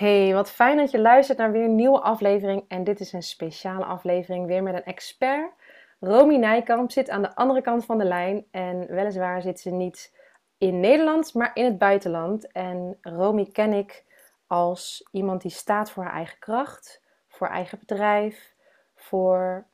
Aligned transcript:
Hey, 0.00 0.34
wat 0.34 0.50
fijn 0.50 0.76
dat 0.76 0.90
je 0.90 1.00
luistert 1.00 1.38
naar 1.38 1.52
weer 1.52 1.64
een 1.64 1.74
nieuwe 1.74 2.00
aflevering. 2.00 2.64
En 2.68 2.84
dit 2.84 3.00
is 3.00 3.12
een 3.12 3.22
speciale 3.22 3.84
aflevering, 3.84 4.46
weer 4.46 4.62
met 4.62 4.74
een 4.74 4.84
expert. 4.84 5.52
Romy 5.98 6.36
Nijkamp 6.36 6.90
zit 6.90 7.10
aan 7.10 7.22
de 7.22 7.34
andere 7.34 7.62
kant 7.62 7.84
van 7.84 7.98
de 7.98 8.04
lijn. 8.04 8.44
En 8.50 8.86
weliswaar 8.86 9.42
zit 9.42 9.60
ze 9.60 9.70
niet 9.70 10.16
in 10.58 10.80
Nederland, 10.80 11.34
maar 11.34 11.50
in 11.54 11.64
het 11.64 11.78
buitenland. 11.78 12.52
En 12.52 12.98
Romy 13.00 13.44
ken 13.44 13.72
ik 13.72 14.04
als 14.46 15.08
iemand 15.10 15.42
die 15.42 15.50
staat 15.50 15.90
voor 15.90 16.02
haar 16.02 16.12
eigen 16.12 16.38
kracht, 16.38 17.02
voor 17.28 17.46
eigen 17.46 17.78
bedrijf, 17.78 18.54
voor 18.94 19.66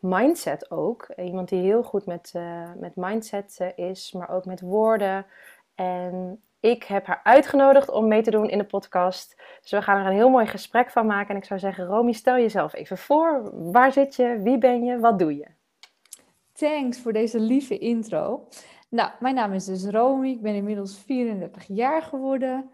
mindset 0.00 0.70
ook. 0.70 1.08
Iemand 1.16 1.48
die 1.48 1.62
heel 1.62 1.82
goed 1.82 2.06
met, 2.06 2.32
uh, 2.36 2.70
met 2.76 2.96
mindset 2.96 3.58
uh, 3.60 3.88
is, 3.88 4.12
maar 4.12 4.30
ook 4.30 4.44
met 4.44 4.60
woorden. 4.60 5.26
En 5.74 6.42
ik 6.62 6.82
heb 6.82 7.06
haar 7.06 7.20
uitgenodigd 7.22 7.90
om 7.90 8.08
mee 8.08 8.22
te 8.22 8.30
doen 8.30 8.48
in 8.48 8.58
de 8.58 8.64
podcast. 8.64 9.42
Dus 9.60 9.70
we 9.70 9.82
gaan 9.82 10.00
er 10.00 10.06
een 10.06 10.12
heel 10.12 10.30
mooi 10.30 10.46
gesprek 10.46 10.90
van 10.90 11.06
maken. 11.06 11.30
En 11.30 11.36
ik 11.36 11.44
zou 11.44 11.60
zeggen, 11.60 11.86
Romy, 11.86 12.12
stel 12.12 12.36
jezelf 12.36 12.74
even 12.74 12.98
voor. 12.98 13.50
Waar 13.72 13.92
zit 13.92 14.14
je? 14.16 14.40
Wie 14.42 14.58
ben 14.58 14.84
je? 14.84 14.98
Wat 14.98 15.18
doe 15.18 15.36
je? 15.36 15.46
Thanks 16.52 17.00
voor 17.00 17.12
deze 17.12 17.40
lieve 17.40 17.78
intro. 17.78 18.48
Nou, 18.88 19.10
mijn 19.20 19.34
naam 19.34 19.52
is 19.52 19.64
dus 19.64 19.84
Romy. 19.84 20.28
Ik 20.28 20.42
ben 20.42 20.54
inmiddels 20.54 20.98
34 20.98 21.64
jaar 21.68 22.02
geworden. 22.02 22.70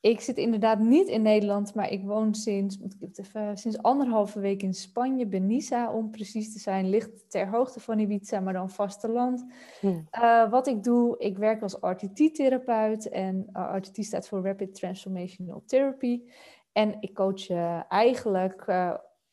Ik 0.00 0.20
zit 0.20 0.36
inderdaad 0.36 0.78
niet 0.78 1.08
in 1.08 1.22
Nederland, 1.22 1.74
maar 1.74 1.90
ik 1.90 2.04
woon 2.04 2.34
sinds, 2.34 2.78
moet 2.78 2.96
ik 3.00 3.18
even, 3.18 3.56
sinds 3.56 3.82
anderhalve 3.82 4.40
week 4.40 4.62
in 4.62 4.74
Spanje, 4.74 5.26
Benissa 5.26 5.92
om 5.92 6.10
precies 6.10 6.52
te 6.52 6.58
zijn. 6.58 6.88
Ligt 6.88 7.30
ter 7.30 7.48
hoogte 7.48 7.80
van 7.80 7.98
Ibiza, 7.98 8.40
maar 8.40 8.52
dan 8.52 8.70
vasteland. 8.70 9.46
Hmm. 9.80 10.08
Uh, 10.12 10.50
wat 10.50 10.66
ik 10.66 10.82
doe, 10.82 11.18
ik 11.18 11.38
werk 11.38 11.62
als 11.62 11.76
RTT-therapeut 11.80 13.08
en 13.08 13.46
uh, 13.52 13.72
RTT 13.76 14.04
staat 14.04 14.28
voor 14.28 14.42
Rapid 14.42 14.74
Transformational 14.74 15.62
Therapy. 15.66 16.22
En 16.72 16.96
ik 17.00 17.14
coach 17.14 17.48
uh, 17.48 17.82
eigenlijk 17.88 18.64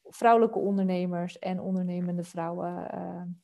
vrouwelijke 0.04 0.60
ondernemers 0.60 1.40
en 1.40 1.62
ondernemende 1.62 2.24
vrouwen, 2.24 2.88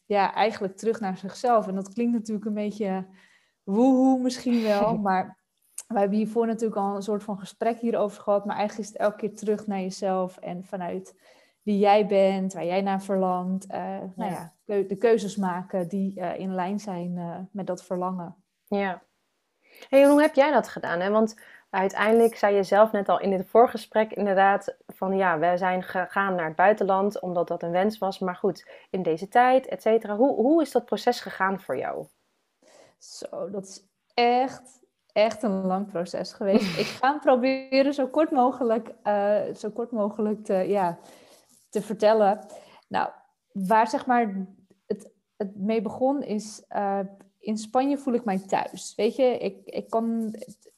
ja, 0.05 0.33
eigenlijk 0.33 0.77
terug 0.77 0.99
naar 0.99 1.17
zichzelf. 1.17 1.67
En 1.67 1.75
dat 1.75 1.94
klinkt 1.94 2.13
natuurlijk 2.13 2.45
een 2.45 2.53
beetje 2.53 3.05
woehoe 3.63 4.21
misschien 4.21 4.63
wel, 4.63 4.97
maar 5.07 5.42
we 5.94 5.99
hebben 5.99 6.17
hiervoor 6.17 6.47
natuurlijk 6.47 6.81
al 6.81 6.95
een 6.95 7.02
soort 7.02 7.23
van 7.23 7.38
gesprek 7.38 7.80
hierover 7.80 8.22
gehad, 8.22 8.45
maar 8.45 8.55
eigenlijk 8.55 8.88
is 8.89 8.94
het 8.94 9.03
elke 9.03 9.17
keer 9.17 9.36
terug 9.36 9.67
naar 9.67 9.80
jezelf 9.80 10.38
en 10.38 10.63
vanuit 10.63 11.16
wie 11.61 11.80
jij 11.80 12.08
bent, 12.08 12.53
waar 12.53 12.66
jij 12.66 12.81
naar 12.81 13.02
verlangt. 13.02 13.72
Uh, 13.72 13.97
Nou 14.16 14.31
ja, 14.31 14.53
de 14.66 14.97
keuzes 14.97 15.35
maken 15.35 15.88
die 15.88 16.19
uh, 16.19 16.39
in 16.39 16.55
lijn 16.55 16.80
zijn 16.80 17.16
uh, 17.17 17.38
met 17.52 17.67
dat 17.67 17.83
verlangen. 17.83 18.35
Ja. 18.67 19.02
Hey, 19.89 20.08
hoe 20.08 20.22
heb 20.22 20.35
jij 20.35 20.52
dat 20.52 20.67
gedaan? 20.67 21.00
Hè? 21.00 21.09
Want 21.09 21.39
uiteindelijk 21.69 22.35
zei 22.35 22.55
je 22.55 22.63
zelf 22.63 22.91
net 22.91 23.09
al 23.09 23.19
in 23.19 23.30
dit 23.30 23.47
voorgesprek 23.47 24.11
inderdaad 24.11 24.75
van 24.88 25.16
ja, 25.17 25.39
we 25.39 25.57
zijn 25.57 25.83
gegaan 25.83 26.35
naar 26.35 26.45
het 26.45 26.55
buitenland 26.55 27.19
omdat 27.19 27.47
dat 27.47 27.63
een 27.63 27.72
wens 27.72 27.97
was. 27.97 28.19
Maar 28.19 28.35
goed, 28.35 28.69
in 28.89 29.03
deze 29.03 29.28
tijd, 29.28 29.67
et 29.67 29.81
cetera. 29.81 30.16
Hoe, 30.16 30.35
hoe 30.35 30.61
is 30.61 30.72
dat 30.72 30.85
proces 30.85 31.22
gegaan 31.22 31.61
voor 31.61 31.78
jou? 31.78 32.05
Zo, 32.97 33.50
dat 33.50 33.63
is 33.63 33.85
echt 34.13 34.81
echt 35.14 35.44
een 35.44 35.66
lang 35.66 35.92
proces 35.92 36.33
geweest. 36.33 36.78
ik 36.80 36.86
ga 36.86 37.17
proberen 37.17 37.94
zo 37.94 38.08
kort 38.08 38.31
mogelijk, 38.31 38.94
uh, 39.03 39.42
zo 39.56 39.69
kort 39.69 39.92
mogelijk 39.92 40.44
te, 40.44 40.53
ja, 40.53 41.00
te 41.69 41.81
vertellen. 41.81 42.45
Nou, 42.88 43.09
waar 43.52 43.88
zeg 43.88 44.06
maar 44.06 44.47
het, 44.86 45.11
het 45.38 45.56
mee 45.56 45.81
begon 45.81 46.23
is, 46.23 46.64
uh, 46.75 47.00
in 47.39 47.58
Spanje 47.58 47.97
voel 47.97 48.14
ik 48.14 48.25
mij 48.25 48.39
thuis. 48.39 48.94
Weet 48.95 49.16
je, 49.16 49.38
ik, 49.38 49.58
ik, 49.66 49.89
kan, 49.89 50.36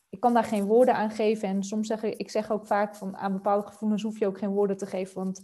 ik 0.10 0.20
kan 0.20 0.34
daar 0.34 0.44
geen 0.44 0.66
woorden 0.66 0.96
aan 0.96 1.10
geven. 1.10 1.48
En 1.48 1.64
soms 1.64 1.88
zeg 1.88 2.04
ik, 2.04 2.16
ik 2.16 2.32
zeg 2.32 2.52
ook 2.52 2.66
vaak 2.66 2.96
van 2.96 3.18
aan 3.18 3.34
bepaalde 3.34 3.68
gevoelens 3.68 4.04
hoef 4.04 4.20
je 4.20 4.28
ook 4.28 4.38
geen 4.38 4.50
woorden 4.50 4.78
te 4.78 4.86
geven. 4.86 5.16
Want 5.16 5.44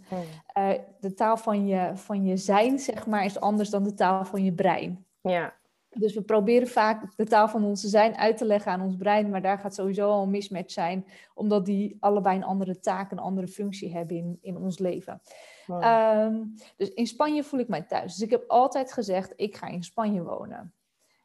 uh, 0.58 0.70
de 1.00 1.14
taal 1.14 1.36
van 1.36 1.66
je, 1.66 1.90
van 1.94 2.24
je 2.24 2.36
zijn, 2.36 2.78
zeg 2.78 3.06
maar, 3.06 3.24
is 3.24 3.40
anders 3.40 3.70
dan 3.70 3.82
de 3.82 3.94
taal 3.94 4.24
van 4.24 4.44
je 4.44 4.52
brein. 4.52 5.06
Ja. 5.20 5.60
Dus 5.94 6.14
we 6.14 6.22
proberen 6.22 6.68
vaak 6.68 7.16
de 7.16 7.24
taal 7.24 7.48
van 7.48 7.64
onze 7.64 7.88
zijn 7.88 8.16
uit 8.16 8.36
te 8.36 8.44
leggen 8.44 8.72
aan 8.72 8.80
ons 8.80 8.96
brein, 8.96 9.30
maar 9.30 9.42
daar 9.42 9.58
gaat 9.58 9.74
sowieso 9.74 10.10
al 10.10 10.22
een 10.22 10.30
mismatch 10.30 10.72
zijn, 10.72 11.06
omdat 11.34 11.64
die 11.66 11.96
allebei 12.00 12.36
een 12.36 12.44
andere 12.44 12.80
taak, 12.80 13.10
een 13.10 13.18
andere 13.18 13.48
functie 13.48 13.92
hebben 13.92 14.16
in, 14.16 14.38
in 14.40 14.56
ons 14.56 14.78
leven. 14.78 15.20
Ehm, 15.66 16.44
dus 16.76 16.88
in 16.88 17.06
Spanje 17.06 17.44
voel 17.44 17.60
ik 17.60 17.68
mij 17.68 17.82
thuis. 17.82 18.14
Dus 18.14 18.24
ik 18.24 18.30
heb 18.30 18.44
altijd 18.48 18.92
gezegd, 18.92 19.32
ik 19.36 19.56
ga 19.56 19.66
in 19.66 19.82
Spanje 19.82 20.22
wonen. 20.22 20.72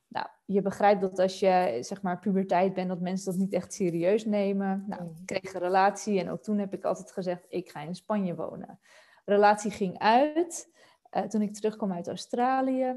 Nou, 0.07 0.27
je 0.45 0.61
begrijpt 0.61 1.01
dat 1.01 1.19
als 1.19 1.39
je 1.39 1.77
zeg 1.81 2.01
maar 2.01 2.19
puberteit 2.19 2.73
bent, 2.73 2.87
dat 2.87 2.99
mensen 2.99 3.31
dat 3.31 3.41
niet 3.41 3.53
echt 3.53 3.73
serieus 3.73 4.25
nemen. 4.25 4.83
Nou, 4.87 5.01
ik 5.03 5.25
kreeg 5.25 5.53
een 5.53 5.59
relatie 5.59 6.19
en 6.19 6.29
ook 6.29 6.43
toen 6.43 6.57
heb 6.57 6.73
ik 6.73 6.83
altijd 6.83 7.11
gezegd, 7.11 7.45
ik 7.49 7.69
ga 7.69 7.81
in 7.81 7.95
Spanje 7.95 8.35
wonen. 8.35 8.79
relatie 9.25 9.71
ging 9.71 9.99
uit 9.99 10.75
uh, 11.11 11.23
toen 11.23 11.41
ik 11.41 11.53
terugkwam 11.53 11.91
uit 11.91 12.07
Australië. 12.07 12.95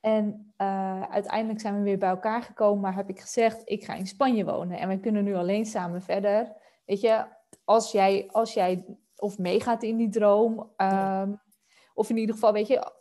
En 0.00 0.52
uh, 0.58 1.02
uiteindelijk 1.02 1.60
zijn 1.60 1.76
we 1.76 1.82
weer 1.82 1.98
bij 1.98 2.08
elkaar 2.08 2.42
gekomen, 2.42 2.80
maar 2.80 2.94
heb 2.94 3.08
ik 3.08 3.20
gezegd, 3.20 3.62
ik 3.64 3.84
ga 3.84 3.94
in 3.94 4.06
Spanje 4.06 4.44
wonen 4.44 4.78
en 4.78 4.88
we 4.88 5.00
kunnen 5.00 5.24
nu 5.24 5.34
alleen 5.34 5.66
samen 5.66 6.02
verder. 6.02 6.52
Weet 6.84 7.00
je, 7.00 7.26
als 7.64 7.92
jij, 7.92 8.28
als 8.30 8.54
jij 8.54 8.84
of 9.16 9.38
meegaat 9.38 9.82
in 9.82 9.96
die 9.96 10.08
droom, 10.08 10.72
um, 10.76 11.40
of 11.94 12.10
in 12.10 12.16
ieder 12.16 12.34
geval, 12.34 12.52
weet 12.52 12.66
je, 12.66 12.92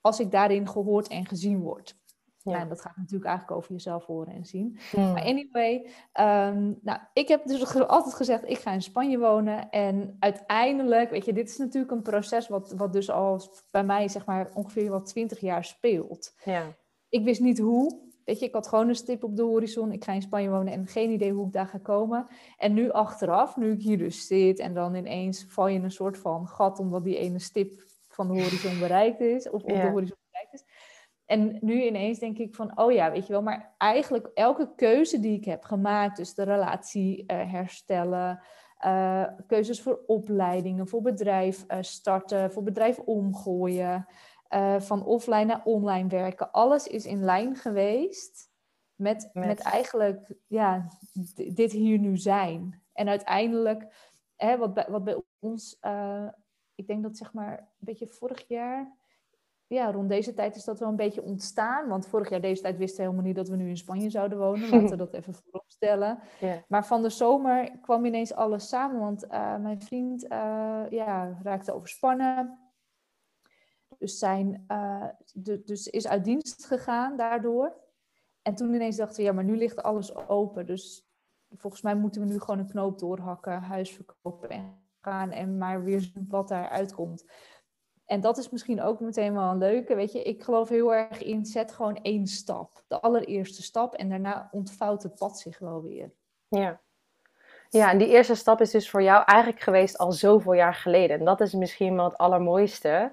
als 0.00 0.20
ik 0.20 0.30
daarin 0.30 0.68
gehoord 0.68 1.08
en 1.08 1.26
gezien 1.26 1.60
word. 1.60 1.96
Ja. 2.44 2.56
Nou, 2.56 2.68
dat 2.68 2.80
gaat 2.80 2.96
natuurlijk 2.96 3.24
eigenlijk 3.24 3.58
over 3.58 3.72
jezelf 3.72 4.04
horen 4.06 4.34
en 4.34 4.44
zien. 4.44 4.78
Maar 4.96 5.22
anyway, 5.22 5.74
um, 6.20 6.78
nou, 6.82 6.98
ik 7.12 7.28
heb 7.28 7.46
dus 7.46 7.76
altijd 7.76 8.14
gezegd, 8.14 8.48
ik 8.48 8.58
ga 8.58 8.72
in 8.72 8.82
Spanje 8.82 9.18
wonen. 9.18 9.70
En 9.70 10.16
uiteindelijk, 10.18 11.10
weet 11.10 11.24
je, 11.24 11.32
dit 11.32 11.48
is 11.48 11.56
natuurlijk 11.56 11.92
een 11.92 12.02
proces 12.02 12.48
wat, 12.48 12.72
wat 12.76 12.92
dus 12.92 13.10
al 13.10 13.40
bij 13.70 13.84
mij, 13.84 14.08
zeg 14.08 14.26
maar, 14.26 14.50
ongeveer 14.54 14.90
wat 14.90 15.06
twintig 15.06 15.40
jaar 15.40 15.64
speelt. 15.64 16.34
Ja. 16.44 16.76
Ik 17.08 17.24
wist 17.24 17.40
niet 17.40 17.58
hoe. 17.58 18.02
Weet 18.24 18.38
je, 18.38 18.46
ik 18.46 18.54
had 18.54 18.68
gewoon 18.68 18.88
een 18.88 18.94
stip 18.94 19.24
op 19.24 19.36
de 19.36 19.42
horizon. 19.42 19.92
Ik 19.92 20.04
ga 20.04 20.12
in 20.12 20.22
Spanje 20.22 20.50
wonen 20.50 20.72
en 20.72 20.86
geen 20.86 21.10
idee 21.10 21.32
hoe 21.32 21.46
ik 21.46 21.52
daar 21.52 21.66
ga 21.66 21.78
komen. 21.78 22.26
En 22.58 22.74
nu 22.74 22.90
achteraf, 22.90 23.56
nu 23.56 23.72
ik 23.72 23.82
hier 23.82 23.98
dus 23.98 24.26
zit 24.26 24.58
en 24.58 24.74
dan 24.74 24.94
ineens 24.94 25.46
val 25.48 25.66
je 25.66 25.76
in 25.76 25.84
een 25.84 25.90
soort 25.90 26.18
van 26.18 26.48
gat 26.48 26.78
omdat 26.78 27.04
die 27.04 27.16
ene 27.16 27.38
stip 27.38 27.82
van 28.08 28.28
de 28.28 28.42
horizon 28.42 28.78
bereikt 28.78 29.20
is. 29.20 29.50
Of 29.50 29.62
op 29.62 29.70
ja. 29.70 29.82
de 29.82 29.90
horizon 29.90 30.16
bereikt 30.30 30.52
is 30.52 30.64
en 31.34 31.58
nu 31.60 31.82
ineens 31.82 32.18
denk 32.18 32.38
ik 32.38 32.54
van, 32.54 32.78
oh 32.78 32.92
ja, 32.92 33.10
weet 33.10 33.26
je 33.26 33.32
wel, 33.32 33.42
maar 33.42 33.74
eigenlijk 33.78 34.30
elke 34.34 34.74
keuze 34.76 35.20
die 35.20 35.36
ik 35.36 35.44
heb 35.44 35.64
gemaakt, 35.64 36.16
dus 36.16 36.34
de 36.34 36.42
relatie 36.42 37.24
uh, 37.26 37.52
herstellen, 37.52 38.42
uh, 38.86 39.24
keuzes 39.46 39.82
voor 39.82 40.00
opleidingen, 40.06 40.88
voor 40.88 41.02
bedrijf 41.02 41.64
uh, 41.68 41.78
starten, 41.80 42.52
voor 42.52 42.62
bedrijf 42.62 42.98
omgooien, 42.98 44.06
van 44.78 45.04
offline 45.04 45.44
naar 45.44 45.64
online 45.64 46.08
werken, 46.08 46.52
alles 46.52 46.86
is 46.86 47.06
in 47.06 47.24
lijn 47.24 47.56
geweest 47.56 48.50
met, 48.94 49.30
met... 49.32 49.46
met 49.46 49.60
eigenlijk 49.60 50.34
ja, 50.46 50.88
dit 51.52 51.72
hier 51.72 51.98
nu 51.98 52.16
zijn. 52.16 52.82
En 52.92 53.08
uiteindelijk, 53.08 53.86
hè, 54.36 54.58
wat, 54.58 54.74
bij, 54.74 54.86
wat 54.88 55.04
bij 55.04 55.22
ons, 55.38 55.78
ik 56.74 56.86
denk 56.86 57.02
dat 57.02 57.16
zeg 57.16 57.32
maar 57.32 57.58
een 57.58 57.66
beetje 57.78 58.06
vorig 58.06 58.48
jaar 58.48 58.96
ja, 59.66 59.90
rond 59.90 60.08
deze 60.08 60.34
tijd 60.34 60.56
is 60.56 60.64
dat 60.64 60.78
wel 60.78 60.88
een 60.88 60.96
beetje 60.96 61.22
ontstaan. 61.22 61.88
Want 61.88 62.06
vorig 62.06 62.30
jaar 62.30 62.40
deze 62.40 62.62
tijd 62.62 62.76
wisten 62.76 62.96
we 62.96 63.02
helemaal 63.02 63.26
niet 63.26 63.36
dat 63.36 63.48
we 63.48 63.56
nu 63.56 63.68
in 63.68 63.76
Spanje 63.76 64.10
zouden 64.10 64.38
wonen. 64.38 64.70
Laten 64.70 64.88
we 64.88 64.96
dat 65.06 65.12
even 65.12 65.34
voorop 65.34 65.64
stellen. 65.66 66.18
Maar 66.68 66.86
van 66.86 67.02
de 67.02 67.08
zomer 67.08 67.78
kwam 67.80 68.04
ineens 68.04 68.34
alles 68.34 68.68
samen. 68.68 69.00
Want 69.00 69.24
uh, 69.24 69.56
mijn 69.56 69.80
vriend 69.80 70.24
uh, 70.24 70.30
ja, 70.90 71.38
raakte 71.42 71.72
overspannen. 71.72 72.58
Dus, 73.98 74.18
zijn, 74.18 74.64
uh, 74.68 75.08
de, 75.32 75.62
dus 75.64 75.86
is 75.86 76.08
uit 76.08 76.24
dienst 76.24 76.66
gegaan 76.66 77.16
daardoor. 77.16 77.82
En 78.42 78.54
toen 78.54 78.74
ineens 78.74 78.96
dachten 78.96 79.16
we, 79.16 79.22
ja, 79.22 79.32
maar 79.32 79.44
nu 79.44 79.56
ligt 79.56 79.82
alles 79.82 80.14
open. 80.28 80.66
Dus 80.66 81.08
volgens 81.50 81.82
mij 81.82 81.94
moeten 81.94 82.20
we 82.20 82.26
nu 82.26 82.38
gewoon 82.38 82.58
een 82.58 82.68
knoop 82.68 82.98
doorhakken, 82.98 83.62
huis 83.62 83.90
verkopen 83.90 84.48
en 84.48 84.84
gaan. 85.00 85.30
En 85.30 85.58
maar 85.58 85.84
weer 85.84 86.00
zien 86.00 86.26
wat 86.28 86.48
daaruit 86.48 86.94
komt. 86.94 87.24
En 88.06 88.20
dat 88.20 88.38
is 88.38 88.50
misschien 88.50 88.82
ook 88.82 89.00
meteen 89.00 89.34
wel 89.34 89.50
een 89.50 89.58
leuke. 89.58 89.94
Weet 89.94 90.12
je, 90.12 90.22
ik 90.22 90.42
geloof 90.42 90.68
heel 90.68 90.94
erg 90.94 91.22
in 91.22 91.44
zet 91.44 91.72
gewoon 91.72 91.96
één 92.02 92.26
stap. 92.26 92.82
De 92.88 93.00
allereerste 93.00 93.62
stap. 93.62 93.94
En 93.94 94.08
daarna 94.08 94.48
ontvouwt 94.50 95.02
het 95.02 95.14
pad 95.14 95.38
zich 95.38 95.58
wel 95.58 95.82
weer. 95.82 96.10
Ja. 96.48 96.80
Ja, 97.68 97.90
en 97.90 97.98
die 97.98 98.08
eerste 98.08 98.34
stap 98.34 98.60
is 98.60 98.70
dus 98.70 98.90
voor 98.90 99.02
jou 99.02 99.22
eigenlijk 99.26 99.62
geweest 99.62 99.98
al 99.98 100.12
zoveel 100.12 100.52
jaar 100.52 100.74
geleden. 100.74 101.18
En 101.18 101.24
dat 101.24 101.40
is 101.40 101.52
misschien 101.52 101.96
wel 101.96 102.04
het 102.04 102.18
allermooiste. 102.18 103.12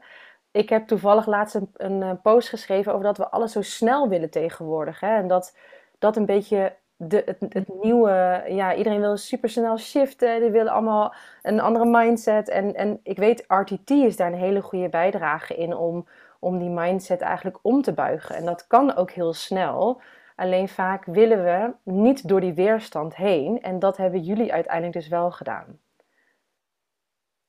Ik 0.51 0.69
heb 0.69 0.87
toevallig 0.87 1.25
laatst 1.25 1.55
een, 1.55 1.69
een 1.73 2.03
eh, 2.03 2.11
post 2.21 2.49
geschreven 2.49 2.91
over 2.93 3.05
dat 3.05 3.17
we 3.17 3.29
alles 3.29 3.51
zo 3.51 3.61
snel 3.61 4.09
willen 4.09 4.29
tegenwoordig. 4.29 4.99
Hè? 4.99 5.15
En 5.15 5.27
dat 5.27 5.55
dat 6.01 6.15
een 6.15 6.25
beetje 6.25 6.75
de, 7.07 7.21
het, 7.25 7.53
het, 7.53 7.81
nieuwe, 7.81 8.43
ja, 8.47 8.75
iedereen 8.75 8.99
wil 8.99 9.17
supersnel 9.17 9.77
shiften, 9.77 10.41
die 10.41 10.49
willen 10.49 10.71
allemaal 10.71 11.13
een 11.41 11.59
andere 11.59 11.85
mindset. 11.85 12.49
En, 12.49 12.75
en 12.75 12.99
ik 13.03 13.17
weet, 13.17 13.43
RTT 13.47 13.89
is 13.89 14.15
daar 14.17 14.31
een 14.31 14.39
hele 14.39 14.61
goede 14.61 14.89
bijdrage 14.89 15.55
in 15.55 15.75
om, 15.75 16.07
om 16.39 16.59
die 16.59 16.69
mindset 16.69 17.21
eigenlijk 17.21 17.59
om 17.61 17.81
te 17.81 17.93
buigen. 17.93 18.35
En 18.35 18.45
dat 18.45 18.67
kan 18.67 18.95
ook 18.95 19.11
heel 19.11 19.33
snel. 19.33 20.01
Alleen 20.35 20.69
vaak 20.69 21.05
willen 21.05 21.43
we 21.43 21.73
niet 21.91 22.27
door 22.27 22.41
die 22.41 22.53
weerstand 22.53 23.15
heen. 23.15 23.61
En 23.61 23.79
dat 23.79 23.97
hebben 23.97 24.21
jullie 24.21 24.53
uiteindelijk 24.53 24.93
dus 24.93 25.07
wel 25.07 25.31
gedaan. 25.31 25.79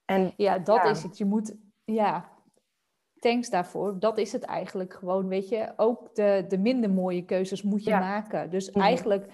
En 0.05 0.33
Ja, 0.37 0.59
dat 0.59 0.77
Ja. 0.77 0.91
is 0.91 1.03
het. 1.03 1.19
Je 1.19 1.25
moet, 1.25 1.55
ja, 1.85 2.25
thanks 3.23 3.51
daarvoor. 3.51 3.99
Dat 3.99 4.19
is 4.19 4.33
het 4.33 4.43
eigenlijk 4.43 4.95
gewoon, 4.95 5.29
weet 5.29 5.49
je. 5.49 5.73
Ook 5.77 6.15
de, 6.15 6.45
de 6.49 6.59
minder 6.59 6.91
mooie 6.91 7.25
keuzes 7.25 7.63
moet 7.63 7.85
je 7.85 7.91
Ja. 7.91 7.99
maken. 7.99 8.51
Dus 8.51 8.71
Mhm. 8.71 8.81
eigenlijk, 8.81 9.27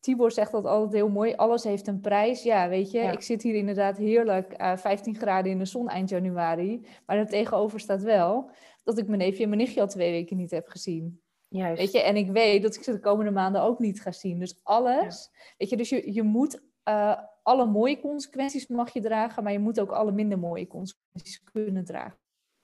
Tibor 0.00 0.32
zegt 0.32 0.52
dat 0.52 0.64
altijd 0.64 0.92
heel 0.92 1.08
mooi, 1.08 1.34
alles 1.34 1.64
heeft 1.64 1.86
een 1.86 2.00
prijs. 2.00 2.42
Ja, 2.42 2.68
weet 2.68 2.90
je, 2.90 2.98
Ja. 2.98 3.10
ik 3.10 3.20
zit 3.22 3.42
hier 3.42 3.54
inderdaad 3.54 3.96
heerlijk, 3.96 4.52
eh 4.52 4.76
15 4.76 5.14
graden 5.16 5.50
in 5.52 5.58
de 5.58 5.64
zon 5.64 5.88
eind 5.88 6.08
januari. 6.08 6.86
Maar 7.06 7.16
er 7.16 7.26
tegenover 7.28 7.80
staat 7.80 8.02
wel 8.02 8.50
dat 8.84 8.98
ik 8.98 9.06
mijn 9.06 9.18
neefje 9.18 9.42
en 9.42 9.48
mijn 9.48 9.60
nichtje 9.60 9.80
al 9.80 9.86
twee 9.86 10.10
weken 10.10 10.36
niet 10.36 10.50
heb 10.50 10.68
gezien. 10.68 11.20
juist. 11.48 11.80
Weet 11.80 11.92
je, 11.92 12.02
en 12.02 12.16
ik 12.16 12.30
weet 12.30 12.62
dat 12.62 12.74
ik 12.74 12.82
ze 12.82 12.92
de 12.92 13.00
komende 13.00 13.30
maanden 13.30 13.62
ook 13.62 13.78
niet 13.78 14.00
ga 14.00 14.12
zien. 14.12 14.38
Dus 14.38 14.60
alles, 14.62 15.30
weet 15.58 15.68
je, 15.70 15.76
dus 15.76 15.88
je, 15.88 16.12
je 16.14 16.22
moet 16.22 16.62
eh, 16.82 17.18
alle 17.42 17.66
mooie 17.66 18.00
consequenties 18.00 18.66
mag 18.66 18.92
je 18.92 19.00
dragen, 19.00 19.42
maar 19.42 19.52
je 19.52 19.58
moet 19.58 19.80
ook 19.80 19.90
alle 19.90 20.12
minder 20.12 20.38
mooie 20.38 20.66
consequenties 20.66 21.42
kunnen 21.42 21.84
dragen. 21.84 22.18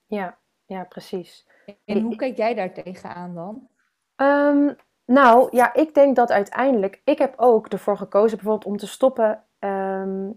Ja, 0.05 0.39
ja, 0.69 0.83
precies. 0.83 1.47
En 1.85 2.01
hoe 2.01 2.15
kijk 2.15 2.37
jij 2.37 2.53
daar 2.53 2.73
tegenaan 2.73 3.35
dan? 3.35 3.67
Ehm, 4.15 4.73
nou, 5.05 5.47
ja, 5.51 5.73
ik 5.73 5.93
denk 5.93 6.15
dat 6.15 6.31
uiteindelijk... 6.31 7.01
Ik 7.03 7.17
heb 7.17 7.33
ook 7.37 7.67
ervoor 7.67 7.97
gekozen 7.97 8.37
bijvoorbeeld 8.37 8.71
om 8.71 8.77
te 8.77 8.87
stoppen 8.87 9.43
ehm, 9.59 10.29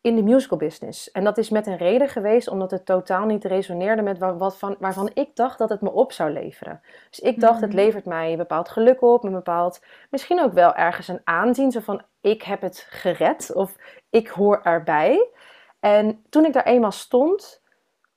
in 0.00 0.16
de 0.16 0.22
musical 0.22 0.58
business. 0.58 1.10
En 1.10 1.24
dat 1.24 1.38
is 1.38 1.50
met 1.50 1.66
een 1.66 1.76
reden 1.76 2.08
geweest, 2.08 2.48
omdat 2.48 2.70
het 2.70 2.86
totaal 2.86 3.26
niet 3.26 3.44
resoneerde 3.44 4.02
met 4.02 4.18
wa- 4.18 4.36
wat 4.36 4.58
van, 4.58 4.76
waarvan 4.78 5.10
ik 5.14 5.36
dacht 5.36 5.58
dat 5.58 5.68
het 5.68 5.80
me 5.80 5.90
op 5.90 6.12
zou 6.12 6.30
leveren. 6.30 6.80
Dus 7.10 7.20
ik 7.20 7.40
dacht, 7.40 7.60
het 7.60 7.70
Mhm. 7.72 7.78
levert 7.78 8.04
mij 8.04 8.30
een 8.32 8.38
bepaald 8.38 8.68
geluk 8.68 9.02
op, 9.02 9.24
een 9.24 9.32
bepaald... 9.32 9.84
Misschien 10.10 10.40
ook 10.42 10.52
wel 10.52 10.74
ergens 10.74 11.08
een 11.08 11.20
aanzien, 11.24 11.72
zo 11.72 11.80
van, 11.80 12.02
ik 12.20 12.42
heb 12.42 12.60
het 12.60 12.86
gered 12.88 13.52
of 13.54 13.76
ik 14.10 14.28
hoor 14.28 14.60
erbij. 14.62 15.28
En 15.80 16.24
toen 16.28 16.44
ik 16.44 16.52
daar 16.52 16.64
eenmaal 16.66 16.92
stond, 16.92 17.59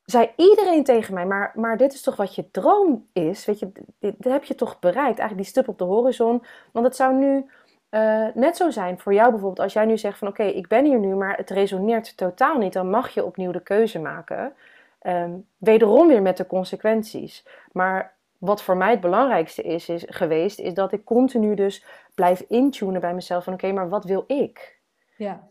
zei 0.05 0.29
iedereen 0.35 0.83
tegen 0.83 1.13
mij, 1.13 1.25
maar, 1.25 1.51
maar 1.55 1.77
dit 1.77 1.93
is 1.93 2.01
toch 2.01 2.15
wat 2.15 2.35
je 2.35 2.51
droom 2.51 3.07
is? 3.13 3.45
Weet 3.45 3.59
je, 3.59 3.71
dit, 3.99 4.15
heb 4.19 4.43
je 4.43 4.55
toch 4.55 4.79
bereikt? 4.79 5.19
Eigenlijk 5.19 5.37
die 5.37 5.45
stip 5.45 5.67
op 5.67 5.77
de 5.77 5.83
horizon. 5.83 6.43
Want 6.71 6.85
het 6.85 6.95
zou 6.95 7.13
nu 7.13 7.45
eh, 7.89 8.27
net 8.33 8.57
zo 8.57 8.69
zijn 8.69 8.99
voor 8.99 9.13
jou 9.13 9.29
bijvoorbeeld, 9.29 9.59
als 9.59 9.73
jij 9.73 9.85
nu 9.85 9.97
zegt 9.97 10.17
van 10.17 10.27
oké, 10.27 10.43
ik 10.43 10.67
ben 10.67 10.85
hier 10.85 10.99
nu, 10.99 11.15
maar 11.15 11.37
het 11.37 11.49
resoneert 11.49 12.17
totaal 12.17 12.57
niet, 12.57 12.73
dan 12.73 12.89
mag 12.89 13.09
je 13.09 13.25
opnieuw 13.25 13.51
de 13.51 13.63
keuze 13.63 13.99
maken. 13.99 14.53
Ehm, 14.99 15.31
wederom 15.57 16.07
weer 16.07 16.21
met 16.21 16.37
de 16.37 16.47
consequenties. 16.47 17.47
Maar 17.71 18.15
wat 18.37 18.63
voor 18.63 18.77
mij 18.77 18.91
het 18.91 19.01
belangrijkste 19.01 19.61
is, 19.61 19.89
is 19.89 20.03
geweest, 20.07 20.59
is 20.59 20.73
dat 20.73 20.91
ik 20.91 21.03
continu 21.03 21.55
dus 21.55 21.85
blijf 22.15 22.39
intunen 22.47 23.01
bij 23.01 23.13
mezelf 23.13 23.43
van 23.43 23.53
oké, 23.53 23.71
maar 23.71 23.89
wat 23.89 24.05
wil 24.05 24.23
ik? 24.27 24.79
Ja, 25.15 25.47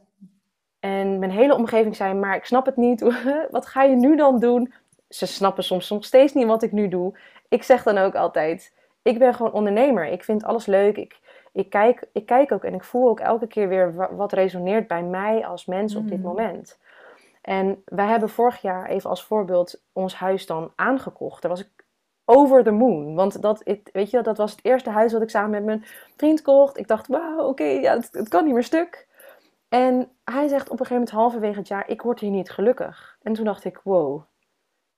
En 0.82 1.18
mijn 1.18 1.30
hele 1.30 1.54
omgeving 1.54 1.96
zei, 1.96 2.14
maar 2.14 2.36
ik 2.36 2.44
snap 2.44 2.66
het 2.66 2.76
niet. 2.76 3.00
Wat 3.50 3.66
ga 3.66 3.82
je 3.82 3.96
nu 3.96 4.16
dan 4.16 4.38
doen? 4.38 4.72
Ze 5.08 5.26
snappen 5.26 5.64
soms 5.64 5.90
nog 5.90 6.04
steeds 6.04 6.32
niet 6.32 6.46
wat 6.46 6.62
ik 6.62 6.72
nu 6.72 6.88
doe. 6.88 7.18
Ik 7.48 7.62
zeg 7.62 7.82
dan 7.82 7.98
ook 7.98 8.14
altijd, 8.14 8.72
ik 9.02 9.18
ben 9.18 9.34
gewoon 9.34 9.52
ondernemer. 9.52 10.06
Ik 10.06 10.24
vind 10.24 10.44
alles 10.44 10.66
leuk. 10.66 10.96
Ik, 10.96 11.18
ik, 11.52 11.70
kijk, 11.70 12.04
ik 12.12 12.26
kijk 12.26 12.52
ook 12.52 12.64
en 12.64 12.74
ik 12.74 12.84
voel 12.84 13.08
ook 13.08 13.20
elke 13.20 13.46
keer 13.46 13.68
weer 13.68 13.94
wa- 13.94 14.14
wat 14.14 14.32
resoneert 14.32 14.86
bij 14.88 15.02
mij 15.02 15.46
als 15.46 15.66
mens 15.66 15.94
op 15.94 16.08
dit 16.08 16.18
Mhm. 16.18 16.26
moment. 16.26 16.78
En 17.42 17.82
wij 17.84 18.06
hebben 18.06 18.28
vorig 18.28 18.60
jaar, 18.62 18.86
even 18.88 19.10
als 19.10 19.24
voorbeeld, 19.24 19.82
ons 19.92 20.14
huis 20.14 20.46
dan 20.46 20.72
aangekocht. 20.76 21.42
Daar 21.42 21.50
was 21.50 21.60
ik 21.60 21.68
over 22.24 22.64
the 22.64 22.70
moon. 22.70 23.14
Want 23.14 23.42
dat, 23.42 23.62
weet 23.92 24.10
je, 24.10 24.20
dat 24.22 24.36
was 24.36 24.50
het 24.50 24.60
eerste 24.64 24.90
huis 24.90 25.12
wat 25.12 25.22
ik 25.22 25.30
samen 25.30 25.50
met 25.50 25.64
mijn 25.64 25.84
vriend 26.16 26.42
kocht. 26.42 26.78
Ik 26.78 26.88
dacht, 26.88 27.06
wauw, 27.06 27.48
oké, 27.48 27.64
ja, 27.64 27.94
het, 27.94 28.08
het 28.12 28.28
kan 28.28 28.44
niet 28.44 28.54
meer 28.54 28.62
stuk. 28.62 29.10
En 29.72 30.10
hij 30.24 30.48
zegt 30.48 30.64
op 30.64 30.70
een 30.70 30.86
gegeven 30.86 30.94
moment 30.94 31.10
halverwege 31.10 31.58
het 31.58 31.68
jaar, 31.68 31.88
ik 31.88 32.02
word 32.02 32.20
hier 32.20 32.30
niet 32.30 32.50
gelukkig. 32.50 33.18
En 33.22 33.32
toen 33.32 33.44
dacht 33.44 33.64
ik, 33.64 33.80
wow, 33.84 34.22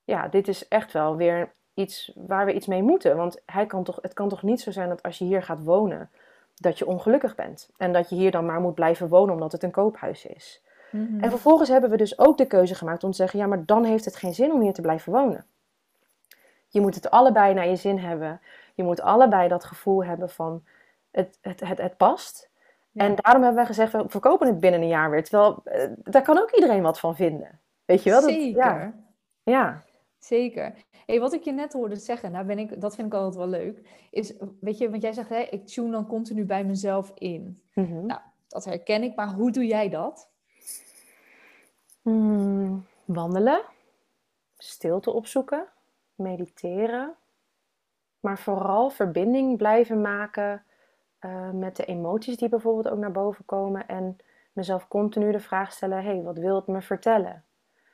ja, 0.04 0.28
dit 0.28 0.48
is 0.48 0.68
echt 0.68 0.92
wel 0.92 1.16
weer 1.16 1.52
iets 1.74 2.12
waar 2.14 2.46
we 2.46 2.54
iets 2.54 2.66
mee 2.66 2.82
moeten. 2.82 3.16
Want 3.16 3.42
hij 3.46 3.66
kan 3.66 3.84
toch, 3.84 3.98
het 4.02 4.12
kan 4.14 4.28
toch 4.28 4.42
niet 4.42 4.60
zo 4.60 4.70
zijn 4.70 4.88
dat 4.88 5.02
als 5.02 5.18
je 5.18 5.24
hier 5.24 5.42
gaat 5.42 5.64
wonen, 5.64 6.10
dat 6.54 6.78
je 6.78 6.86
ongelukkig 6.86 7.34
bent. 7.34 7.70
En 7.76 7.92
dat 7.92 8.08
je 8.08 8.14
hier 8.14 8.30
dan 8.30 8.46
maar 8.46 8.60
moet 8.60 8.74
blijven 8.74 9.08
wonen 9.08 9.34
omdat 9.34 9.52
het 9.52 9.62
een 9.62 9.70
koophuis 9.70 10.26
is. 10.26 10.62
Mhm. 10.90 11.20
En 11.20 11.30
vervolgens 11.30 11.68
hebben 11.68 11.90
we 11.90 11.96
dus 11.96 12.18
ook 12.18 12.38
de 12.38 12.46
keuze 12.46 12.74
gemaakt 12.74 13.04
om 13.04 13.10
te 13.10 13.16
zeggen, 13.16 13.38
ja, 13.38 13.46
maar 13.46 13.64
dan 13.64 13.84
heeft 13.84 14.04
het 14.04 14.16
geen 14.16 14.34
zin 14.34 14.52
om 14.52 14.60
hier 14.60 14.72
te 14.72 14.82
blijven 14.82 15.12
wonen. 15.12 15.46
Je 16.68 16.80
moet 16.80 16.94
het 16.94 17.10
allebei 17.10 17.54
naar 17.54 17.68
je 17.68 17.76
zin 17.76 17.98
hebben. 17.98 18.40
Je 18.74 18.82
moet 18.82 19.00
allebei 19.00 19.48
dat 19.48 19.64
gevoel 19.64 20.04
hebben 20.04 20.30
van 20.30 20.64
het, 21.10 21.38
het, 21.40 21.60
het, 21.60 21.78
het 21.78 21.96
past. 21.96 22.52
Ja. 22.94 23.04
En 23.04 23.14
daarom 23.14 23.42
hebben 23.42 23.54
wij 23.54 23.66
gezegd, 23.66 23.92
we 23.92 24.04
verkopen 24.06 24.46
het 24.46 24.60
binnen 24.60 24.80
een 24.82 24.88
jaar 24.88 25.10
weer. 25.10 25.24
Terwijl, 25.24 25.60
eh, 25.64 25.90
daar 26.02 26.22
kan 26.22 26.38
ook 26.38 26.50
iedereen 26.50 26.82
wat 26.82 27.00
van 27.00 27.16
vinden. 27.16 27.60
Weet 27.84 28.02
je 28.02 28.10
wel? 28.10 28.20
Dat- 28.20 28.30
Zeker. 28.30 28.56
ja, 28.64 28.94
ja. 29.42 29.82
Zeker. 30.18 30.74
Hey, 31.06 31.20
wat 31.20 31.32
ik 31.32 31.42
je 31.42 31.52
net 31.52 31.72
hoorde 31.72 31.96
zeggen, 31.96 32.32
nou 32.32 32.44
ben 32.46 32.58
ik, 32.58 32.80
dat 32.80 32.94
vind 32.94 33.06
ik 33.06 33.14
altijd 33.14 33.34
wel 33.34 33.46
leuk, 33.60 34.06
is, 34.10 34.32
weet 34.60 34.78
je, 34.78 34.90
want 34.90 35.02
jij 35.02 35.12
zegt, 35.12 35.28
hè, 35.28 35.38
ik 35.40 35.66
tune 35.66 35.90
dan 35.90 36.06
continu 36.06 36.44
bij 36.44 36.64
mezelf 36.64 37.12
in. 37.14 37.62
Mhm. 37.74 38.06
Nou, 38.06 38.20
dat 38.48 38.64
herken 38.64 39.02
ik, 39.02 39.16
maar 39.16 39.28
hoe 39.28 39.50
doe 39.50 39.66
jij 39.66 39.88
dat? 39.88 40.28
Hmm, 42.02 42.86
wandelen, 43.04 43.62
stilte 44.58 45.10
opzoeken, 45.10 45.66
mediteren, 46.14 47.14
maar 48.20 48.38
vooral 48.38 48.90
verbinding 48.90 49.56
blijven 49.56 50.00
maken 50.00 50.64
eh, 51.24 51.50
met 51.50 51.76
de 51.76 51.84
emoties 51.84 52.36
die 52.36 52.48
bijvoorbeeld 52.48 52.88
ook 52.88 52.98
naar 52.98 53.12
boven 53.12 53.44
komen 53.44 53.88
en 53.88 54.16
mezelf 54.52 54.88
continu 54.88 55.32
de 55.32 55.40
vraag 55.40 55.72
stellen: 55.72 56.04
hey, 56.04 56.22
wat 56.22 56.38
wil 56.38 56.54
het 56.54 56.66
me 56.66 56.82
vertellen? 56.82 57.44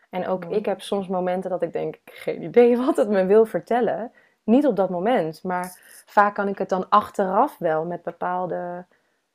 En 0.09 0.27
ook 0.27 0.45
Mooi. 0.45 0.57
ik 0.57 0.67
heb 0.67 0.81
soms 0.81 1.09
momenten 1.09 1.51
dat 1.51 1.63
ik 1.63 1.73
denk: 1.73 1.99
geen 2.05 2.43
idee 2.43 2.77
wat 2.87 2.97
het 2.97 3.09
me 3.09 3.27
wil 3.27 3.45
vertellen. 3.45 4.13
Niet 4.45 4.67
op 4.67 4.77
dat 4.77 4.91
moment, 4.91 5.43
maar 5.43 5.79
vaak 6.07 6.35
kan 6.35 6.49
ik 6.49 6.59
het 6.59 6.69
dan 6.69 6.89
achteraf 6.89 7.59
wel 7.59 7.85
met 7.85 8.03
bepaalde, 8.03 8.87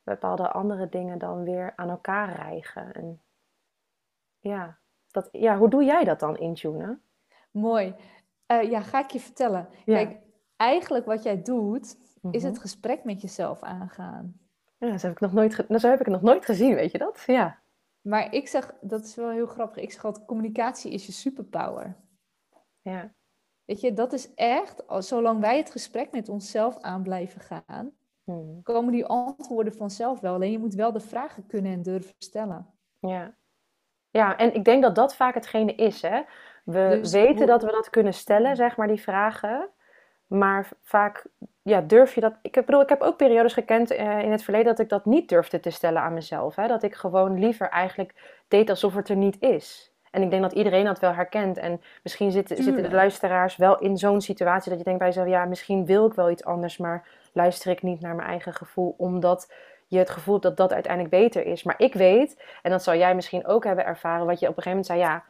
bepaalde 0.02 0.50
andere 0.50 0.88
dingen 0.88 1.18
dan 1.18 1.44
weer 1.44 1.72
aan 1.76 1.90
elkaar 1.90 2.32
rijgen. 2.32 2.92
En 2.92 3.20
ja, 4.38 4.78
dat, 5.10 5.28
ja, 5.32 5.58
hoe 5.58 5.68
doe 5.68 5.84
jij 5.84 6.04
dat 6.04 6.20
dan 6.20 6.36
intunen? 6.38 7.02
Mooi. 7.50 7.94
Eh, 8.46 8.70
ja, 8.70 8.80
ga 8.80 8.98
ik 8.98 9.10
je 9.10 9.20
vertellen. 9.20 9.68
Ja. 9.84 9.94
Kijk, 9.94 10.18
eigenlijk 10.56 11.06
wat 11.06 11.22
jij 11.22 11.42
doet, 11.42 11.96
is 12.30 12.42
Mhm. 12.42 12.50
het 12.52 12.60
gesprek 12.60 13.04
met 13.04 13.20
jezelf 13.20 13.62
aangaan. 13.62 14.40
Ja, 14.78 14.98
zo 14.98 15.06
heb 15.06 15.16
ik, 15.16 15.20
nog 15.22 15.32
nooit 15.32 15.54
ge- 15.54 15.78
zo 15.78 15.88
heb 15.88 16.00
ik 16.00 16.04
het 16.06 16.14
nog 16.14 16.22
nooit 16.22 16.44
gezien, 16.44 16.74
weet 16.74 16.90
je 16.92 16.98
dat? 16.98 17.22
Ja. 17.26 17.58
Maar 18.00 18.34
ik 18.34 18.48
zeg, 18.48 18.74
dat 18.80 19.04
is 19.04 19.14
wel 19.14 19.30
heel 19.30 19.46
grappig, 19.46 19.82
ik 19.82 19.92
zeg 19.92 20.04
altijd, 20.04 20.26
communicatie 20.26 20.92
is 20.92 21.06
je 21.06 21.12
superpower. 21.12 21.96
Ja. 22.82 23.12
Weet 23.64 23.80
je, 23.80 23.92
dat 23.92 24.12
is 24.12 24.34
echt, 24.34 24.82
zolang 24.98 25.40
wij 25.40 25.56
het 25.56 25.70
gesprek 25.70 26.12
met 26.12 26.28
onszelf 26.28 26.80
aan 26.80 27.02
blijven 27.02 27.40
gaan, 27.40 27.90
Hmm. 28.24 28.62
komen 28.62 28.92
die 28.92 29.06
antwoorden 29.06 29.74
vanzelf 29.74 30.20
wel. 30.20 30.34
Alleen 30.34 30.50
je 30.50 30.58
moet 30.58 30.74
wel 30.74 30.92
de 30.92 31.00
vragen 31.00 31.46
kunnen 31.46 31.72
en 31.72 31.82
durven 31.82 32.14
stellen. 32.18 32.66
Ja. 33.00 33.34
Ja, 34.10 34.36
en 34.36 34.54
ik 34.54 34.64
denk 34.64 34.82
dat 34.82 34.94
dat 34.94 35.16
vaak 35.16 35.34
hetgene 35.34 35.74
is, 35.74 36.02
hè. 36.02 36.22
We 36.64 36.88
Dus 37.00 37.12
weten 37.12 37.46
dat 37.46 37.62
we 37.62 37.70
dat 37.70 37.90
kunnen 37.90 38.14
stellen, 38.14 38.56
zeg 38.56 38.76
maar, 38.76 38.86
die 38.88 39.00
vragen. 39.00 39.68
Maar 40.26 40.68
vaak, 40.82 41.26
ja, 41.66 41.80
durf 41.80 42.14
je 42.14 42.20
dat... 42.20 42.34
Ik 42.42 42.52
bedoel, 42.52 42.80
ik 42.80 42.88
heb 42.88 43.00
ook 43.00 43.16
periodes 43.16 43.52
gekend 43.52 43.90
eh, 43.90 44.22
in 44.22 44.30
het 44.30 44.42
verleden 44.42 44.66
dat 44.66 44.78
ik 44.78 44.88
dat 44.88 45.04
niet 45.04 45.28
durfde 45.28 45.60
te 45.60 45.70
stellen 45.70 46.02
aan 46.02 46.14
mezelf. 46.14 46.56
Hè? 46.56 46.66
Dat 46.66 46.82
ik 46.82 46.94
gewoon 46.94 47.38
liever 47.38 47.68
eigenlijk 47.68 48.14
deed 48.48 48.70
alsof 48.70 48.94
het 48.94 49.08
er 49.08 49.16
niet 49.16 49.36
is. 49.40 49.92
En 50.10 50.22
ik 50.22 50.30
denk 50.30 50.42
dat 50.42 50.52
iedereen 50.52 50.84
dat 50.84 50.98
wel 50.98 51.12
herkent. 51.12 51.58
En 51.58 51.80
misschien 52.02 52.30
zitten, 52.30 52.56
zitten 52.62 52.82
de 52.82 52.90
luisteraars 52.90 53.56
wel 53.56 53.78
in 53.78 53.96
zo'n 53.96 54.20
situatie 54.20 54.68
dat 54.70 54.78
je 54.78 54.84
denkt 54.84 54.98
bij 54.98 55.08
jezelf... 55.08 55.28
Ja, 55.28 55.44
misschien 55.44 55.86
wil 55.86 56.06
ik 56.06 56.14
wel 56.14 56.30
iets 56.30 56.44
anders, 56.44 56.76
maar 56.76 57.08
luister 57.32 57.70
ik 57.70 57.82
niet 57.82 58.00
naar 58.00 58.14
mijn 58.14 58.28
eigen 58.28 58.52
gevoel. 58.52 58.94
Omdat 58.98 59.52
je 59.86 59.98
het 59.98 60.10
gevoel 60.10 60.34
hebt 60.34 60.46
dat 60.46 60.56
dat 60.56 60.72
uiteindelijk 60.72 61.14
beter 61.14 61.46
is. 61.46 61.62
Maar 61.62 61.78
ik 61.78 61.94
weet, 61.94 62.42
en 62.62 62.70
dat 62.70 62.82
zal 62.82 62.94
jij 62.94 63.14
misschien 63.14 63.46
ook 63.46 63.64
hebben 63.64 63.84
ervaren... 63.84 64.26
wat 64.26 64.40
je 64.40 64.48
op 64.48 64.56
een 64.56 64.62
gegeven 64.62 64.70
moment 64.70 64.86
zei, 64.86 64.98
ja 64.98 65.24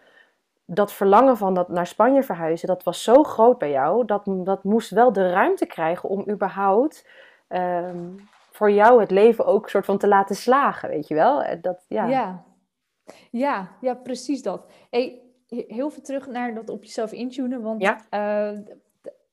dat 0.66 0.92
verlangen 0.92 1.36
van 1.36 1.54
dat 1.54 1.68
naar 1.68 1.86
Spanje 1.86 2.22
verhuizen, 2.22 2.68
dat 2.68 2.82
was 2.82 3.02
zo 3.02 3.22
groot 3.22 3.58
bij 3.58 3.70
jou. 3.70 4.04
Dat, 4.04 4.22
dat 4.26 4.64
moest 4.64 4.90
wel 4.90 5.12
de 5.12 5.30
ruimte 5.30 5.66
krijgen 5.66 6.08
om 6.08 6.24
überhaupt 6.30 7.06
ehm, 7.48 8.08
voor 8.52 8.70
jou 8.70 9.00
het 9.00 9.10
leven 9.10 9.46
ook 9.46 9.68
soort 9.68 9.84
van 9.84 9.98
te 9.98 10.08
laten 10.08 10.36
slagen, 10.36 10.88
weet 10.88 11.08
je 11.08 11.14
wel? 11.14 11.42
Eh, 11.42 11.62
Dat, 11.62 11.84
ja. 11.88 12.06
Ja, 12.06 12.44
ja, 13.30 13.68
ja, 13.80 13.94
precies 13.94 14.42
dat. 14.42 14.66
Hey, 14.90 15.22
he- 15.48 15.64
heel 15.68 15.90
veel 15.90 16.02
terug 16.02 16.26
naar 16.26 16.54
dat 16.54 16.68
op 16.70 16.82
jezelf 16.84 17.12
intunen, 17.12 17.62
want 17.62 17.82
Ja. 17.82 17.98
eh, 18.10 18.58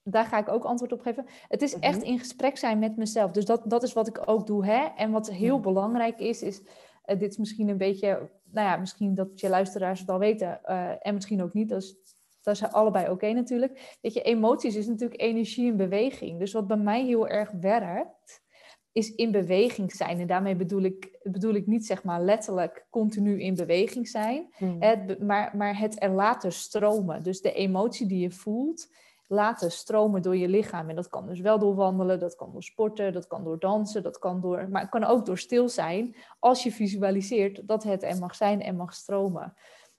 daar 0.03 0.25
ga 0.25 0.37
ik 0.37 0.49
ook 0.49 0.63
antwoord 0.63 0.91
op 0.91 1.01
geven. 1.01 1.25
Het 1.47 1.61
is 1.61 1.79
echt 1.79 1.97
Mhm. 1.99 2.05
in 2.07 2.19
gesprek 2.19 2.57
zijn 2.57 2.79
met 2.79 2.97
mezelf. 2.97 3.31
Dus 3.31 3.45
dat, 3.45 3.61
dat 3.65 3.83
is 3.83 3.93
wat 3.93 4.07
ik 4.07 4.21
ook 4.25 4.47
doe. 4.47 4.65
Hè? 4.65 4.85
En 4.95 5.11
wat 5.11 5.29
heel 5.29 5.59
belangrijk 5.59 6.19
is, 6.19 6.41
is, 6.41 6.61
eh, 7.03 7.19
dit 7.19 7.31
is 7.31 7.37
misschien 7.37 7.69
een 7.69 7.77
beetje, 7.77 8.29
nou 8.51 8.67
ja, 8.67 8.77
misschien 8.77 9.15
dat 9.15 9.39
je 9.39 9.49
luisteraars 9.49 9.99
het 9.99 10.09
al 10.09 10.19
weten 10.19 10.63
eh, 10.63 10.91
en 10.99 11.13
misschien 11.13 11.43
ook 11.43 11.53
niet. 11.53 11.69
Dat 11.69 11.81
is, 11.81 11.95
dat 12.41 12.55
is 12.55 12.63
allebei 12.63 13.09
oké 13.09 13.31
natuurlijk. 13.31 13.97
Weet 14.01 14.13
je, 14.13 14.21
emoties 14.21 14.75
is 14.75 14.87
natuurlijk 14.87 15.21
energie 15.21 15.71
en 15.71 15.77
beweging. 15.77 16.39
Dus 16.39 16.53
wat 16.53 16.67
bij 16.67 16.77
mij 16.77 17.03
heel 17.03 17.27
erg 17.27 17.51
werkt, 17.51 18.41
is 18.91 19.15
in 19.15 19.31
beweging 19.31 19.91
zijn. 19.91 20.19
En 20.19 20.27
daarmee 20.27 20.55
bedoel 20.55 20.81
ik, 20.81 21.19
bedoel 21.23 21.53
ik 21.53 21.67
niet 21.67 21.85
zeg 21.85 22.03
maar 22.03 22.21
letterlijk 22.21 22.85
continu 22.89 23.41
in 23.41 23.55
beweging 23.55 24.07
zijn, 24.07 24.47
Hmm. 24.57 24.79
maar, 25.19 25.57
maar 25.57 25.79
het 25.79 26.03
er 26.03 26.09
laten 26.09 26.51
stromen. 26.51 27.23
Dus 27.23 27.41
de 27.41 27.53
emotie 27.53 28.07
die 28.07 28.19
je 28.19 28.31
voelt, 28.31 28.87
laten 29.27 29.71
stromen 29.71 30.21
door 30.21 30.35
je 30.37 30.47
lichaam. 30.47 30.89
En 30.89 30.95
dat 30.95 31.07
kan 31.07 31.27
dus 31.27 31.39
wel 31.39 31.59
door 31.59 31.75
wandelen, 31.75 32.19
dat 32.19 32.35
kan 32.35 32.51
door 32.51 32.63
sporten, 32.63 33.13
dat 33.13 33.27
kan 33.27 33.43
door 33.43 33.59
dansen, 33.59 34.03
dat 34.03 34.19
kan 34.19 34.41
door, 34.41 34.69
maar 34.69 34.81
het 34.81 34.89
kan 34.89 35.03
ook 35.03 35.25
door 35.25 35.37
stil 35.37 35.69
zijn 35.69 36.15
als 36.39 36.63
je 36.63 36.71
visualiseert 36.71 37.67
dat 37.67 37.83
het 37.83 38.03
er 38.03 38.17
mag 38.17 38.35
zijn 38.35 38.61
en 38.61 38.75
mag 38.75 38.93
stromen. 38.93 39.53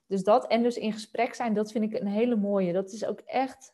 Dus 0.07 0.23
dat 0.23 0.47
en 0.47 0.63
dus 0.63 0.77
in 0.77 0.93
gesprek 0.93 1.33
zijn, 1.33 1.53
dat 1.53 1.71
vind 1.71 1.93
ik 1.93 1.99
een 2.01 2.07
hele 2.07 2.35
mooie. 2.35 2.73
Dat 2.73 2.91
is 2.91 3.05
ook 3.05 3.19
echt, 3.19 3.73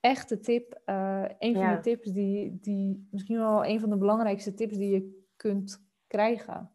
echt 0.00 0.28
de 0.28 0.40
tip. 0.40 0.80
eh 0.84 1.24
een 1.38 1.54
van 1.54 1.62
Ja. 1.62 1.74
de 1.74 1.80
tips 1.80 2.10
die, 2.12 2.58
die 2.60 3.08
misschien 3.10 3.38
wel 3.38 3.64
een 3.64 3.80
van 3.80 3.90
de 3.90 3.96
belangrijkste 3.96 4.54
tips 4.54 4.76
die 4.76 4.90
je 4.90 5.24
kunt 5.36 5.84
krijgen. 6.06 6.73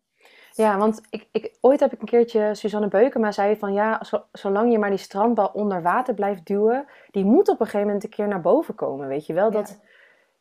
Ja, 0.59 0.77
want 0.77 1.01
ik, 1.09 1.27
ik, 1.31 1.57
ooit 1.61 1.79
heb 1.79 1.93
ik 1.93 2.01
een 2.01 2.07
keertje 2.07 2.55
Suzanne 2.55 2.87
Beukema 2.87 3.31
zei 3.31 3.55
van 3.57 3.73
ja, 3.73 4.03
zo- 4.03 4.23
zolang 4.31 4.71
je 4.71 4.79
maar 4.79 4.89
die 4.89 4.99
strandbal 4.99 5.49
onder 5.53 5.81
water 5.81 6.13
blijft 6.13 6.45
duwen, 6.45 6.85
die 7.11 7.25
moet 7.25 7.49
op 7.49 7.59
een 7.59 7.65
gegeven 7.65 7.85
moment 7.85 8.03
een 8.03 8.09
keer 8.09 8.27
naar 8.27 8.41
boven 8.41 8.75
komen, 8.75 9.07
weet 9.07 9.25
je 9.25 9.33
wel? 9.33 9.51
Dat, 9.51 9.79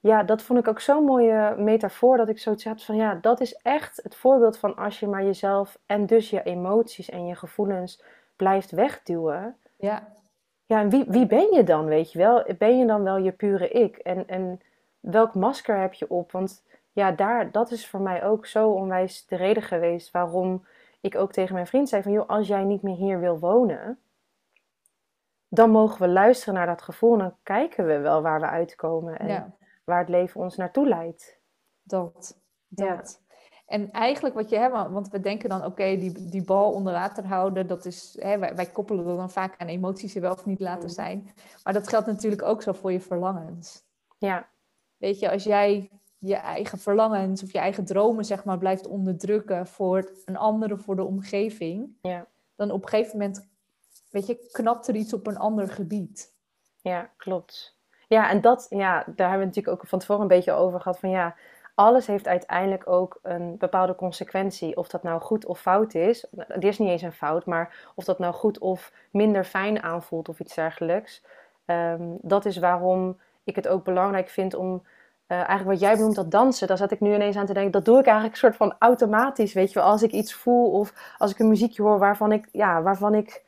ja, 0.01 0.23
dat 0.23 0.43
vond 0.43 0.59
ik 0.59 0.69
ook 0.69 0.81
zo'n 0.81 1.05
mooie 1.05 1.55
metafoor 1.59 2.17
dat 2.17 2.29
ik 2.29 2.39
zoiets 2.39 2.65
had 2.65 2.83
van 2.83 2.97
ja, 2.97 3.15
dat 3.21 3.41
is 3.41 3.55
echt 3.63 4.01
het 4.03 4.15
voorbeeld 4.15 4.59
van 4.59 4.77
als 4.77 5.01
je 5.01 5.07
maar 5.07 5.25
jezelf 5.25 5.79
en 5.87 6.07
dus 6.07 6.31
je 6.31 6.43
emoties 6.43 7.09
en 7.09 7.27
je 7.27 7.35
gevoelens 7.35 8.03
blijft 8.37 8.71
wegduwen. 8.71 9.57
Ja, 9.77 10.13
Ja, 10.67 10.81
en 10.81 10.91
wie, 10.91 11.05
wie 11.09 11.27
ben 11.27 11.55
je 11.55 11.63
dan, 11.65 11.85
weet 11.85 12.13
je 12.13 12.19
wel? 12.19 12.45
Ben 12.59 12.79
je 12.79 12.87
dan 12.87 13.03
wel 13.03 13.17
je 13.17 13.33
pure 13.33 13.69
ik? 13.69 13.97
En, 13.97 14.29
en 14.29 14.61
welk 15.01 15.35
masker 15.35 15.81
heb 15.81 15.93
je 15.95 16.11
op? 16.11 16.33
Want 16.33 16.63
ja, 16.99 17.13
daar, 17.13 17.51
dat 17.51 17.71
is 17.71 17.87
voor 17.89 18.01
mij 18.01 18.25
ook 18.25 18.47
zo 18.47 18.71
onwijs 18.71 19.27
de 19.27 19.37
reden 19.37 19.63
geweest 19.63 20.11
waarom 20.11 20.67
ik 21.01 21.17
ook 21.17 21.33
tegen 21.33 21.55
mijn 21.55 21.67
vriend 21.67 21.89
zei 21.89 22.03
van... 22.03 22.13
joh, 22.13 22.29
als 22.29 22.49
jij 22.49 22.65
niet 22.65 22.83
meer 22.83 22.97
hier 22.97 23.21
wil 23.21 23.39
wonen, 23.39 23.99
dan 25.49 25.71
mogen 25.71 26.01
we 26.01 26.09
luisteren 26.09 26.55
naar 26.55 26.67
dat 26.67 26.83
gevoel... 26.83 27.13
en 27.13 27.19
dan 27.19 27.37
kijken 27.43 27.87
we 27.87 27.99
wel 27.99 28.23
waar 28.23 28.41
we 28.41 28.47
uitkomen 28.47 29.19
en 29.19 29.29
ja. 29.29 29.57
waar 29.85 29.99
het 29.99 30.09
leven 30.09 30.41
ons 30.41 30.57
naartoe 30.57 30.89
leidt. 30.89 31.41
Dat. 31.83 32.41
dat. 32.69 33.21
Ja. 33.23 33.37
En 33.67 33.91
eigenlijk 33.91 34.35
wat 34.35 34.51
je 34.51 34.59
hebt, 34.59 34.75
want 34.75 35.09
we 35.09 35.21
denken 35.21 35.49
dan, 35.49 35.65
oké, 35.65 35.97
die, 35.97 36.29
die 36.29 36.45
bal 36.45 36.73
onder 36.73 36.93
water 36.93 37.27
houden, 37.27 37.67
dat 37.67 37.85
is, 37.85 38.17
hè, 38.21 38.39
wij, 38.39 38.55
wij 38.55 38.67
koppelen 38.67 39.05
dat 39.05 39.17
dan 39.17 39.31
vaak 39.31 39.55
aan 39.59 39.69
emoties 39.69 40.13
die 40.13 40.23
wel 40.23 40.33
of 40.33 40.47
niet 40.47 40.61
laten 40.61 40.83
Mm. 40.89 40.95
zijn. 40.95 41.35
Maar 41.63 41.73
dat 41.73 41.89
geldt 41.89 42.07
natuurlijk 42.07 42.43
ook 42.43 42.63
zo 42.63 42.73
voor 42.73 42.93
je 42.93 43.01
verlangens. 43.01 43.87
Ja, 44.19 44.49
Weet 44.99 45.19
je, 45.19 45.31
als 45.31 45.45
jij 45.45 45.91
je 46.19 46.37
eigen 46.37 46.79
verlangens 46.79 47.43
of 47.43 47.53
je 47.53 47.59
eigen 47.59 47.85
dromen, 47.85 48.25
zeg 48.25 48.45
maar, 48.45 48.59
blijft 48.59 48.87
onderdrukken 48.87 49.67
voor 49.67 50.11
een 50.25 50.37
andere, 50.37 50.79
voor 50.79 50.97
de 50.97 51.05
omgeving, 51.05 51.97
ja, 52.03 52.27
dan 52.57 52.71
op 52.71 52.83
een 52.83 52.89
gegeven 52.89 53.19
moment, 53.19 53.49
weet 54.11 54.27
je, 54.27 54.49
knapt 54.53 54.89
er 54.89 54.95
iets 54.95 55.13
op 55.13 55.27
een 55.27 55.39
ander 55.39 55.69
gebied. 55.69 56.35
ja, 56.81 57.11
klopt. 57.17 57.77
Ja, 58.09 58.31
en 58.31 58.41
dat, 58.41 58.67
ja, 58.71 59.05
daar 59.07 59.29
hebben 59.29 59.39
we 59.39 59.55
natuurlijk 59.55 59.69
ook 59.83 59.89
van 59.89 59.99
tevoren 59.99 60.23
een 60.23 60.29
beetje 60.29 60.53
over 60.53 60.81
gehad 60.81 60.99
van 60.99 61.11
ja... 61.11 61.35
alles 61.75 62.07
heeft 62.07 62.29
uiteindelijk 62.29 62.89
ook 62.89 63.19
een 63.23 63.57
bepaalde 63.59 63.95
consequentie. 63.95 64.77
Of 64.77 64.89
dat 64.89 65.03
nou 65.03 65.21
goed 65.21 65.47
of 65.47 65.61
fout 65.61 65.95
is. 65.95 66.27
Er 66.37 66.65
is 66.65 66.79
niet 66.79 66.89
eens 66.89 67.03
een 67.03 67.13
fout, 67.13 67.47
maar 67.47 67.91
of 67.95 68.05
dat 68.05 68.19
nou 68.19 68.35
goed 68.35 68.59
of 68.59 68.93
minder 69.11 69.45
fijn 69.45 69.83
aanvoelt 69.83 70.29
of 70.29 70.41
iets 70.41 70.55
dergelijks. 70.55 71.23
Ehm, 71.65 72.03
dat 72.21 72.45
is 72.45 72.57
waarom 72.57 73.21
ik 73.45 73.57
het 73.57 73.69
ook 73.69 73.85
belangrijk 73.85 74.29
vind 74.29 74.55
om. 74.55 74.83
Eh, 75.29 75.37
eigenlijk 75.37 75.69
wat 75.69 75.81
jij 75.81 75.97
benoemt, 75.97 76.15
dat 76.15 76.31
dansen, 76.31 76.67
daar 76.67 76.77
zat 76.77 76.91
ik 76.91 77.01
nu 77.01 77.15
ineens 77.15 77.37
aan 77.37 77.47
te 77.47 77.53
denken. 77.53 77.73
Dat 77.73 77.85
doe 77.85 77.99
ik 77.99 78.05
eigenlijk 78.05 78.35
een 78.35 78.41
soort 78.41 78.57
van 78.57 78.75
automatisch. 78.79 79.53
Weet 79.53 79.73
je 79.73 79.79
wel, 79.79 79.89
als 79.89 80.03
ik 80.03 80.13
iets 80.13 80.35
voel 80.35 80.71
of 80.71 81.15
als 81.19 81.31
ik 81.31 81.39
een 81.39 81.49
muziekje 81.49 81.83
hoor 81.83 81.99
waarvan 81.99 82.33
ik, 82.33 82.49
ja, 82.53 82.83
waarvan 82.83 83.15
ik 83.15 83.43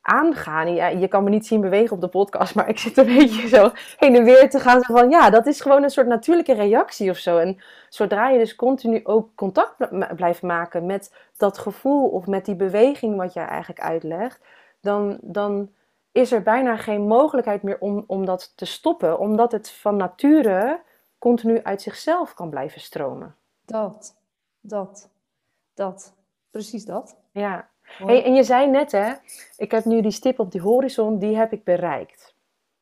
aanga. 0.00 0.62
Je 0.88 1.08
kan 1.08 1.24
me 1.24 1.30
niet 1.30 1.46
zien 1.46 1.60
bewegen 1.60 1.94
op 1.94 2.00
de 2.00 2.08
podcast, 2.08 2.54
maar 2.54 2.68
ik 2.68 2.78
zit 2.78 2.96
een 2.96 3.06
beetje 3.16 3.48
zo 3.48 3.70
heen 3.96 4.16
en 4.16 4.24
weer 4.24 4.50
te 4.50 4.60
gaan. 4.60 4.82
Van, 4.82 5.10
ja, 5.10 5.30
dat 5.30 5.46
is 5.46 5.60
gewoon 5.60 5.82
een 5.82 5.90
soort 5.90 6.06
natuurlijke 6.06 6.54
reactie 6.54 7.10
of 7.10 7.16
zo. 7.16 7.38
En 7.38 7.62
zodra 7.88 8.28
je 8.28 8.38
dus 8.38 8.56
continu 8.56 9.00
ook 9.04 9.28
contact 9.34 9.76
bl- 9.76 10.14
blijft 10.14 10.42
maken 10.42 10.86
met 10.86 11.14
dat 11.36 11.58
gevoel 11.58 12.08
of 12.08 12.26
met 12.26 12.44
die 12.44 12.56
beweging 12.56 13.16
wat 13.16 13.32
jij 13.32 13.46
eigenlijk 13.46 13.80
uitlegt, 13.80 14.44
dan, 14.80 15.18
dan 15.20 15.70
is 16.12 16.32
er 16.32 16.42
bijna 16.42 16.76
geen 16.76 17.06
mogelijkheid 17.06 17.62
meer 17.62 17.78
om, 17.78 18.04
om 18.06 18.24
dat 18.24 18.52
te 18.56 18.64
stoppen, 18.64 19.18
omdat 19.18 19.52
het 19.52 19.70
van 19.70 19.96
nature 19.96 20.80
continu 21.24 21.62
uit 21.62 21.82
zichzelf 21.82 22.34
kan 22.34 22.50
blijven 22.50 22.80
stromen. 22.80 23.36
Dat, 23.64 24.16
dat, 24.60 25.10
dat. 25.74 26.14
Precies 26.50 26.84
dat. 26.84 27.16
Ja. 27.32 27.68
Hey, 27.82 28.24
en 28.24 28.34
je 28.34 28.42
zei 28.42 28.70
net 28.70 28.92
hè, 28.92 29.12
ik 29.56 29.70
heb 29.70 29.84
nu 29.84 30.00
die 30.00 30.10
stip 30.10 30.38
op 30.38 30.52
die 30.52 30.60
horizon, 30.60 31.18
die 31.18 31.36
heb 31.36 31.52
ik 31.52 31.64
bereikt. 31.64 32.34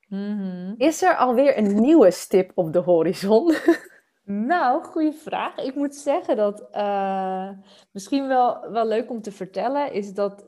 Mhm. 0.08 0.74
Is 0.76 1.02
er 1.02 1.16
alweer 1.16 1.58
een 1.58 1.80
nieuwe 1.80 2.10
stip 2.10 2.50
op 2.54 2.72
de 2.72 2.78
horizon? 2.78 3.54
Nou, 4.24 4.84
goede 4.84 5.12
vraag. 5.12 5.56
Ik 5.56 5.74
moet 5.74 5.94
zeggen 5.94 6.36
dat 6.36 6.68
eh, 6.70 7.48
misschien 7.90 8.28
wel, 8.28 8.70
wel 8.70 8.86
leuk 8.86 9.10
om 9.10 9.22
te 9.22 9.32
vertellen 9.32 9.92
is 9.92 10.14
dat 10.14 10.46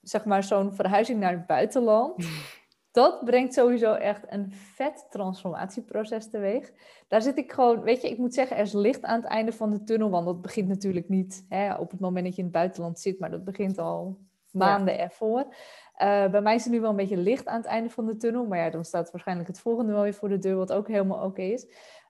zeg 0.00 0.24
maar 0.24 0.42
zo'n 0.42 0.74
verhuizing 0.74 1.20
naar 1.20 1.32
het 1.32 1.46
buitenland, 1.46 2.28
dat 2.90 3.24
brengt 3.24 3.54
sowieso 3.54 3.92
echt 3.92 4.24
een 4.28 4.52
vet 4.52 5.06
transformatieproces 5.10 6.30
teweeg. 6.30 6.72
Daar 7.08 7.22
zit 7.22 7.38
ik 7.38 7.52
gewoon, 7.52 7.82
weet 7.82 8.02
je, 8.02 8.10
ik 8.10 8.18
moet 8.18 8.34
zeggen, 8.34 8.56
er 8.56 8.62
is 8.62 8.72
licht 8.72 9.02
aan 9.02 9.20
het 9.20 9.30
einde 9.30 9.52
van 9.52 9.70
de 9.70 9.84
tunnel, 9.84 10.10
want 10.10 10.26
dat 10.26 10.42
begint 10.42 10.68
natuurlijk 10.68 11.08
niet 11.08 11.46
hè, 11.48 11.74
op 11.74 11.90
het 11.90 12.00
moment 12.00 12.24
dat 12.24 12.34
je 12.34 12.38
in 12.38 12.48
het 12.48 12.56
buitenland 12.56 13.00
zit, 13.00 13.18
maar 13.18 13.30
dat 13.30 13.44
begint 13.44 13.78
al 13.78 14.18
maanden 14.50 14.98
ervoor. 14.98 15.54
Eh, 15.94 16.30
bij 16.30 16.40
mij 16.40 16.54
is 16.54 16.64
er 16.64 16.70
nu 16.70 16.80
wel 16.80 16.90
een 16.90 16.96
beetje 16.96 17.16
licht 17.16 17.46
aan 17.46 17.56
het 17.56 17.66
einde 17.66 17.90
van 17.90 18.06
de 18.06 18.16
tunnel, 18.16 18.46
maar 18.46 18.58
ja, 18.58 18.70
dan 18.70 18.84
staat 18.84 19.10
waarschijnlijk 19.10 19.48
het 19.48 19.60
volgende 19.60 19.92
wel 19.92 20.02
weer 20.02 20.14
voor 20.14 20.28
de 20.28 20.38
deur, 20.38 20.56
wat 20.56 20.72
ook 20.72 20.88
helemaal 20.88 21.24
oké 21.24 21.42
is. 21.42 21.66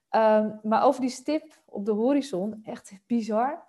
Ehm, 0.08 0.50
maar 0.62 0.85
over 0.85 1.00
die 1.00 1.11
stip 1.11 1.61
op 1.64 1.85
de 1.85 1.92
horizon, 1.92 2.61
echt 2.62 2.92
bizar. 3.06 3.66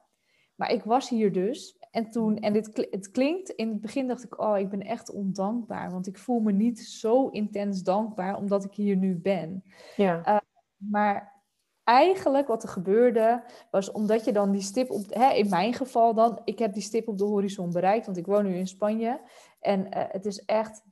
Maar 0.56 0.72
ik 0.72 0.84
was 0.84 1.10
hier 1.10 1.32
dus. 1.32 1.79
En 1.92 2.10
toen, 2.10 2.38
en 2.38 2.54
dit, 2.54 2.88
het 2.92 3.12
klinkt, 3.12 3.50
in 3.50 3.70
het 3.70 3.82
begin 3.82 4.08
dacht 4.08 4.24
ik, 4.24 4.40
oh, 4.40 4.58
ik 4.58 4.70
ben 4.70 4.82
echt 4.82 5.12
ondankbaar. 5.12 5.92
Want 5.92 6.08
ik 6.08 6.18
voel 6.18 6.40
me 6.40 6.52
niet 6.52 6.80
zo 6.80 7.28
intens 7.28 7.84
dankbaar 7.84 8.38
omdat 8.38 8.64
ik 8.64 8.74
hier 8.74 8.96
nu 8.96 9.16
ben. 9.16 9.64
Ja, 9.96 10.44
Maar 10.78 11.44
eigenlijk 11.84 12.48
wat 12.48 12.64
er 12.64 12.70
gebeurde, 12.70 13.44
was 13.72 13.92
omdat 13.92 14.26
je 14.26 14.32
dan 14.32 14.52
die 14.52 14.62
stip 14.62 14.92
op, 14.92 15.04
hè, 15.10 15.34
in 15.34 15.50
mijn 15.50 15.74
geval 15.74 16.14
dan, 16.14 16.42
ik 16.44 16.60
heb 16.60 16.74
die 16.74 16.82
stip 16.82 17.08
op 17.08 17.18
de 17.18 17.24
horizon 17.24 17.72
bereikt, 17.72 18.06
want 18.06 18.18
ik 18.18 18.26
woon 18.26 18.46
nu 18.46 18.56
in 18.56 18.68
Spanje. 18.68 19.22
En 19.60 19.92
eh, 19.92 20.04
het 20.08 20.26
is 20.26 20.46
echt 20.46 20.84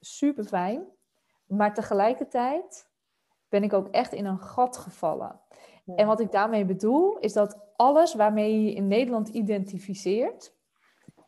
super 0.00 0.44
fijn. 0.44 0.84
Maar 1.46 1.74
tegelijkertijd 1.74 2.90
ben 3.48 3.62
ik 3.62 3.72
ook 3.72 3.88
echt 3.88 4.12
in 4.12 4.24
een 4.24 4.38
gat 4.38 4.76
gevallen. 4.76 5.40
En 5.96 6.06
wat 6.06 6.20
ik 6.20 6.30
daarmee 6.32 6.64
bedoel, 6.64 7.18
is 7.18 7.32
dat 7.32 7.58
alles 7.76 8.14
waarmee 8.14 8.52
je 8.52 8.64
je 8.64 8.74
in 8.74 8.86
Nederland 8.88 9.28
identificeert, 9.28 10.54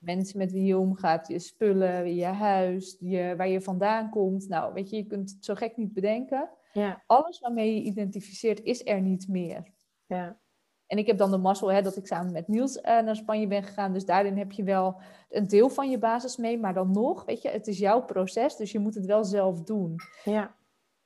mensen 0.00 0.38
met 0.38 0.52
wie 0.52 0.64
je 0.64 0.78
omgaat, 0.78 1.28
je 1.28 1.38
spullen, 1.38 2.14
je 2.14 2.25
huis, 2.25 2.97
je, 3.00 3.35
waar 3.37 3.49
je 3.49 3.61
vandaan 3.61 4.11
komt, 4.11 4.49
nou 4.49 4.73
weet 4.73 4.90
je, 4.90 4.97
je 4.97 5.06
kunt 5.06 5.30
het 5.30 5.44
zo 5.44 5.54
gek 5.54 5.76
niet 5.76 5.92
bedenken. 5.92 6.49
ja, 6.73 7.02
Alles 7.06 7.40
waarmee 7.40 7.75
je 7.75 7.82
identificeert 7.82 8.61
is 8.62 8.87
er 8.87 9.00
niet 9.00 9.28
meer. 9.28 9.62
ja, 10.06 10.38
En 10.87 10.99
ik 10.99 11.06
heb 11.06 11.18
dan 11.18 11.30
de 11.30 11.38
mazzel 11.38 11.73
hè, 11.73 11.82
dat 11.82 11.97
ik 11.97 12.06
samen 12.06 12.32
met 12.32 12.49
Niels 12.49 12.80
eh, 12.80 13.00
naar 13.00 13.16
Spanje 13.16 13.47
ben 13.47 13.62
gegaan. 13.62 13.92
Dus 13.92 14.04
daarin 14.04 14.37
heb 14.38 14.52
je 14.52 14.62
wel 14.62 15.00
een 15.30 15.47
deel 15.47 15.68
van 15.68 15.90
je 15.90 15.99
basis 15.99 16.37
mee. 16.37 16.59
Maar 16.59 16.75
dan 16.75 16.90
nog, 16.90 17.25
weet 17.25 17.42
je, 17.42 17.49
het 17.49 17.66
is 17.66 17.78
jouw 17.78 18.02
proces. 18.04 18.56
Dus 18.56 18.73
je 18.73 18.78
moet 18.78 18.94
het 18.94 19.06
wel 19.06 19.25
zelf 19.25 19.62
doen. 19.62 19.97
ja, 20.25 20.54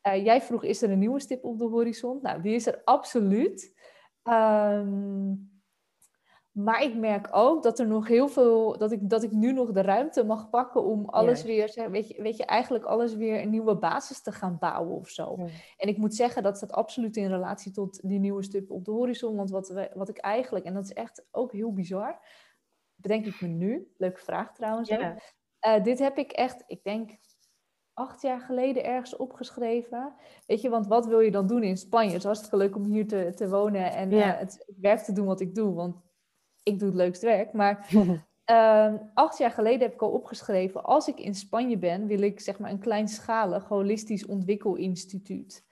Eh, 0.06 0.24
jij 0.24 0.42
vroeg, 0.42 0.64
is 0.64 0.82
er 0.82 0.90
een 0.90 0.98
nieuwe 0.98 1.20
stip 1.20 1.44
op 1.44 1.58
de 1.58 1.64
horizon? 1.64 2.18
Nou, 2.22 2.40
die 2.40 2.54
is 2.54 2.66
er 2.66 2.80
absoluut. 2.84 3.74
Ehm, 4.22 5.34
maar 6.50 6.82
ik 6.82 6.94
merk 6.94 7.28
ook 7.30 7.62
dat 7.62 7.78
er 7.78 7.86
nog 7.86 8.08
heel 8.08 8.28
veel, 8.28 8.78
dat 8.78 8.92
ik, 8.92 9.10
dat 9.10 9.22
ik 9.22 9.30
nu 9.30 9.52
nog 9.52 9.72
de 9.72 9.80
ruimte 9.82 10.24
mag 10.24 10.50
pakken 10.50 10.84
om 10.84 11.08
alles 11.08 11.42
weer, 11.42 11.88
weet 11.90 12.08
je, 12.08 12.22
weet 12.22 12.36
je, 12.36 12.44
eigenlijk 12.44 12.84
alles 12.84 13.14
weer 13.14 13.42
een 13.42 13.50
nieuwe 13.50 13.76
basis 13.76 14.22
te 14.22 14.32
gaan 14.32 14.56
bouwen 14.58 14.96
of 14.96 15.08
zo. 15.08 15.34
Ja. 15.38 15.46
En 15.76 15.88
ik 15.88 15.96
moet 15.96 16.14
zeggen, 16.14 16.42
dat 16.42 16.56
staat 16.56 16.72
absoluut 16.72 17.16
in 17.16 17.28
relatie 17.28 17.72
tot 17.72 18.08
die 18.08 18.18
nieuwe 18.18 18.42
stip 18.42 18.70
op 18.70 18.84
de 18.84 18.90
horizon. 18.90 19.36
Want 19.36 19.50
wat, 19.50 19.68
we, 19.68 19.90
wat 19.94 20.08
ik 20.08 20.18
eigenlijk, 20.18 20.64
en 20.64 20.74
dat 20.74 20.84
is 20.84 20.92
echt 20.92 21.26
ook 21.30 21.52
heel 21.52 21.72
bizar, 21.72 22.20
bedenk 22.94 23.26
ik 23.26 23.40
me 23.40 23.48
nu, 23.48 23.92
leuke 23.96 24.20
vraag 24.20 24.54
trouwens. 24.54 24.88
ja, 24.88 25.16
Eh, 25.58 25.82
dit 25.82 25.98
heb 25.98 26.18
ik 26.18 26.32
echt, 26.32 26.64
ik 26.66 26.84
denk, 26.84 27.10
acht 27.96 28.22
jaar 28.22 28.40
geleden 28.40 28.84
ergens 28.84 29.16
opgeschreven. 29.16 30.12
Weet 30.46 30.60
je, 30.60 30.68
want 30.68 30.86
wat 30.86 31.06
wil 31.06 31.20
je 31.20 31.30
dan 31.30 31.46
doen 31.46 31.62
in 31.62 31.76
Spanje? 31.76 32.08
Het 32.08 32.18
is 32.18 32.24
hartstikke 32.24 32.56
leuk 32.56 32.76
om 32.76 32.84
hier 32.84 33.06
te, 33.08 33.32
te 33.34 33.48
wonen 33.48 33.92
en 33.92 34.10
Ja. 34.10 34.32
eh, 34.34 34.38
het 34.38 34.72
werk 34.80 35.00
te 35.00 35.12
doen 35.12 35.26
wat 35.26 35.40
ik 35.40 35.54
doe. 35.54 35.74
Want 35.74 35.96
ik 36.62 36.78
doe 36.78 36.88
het 36.88 36.96
leukste 36.96 37.26
werk. 37.26 37.52
Maar 37.52 37.88
ehm, 38.44 38.96
acht 39.14 39.38
jaar 39.38 39.50
geleden 39.50 39.80
heb 39.80 39.92
ik 39.94 40.02
al 40.02 40.10
opgeschreven... 40.10 40.84
als 40.84 41.08
ik 41.08 41.20
in 41.20 41.34
Spanje 41.34 41.78
ben, 41.78 42.06
wil 42.06 42.20
ik 42.20 42.40
zeg 42.40 42.58
maar 42.58 42.70
een 42.70 42.78
kleinschalig 42.78 43.64
holistisch 43.68 44.26
ontwikkelinstituut. 44.26 45.64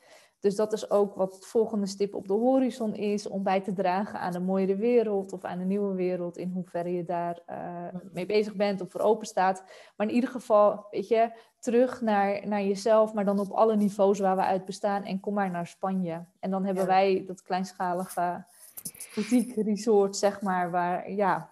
Dus 0.45 0.57
dat 0.57 0.73
is 0.73 0.91
ook 0.91 1.15
wat 1.15 1.35
het 1.35 1.47
volgende 1.47 1.87
stip 1.87 2.15
op 2.15 2.29
de 2.29 2.33
horizon 2.33 2.95
is, 2.95 3.29
om 3.29 3.43
bij 3.43 3.61
te 3.61 3.73
dragen 3.73 4.21
aan 4.21 4.35
een 4.35 4.45
mooiere 4.45 4.77
wereld 4.77 5.33
of 5.33 5.45
aan 5.45 5.61
een 5.61 5.67
nieuwe 5.67 5.95
wereld, 5.95 6.37
in 6.37 6.51
hoeverre 6.51 6.93
je 6.93 7.05
daar 7.05 7.43
uh, 7.51 8.01
mee 8.13 8.27
bezig 8.27 8.55
bent 8.55 8.81
of 8.81 8.91
voor 8.91 9.01
open 9.01 9.27
staat. 9.27 9.65
Maar 9.97 10.07
in 10.07 10.15
ieder 10.15 10.31
geval, 10.31 10.87
weet 10.91 11.09
je, 11.09 11.31
terug 11.59 12.01
naar, 12.01 12.49
naar 12.49 12.63
jezelf, 12.63 13.15
maar 13.15 13.25
dan 13.25 13.39
op 13.39 13.51
alle 13.51 13.77
niveaus 13.77 14.19
waar 14.19 14.37
we 14.37 14.43
uit 14.43 14.65
bestaan 14.65 15.05
en 15.05 15.21
kom 15.21 15.35
maar 15.35 15.51
naar 15.51 15.67
Spanje. 15.67 16.25
En 16.41 16.51
dan 16.51 16.65
hebben 16.65 16.87
wij 16.87 17.25
dat 17.27 17.43
kleinschalige 17.43 18.45
boutique 19.15 19.63
resort, 19.63 20.17
zeg 20.17 20.41
maar, 20.41 20.71
waar, 20.71 21.11
ja... 21.11 21.51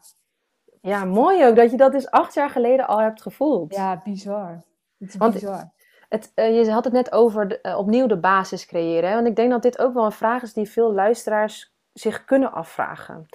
Ja, 0.81 1.05
mooi 1.05 1.47
ook 1.47 1.57
dat 1.57 1.71
je 1.71 1.77
dat 1.77 1.93
dus 1.93 2.11
acht 2.11 2.35
jaar 2.35 2.51
geleden 2.51 2.87
al 2.87 3.01
hebt 3.01 3.23
gevoeld. 3.23 3.75
Ja, 3.75 4.01
bizar. 4.05 4.63
Het 4.99 5.09
is 5.09 5.17
Want 5.17 5.33
bizar. 5.33 5.73
Het, 6.13 6.33
uh, 6.35 6.65
je 6.65 6.71
had 6.71 6.85
het 6.85 6.93
net 6.93 7.13
over 7.13 7.49
de, 7.49 7.59
uh, 7.63 7.79
opnieuw 7.79 8.07
de 8.07 8.19
basis 8.19 8.67
creëren. 8.67 9.09
Hè? 9.09 9.15
Want 9.15 9.27
ik 9.27 9.37
denk 9.37 9.51
dat 9.51 9.63
dit 9.63 9.79
ook 9.79 9.95
wel 9.95 10.05
een 10.05 10.13
vraag 10.13 10.43
is 10.43 10.53
die 10.53 10.69
veel 10.69 10.93
luisteraars 10.93 11.75
zich 11.93 12.25
kunnen 12.25 12.53
afvragen. 12.53 13.27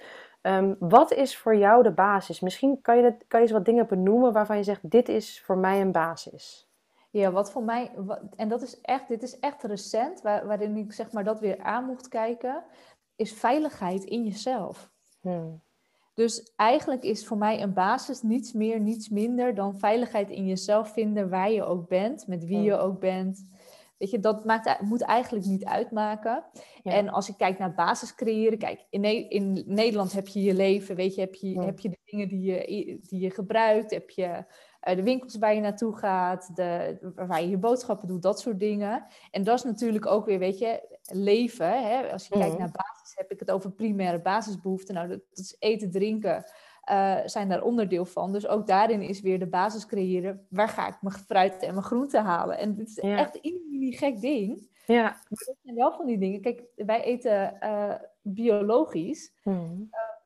Um, 0.42 0.76
wat 0.80 1.12
is 1.12 1.38
voor 1.38 1.56
jou 1.56 1.84
de 1.84 1.92
basis? 1.92 2.40
Misschien 2.40 2.82
kan 2.82 2.98
je, 2.98 3.04
dat, 3.04 3.14
kan 3.28 3.40
je 3.40 3.46
eens 3.46 3.56
wat 3.56 3.66
dingen 3.66 3.88
benoemen 3.88 4.34
waarvan 4.34 4.58
je 4.58 4.64
zegt: 4.64 4.92
dit 4.92 5.10
is 5.10 5.42
voor 5.46 5.58
mij 5.58 5.82
een 5.82 5.92
basis. 5.92 6.70
Ja, 7.10 7.32
wat 7.32 7.52
voor 7.52 7.64
mij, 7.64 7.92
wat, 7.96 8.20
en 8.36 8.50
dat 8.50 8.62
is 8.62 8.82
echt, 8.82 9.08
dit 9.08 9.24
is 9.24 9.40
echt 9.40 9.64
recent, 9.64 10.22
waar, 10.22 10.48
waarin 10.48 10.78
ik 10.78 10.94
zeg 10.94 11.12
maar 11.12 11.24
dat 11.24 11.40
weer 11.40 11.60
aan 11.62 11.86
mocht 11.86 12.08
kijken, 12.08 12.64
is 13.16 13.34
veiligheid 13.34 14.04
in 14.04 14.24
jezelf. 14.24 14.90
Hmm. 15.22 15.62
Dus 16.18 16.54
eigenlijk 16.56 17.04
is 17.04 17.26
voor 17.26 17.38
mij 17.38 17.62
een 17.62 17.74
basis 17.74 18.22
niets 18.22 18.54
meer, 18.54 18.80
niets 18.80 19.10
minder 19.10 19.56
dan 19.56 19.80
veiligheid 19.80 20.30
in 20.30 20.46
jezelf 20.46 20.94
vinden, 20.94 21.30
waar 21.30 21.52
je 21.52 21.64
ook 21.64 21.88
bent, 21.88 22.28
met 22.28 22.46
wie 22.46 22.62
je 22.62 22.78
ook 22.78 23.00
bent. 23.00 23.48
Weet 23.98 24.10
je, 24.10 24.20
dat 24.20 24.46
maakt, 24.46 24.82
moet 24.82 25.02
eigenlijk 25.02 25.46
niet 25.46 25.66
uitmaken. 25.66 26.44
En 26.84 27.10
als 27.10 27.30
ik 27.30 27.38
kijk 27.38 27.58
naar 27.58 27.74
basis 27.74 28.16
creëren, 28.16 28.58
kijk, 28.58 28.86
in, 28.90 29.04
in, 29.30 29.64
Nederland 29.66 30.14
heb 30.14 30.28
je 30.28 30.42
je 30.42 30.54
leven, 30.54 30.96
weet 30.96 31.16
je, 31.16 31.22
heb 31.22 31.36
je, 31.36 31.62
heb 31.62 31.80
je 31.80 31.90
de 31.90 32.00
dingen 32.06 32.28
die 32.28 32.42
je, 32.42 32.98
die 33.02 33.20
je 33.20 33.32
gebruikt, 33.32 33.92
heb 33.92 34.10
je 34.10 34.46
de 34.96 35.04
winkels 35.04 35.38
waar 35.38 35.54
je 35.54 35.62
naartoe 35.62 35.98
gaat, 35.98 36.56
de, 36.56 36.98
waar 37.16 37.42
je 37.42 37.50
je 37.50 37.58
boodschappen 37.58 38.08
doet, 38.08 38.22
dat 38.22 38.40
soort 38.40 38.60
dingen. 38.60 39.06
En 39.32 39.44
dat 39.44 39.58
is 39.58 39.64
natuurlijk 39.64 40.06
ook 40.06 40.26
weer, 40.26 40.40
weet 40.40 40.60
je, 40.60 40.98
leven. 41.04 41.88
Hè? 41.88 42.12
Als 42.12 42.28
je 42.28 42.34
kijkt 42.34 42.58
naar 42.58 42.72
basis, 42.72 43.16
heb 43.16 43.32
ik 43.32 43.40
het 43.40 43.52
over 43.52 43.72
primaire 43.72 44.22
basisbehoeften. 44.22 44.96
Nou, 44.96 45.08
dat, 45.08 45.22
is 45.34 45.56
eten, 45.60 45.92
drinken, 45.92 46.44
uh, 46.92 47.18
zijn 47.26 47.50
daar 47.50 47.64
onderdeel 47.64 48.06
van. 48.06 48.32
Dus 48.32 48.48
ook 48.48 48.68
daarin 48.68 49.02
is 49.02 49.22
weer 49.22 49.40
de 49.40 49.48
basis 49.48 49.86
creëren. 49.86 50.46
Waar 50.50 50.70
ga 50.70 50.88
ik 50.88 51.02
mijn 51.02 51.16
fruit 51.16 51.62
en 51.62 51.74
mijn 51.74 51.86
groenten 51.86 52.24
halen? 52.24 52.58
En 52.58 52.76
dit 52.76 52.88
is 52.88 53.00
echt 53.00 53.38
een 53.42 53.94
gek 53.94 54.22
ding. 54.22 54.70
Ja. 54.86 55.04
Maar 55.04 55.44
dat 55.46 55.56
zijn 55.64 55.76
wel 55.76 55.94
van 55.94 56.06
die 56.06 56.18
dingen. 56.18 56.42
Kijk, 56.42 56.64
wij 56.76 57.04
eten 57.04 57.58
uh, 57.64 57.96
biologisch. 58.22 59.34
Uh, 59.44 59.54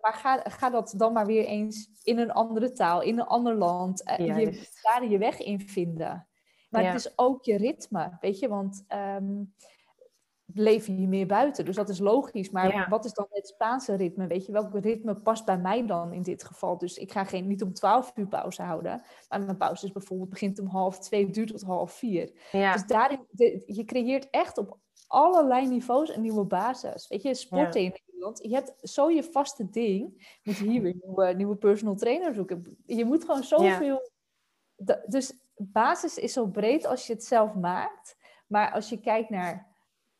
maar 0.02 0.14
ga, 0.14 0.42
ga 0.50 0.70
dat 0.70 0.94
dan 0.98 1.14
maar 1.14 1.26
weer 1.26 1.46
eens 1.46 1.90
in 2.04 2.18
een 2.18 2.32
andere 2.32 2.72
taal, 2.72 3.02
in 3.02 3.20
een 3.20 3.26
ander 3.26 3.56
land. 3.56 4.10
Uh, 4.20 4.26
je 4.26 4.68
daar 4.82 5.10
je 5.10 5.18
weg 5.18 5.40
in 5.40 5.60
vinden. 5.60 6.28
Maar 6.70 6.86
het 6.86 6.96
is 6.96 7.14
ook 7.16 7.44
je 7.44 7.58
ritme, 7.58 8.18
weet 8.20 8.40
je, 8.40 8.48
want 8.48 8.86
um, 8.90 9.54
leven 10.54 11.00
je 11.00 11.08
meer 11.08 11.28
buiten. 11.28 11.66
Dus 11.66 11.76
dat 11.76 11.90
is 11.90 12.00
logisch. 12.00 12.50
Maar 12.50 12.90
wat 12.90 13.06
is 13.06 13.14
dan 13.14 13.28
het 13.30 13.48
Spaanse 13.48 13.96
ritme? 13.96 14.28
Weet 14.28 14.46
je, 14.46 14.52
welk 14.52 14.74
ritme 14.74 15.16
past 15.16 15.46
bij 15.46 15.58
mij 15.58 15.86
dan 15.86 16.14
in 16.14 16.22
dit 16.22 16.44
geval? 16.44 16.78
Dus 16.78 16.98
ik 16.98 17.12
ga 17.12 17.24
geen, 17.24 17.48
niet 17.48 17.64
om 17.64 17.74
12 17.74 18.12
uur 18.16 18.28
pauze 18.28 18.62
houden. 18.62 19.02
Maar 19.30 19.42
mijn 19.42 19.58
pauze 19.58 19.86
is 19.86 19.92
bijvoorbeeld 19.92 20.30
begint 20.30 20.60
om 20.60 20.68
half 20.68 21.00
twee, 21.00 21.30
duurt 21.30 21.50
tot 21.50 21.62
half 21.62 21.92
vier. 21.92 22.32
Dus 22.52 22.86
daarin, 22.86 23.28
je 23.66 23.84
creëert 23.86 24.30
echt 24.30 24.58
op 24.58 24.78
allerlei 25.08 25.68
niveaus 25.68 26.16
een 26.16 26.22
nieuwe 26.22 26.46
basis. 26.46 27.08
Weet 27.08 27.22
je, 27.22 27.34
sporten 27.34 27.82
in 27.82 27.92
Nederland. 28.22 28.44
Je 28.44 28.56
hebt 28.56 28.90
zo 28.90 29.10
je 29.10 29.24
vaste 29.24 29.70
ding. 29.70 30.14
Je 30.42 30.52
moet 30.52 30.56
hier 30.56 30.82
weer 30.82 30.96
nieuwe, 31.04 31.34
nieuwe 31.34 31.56
personal 31.56 31.96
trainer 31.96 32.34
zoeken. 32.34 32.78
Je 32.86 33.06
moet 33.06 33.26
gewoon 33.26 33.44
zoveel... 33.44 34.12
Ja. 34.76 35.02
Dus 35.06 35.34
basis 35.56 36.18
is 36.18 36.34
zo 36.34 36.48
breed 36.48 36.86
als 36.86 37.08
je 37.08 37.14
het 37.14 37.24
zelf 37.24 37.56
maakt. 37.56 38.18
Maar 38.48 38.72
als 38.72 38.90
je 38.90 39.00
kijkt 39.00 39.30
naar 39.30 39.70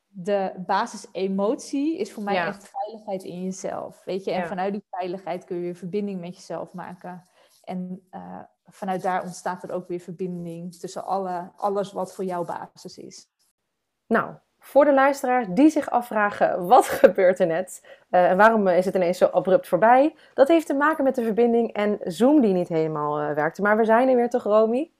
de 0.08 0.54
basisemotie 0.66 1.98
is 1.98 2.12
voor 2.12 2.24
mij 2.24 2.36
echt 2.36 2.70
veiligheid 2.70 3.24
in 3.24 3.44
jezelf. 3.44 4.04
Weet 4.04 4.24
je, 4.24 4.32
en 4.32 4.48
vanuit 4.48 4.74
die 4.74 4.84
veiligheid 4.90 5.44
kun 5.44 5.56
je 5.56 5.62
weer 5.62 5.76
verbinding 5.76 6.20
met 6.20 6.36
jezelf 6.36 6.74
maken. 6.74 7.28
En 7.64 8.08
uh, 8.12 8.44
vanuit 8.66 9.02
daar 9.02 9.24
ontstaat 9.24 9.64
er 9.64 9.72
ook 9.72 9.88
weer 9.88 10.00
verbinding 10.00 10.76
tussen 10.76 11.06
alle, 11.06 11.52
alles 11.56 11.92
wat 11.92 12.16
voor 12.16 12.24
jou 12.24 12.46
basis 12.46 12.98
is. 12.98 13.28
Nou, 14.08 14.36
voor 14.64 14.86
de 14.86 14.94
luisteraars 14.94 15.48
die 15.50 15.70
zich 15.70 15.90
afvragen: 15.90 16.68
wat 16.68 16.86
gebeurt 17.02 17.40
er 17.40 17.48
net? 17.48 17.88
Uh, 18.12 18.30
en 18.30 18.38
waarom 18.38 18.68
is 18.68 18.86
het 18.86 18.96
ineens 18.96 19.18
zo 19.18 19.26
abrupt 19.26 19.68
voorbij? 19.68 20.16
Dat 20.34 20.48
heeft 20.48 20.66
te 20.66 20.74
maken 20.74 21.04
met 21.04 21.16
de 21.16 21.24
verbinding 21.24 21.74
en 21.74 22.00
Zoom 22.04 22.42
die 22.42 22.54
niet 22.54 22.68
helemaal 22.68 23.22
uh, 23.22 23.34
werkte. 23.34 23.62
Maar 23.62 23.78
we 23.78 23.86
zijn 23.86 24.10
er 24.10 24.16
weer 24.16 24.30
toch, 24.30 24.44
Romy? 24.44 24.92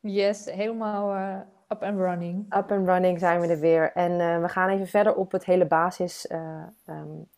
Yes, 0.00 0.44
helemaal 0.44 1.42
Up 1.68 1.82
and 1.82 1.98
running. 1.98 2.54
Up 2.56 2.72
and 2.72 2.86
running 2.86 3.18
zijn 3.18 3.40
we 3.40 3.46
er 3.46 3.60
weer. 3.60 3.92
En 3.92 4.42
we 4.42 4.48
gaan 4.48 4.68
even 4.68 4.86
verder 4.86 5.14
op 5.14 5.32
het 5.32 5.44
hele 5.44 5.66
basis 5.66 6.30
um, 6.86 7.28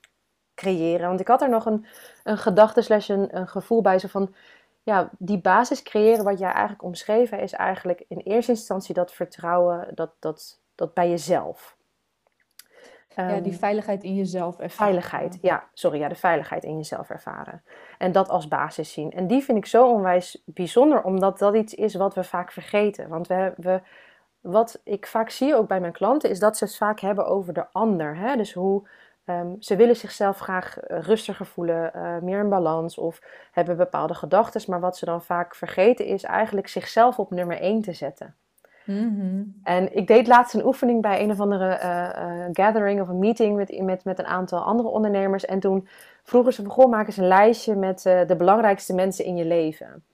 creëren. 0.55 1.09
Want 1.09 1.21
ik 1.21 1.29
had 1.29 1.43
er 1.43 1.49
nog 1.49 1.67
een, 1.67 1.87
een 2.25 2.39
gedachte 2.39 2.83
slash 2.83 3.09
een, 3.09 3.37
een 3.37 3.49
gevoel 3.49 3.83
bij. 3.83 3.99
Zo 3.99 4.09
van, 4.09 4.35
ja, 4.83 5.11
die 5.19 5.41
basis 5.41 5.83
creëren 5.83 6.25
wat 6.25 6.39
jij 6.39 6.51
eigenlijk 6.51 6.83
omschreven 6.83 7.41
is 7.41 7.53
eigenlijk 7.53 8.05
in 8.09 8.19
eerste 8.19 8.53
instantie 8.53 8.95
dat 8.95 9.13
vertrouwen 9.13 9.89
dat, 9.95 10.11
dat, 10.19 10.61
dat 10.77 10.95
bij 10.95 11.09
jezelf. 11.09 11.77
Ja, 13.17 13.41
die 13.41 13.53
ehm, 13.53 13.61
veiligheid 13.61 14.03
in 14.03 14.15
jezelf 14.15 14.59
ervaren. 14.59 14.71
Veiligheid, 14.71 15.39
ja, 15.43 15.65
sorry, 15.73 15.99
ja, 15.99 16.09
de 16.09 16.15
veiligheid 16.15 16.65
in 16.65 16.77
jezelf 16.77 17.11
ervaren. 17.11 17.63
En 17.99 18.13
dat 18.13 18.29
als 18.29 18.49
basis 18.49 18.93
zien. 18.93 19.13
En 19.13 19.27
die 19.27 19.43
vind 19.43 19.59
ik 19.59 19.67
zo 19.67 19.91
onwijs 19.91 20.43
bijzonder, 20.45 21.03
omdat 21.03 21.39
dat 21.39 21.55
iets 21.55 21.75
is 21.75 21.95
wat 21.95 22.15
we 22.15 22.25
vaak 22.25 22.53
vergeten. 22.53 23.09
Want 23.09 23.27
we, 23.27 23.53
we, 23.57 23.81
wat 24.41 24.81
ik 24.85 25.07
vaak 25.07 25.31
zie 25.31 25.57
ook 25.57 25.69
bij 25.69 25.81
mijn 25.81 25.93
klanten, 25.93 26.31
is 26.31 26.39
dat 26.39 26.57
ze 26.57 26.65
het 26.65 26.77
vaak 26.77 27.01
hebben 27.01 27.27
over 27.27 27.53
de 27.53 27.67
ander. 27.73 28.17
Hè? 28.17 28.37
Dus 28.37 28.53
hoe 28.53 28.89
um, 29.27 29.57
ze 29.59 29.77
willen 29.77 29.97
zichzelf 29.97 30.39
graag 30.39 30.79
eh, 30.79 31.01
rustiger 31.01 31.47
voelen, 31.47 31.93
uh, 31.97 32.19
meer 32.19 32.41
in 32.41 32.49
balans 32.49 32.99
of 32.99 33.21
hebben 33.53 33.77
bepaalde 33.77 34.15
gedachten. 34.15 34.63
Maar 34.67 34.81
wat 34.81 34.97
ze 34.97 35.05
dan 35.05 35.23
vaak 35.23 35.55
vergeten 35.55 36.07
is 36.07 36.23
eigenlijk 36.23 36.69
zichzelf 36.69 37.19
op 37.19 37.31
nummer 37.31 37.61
1 37.61 37.83
te 37.83 37.93
zetten. 37.93 38.35
Mm-hmm. 38.87 39.55
En 39.63 39.97
ik 39.97 40.07
deed 40.07 40.27
laatst 40.27 40.55
een 40.55 40.67
oefening 40.67 41.03
bij 41.03 41.23
een 41.23 41.31
of 41.31 41.41
andere 41.41 41.79
uh, 41.83 42.45
gathering 42.53 43.01
of 43.01 43.09
een 43.09 43.19
meeting 43.19 43.57
met, 43.85 44.05
met, 44.05 44.19
een 44.19 44.27
aantal 44.27 44.61
andere 44.61 44.89
ondernemers. 44.89 45.45
En 45.45 45.61
toen 45.61 45.89
vroegen 46.23 46.53
ze: 46.53 46.65
Goh, 46.65 46.91
maak 46.91 47.07
eens 47.07 47.17
een 47.17 47.29
lijstje 47.29 47.75
met 47.75 48.03
de 48.03 48.35
belangrijkste 48.39 48.95
mensen 48.95 49.25
in 49.25 49.37
je 49.37 49.45
leven. 49.45 50.05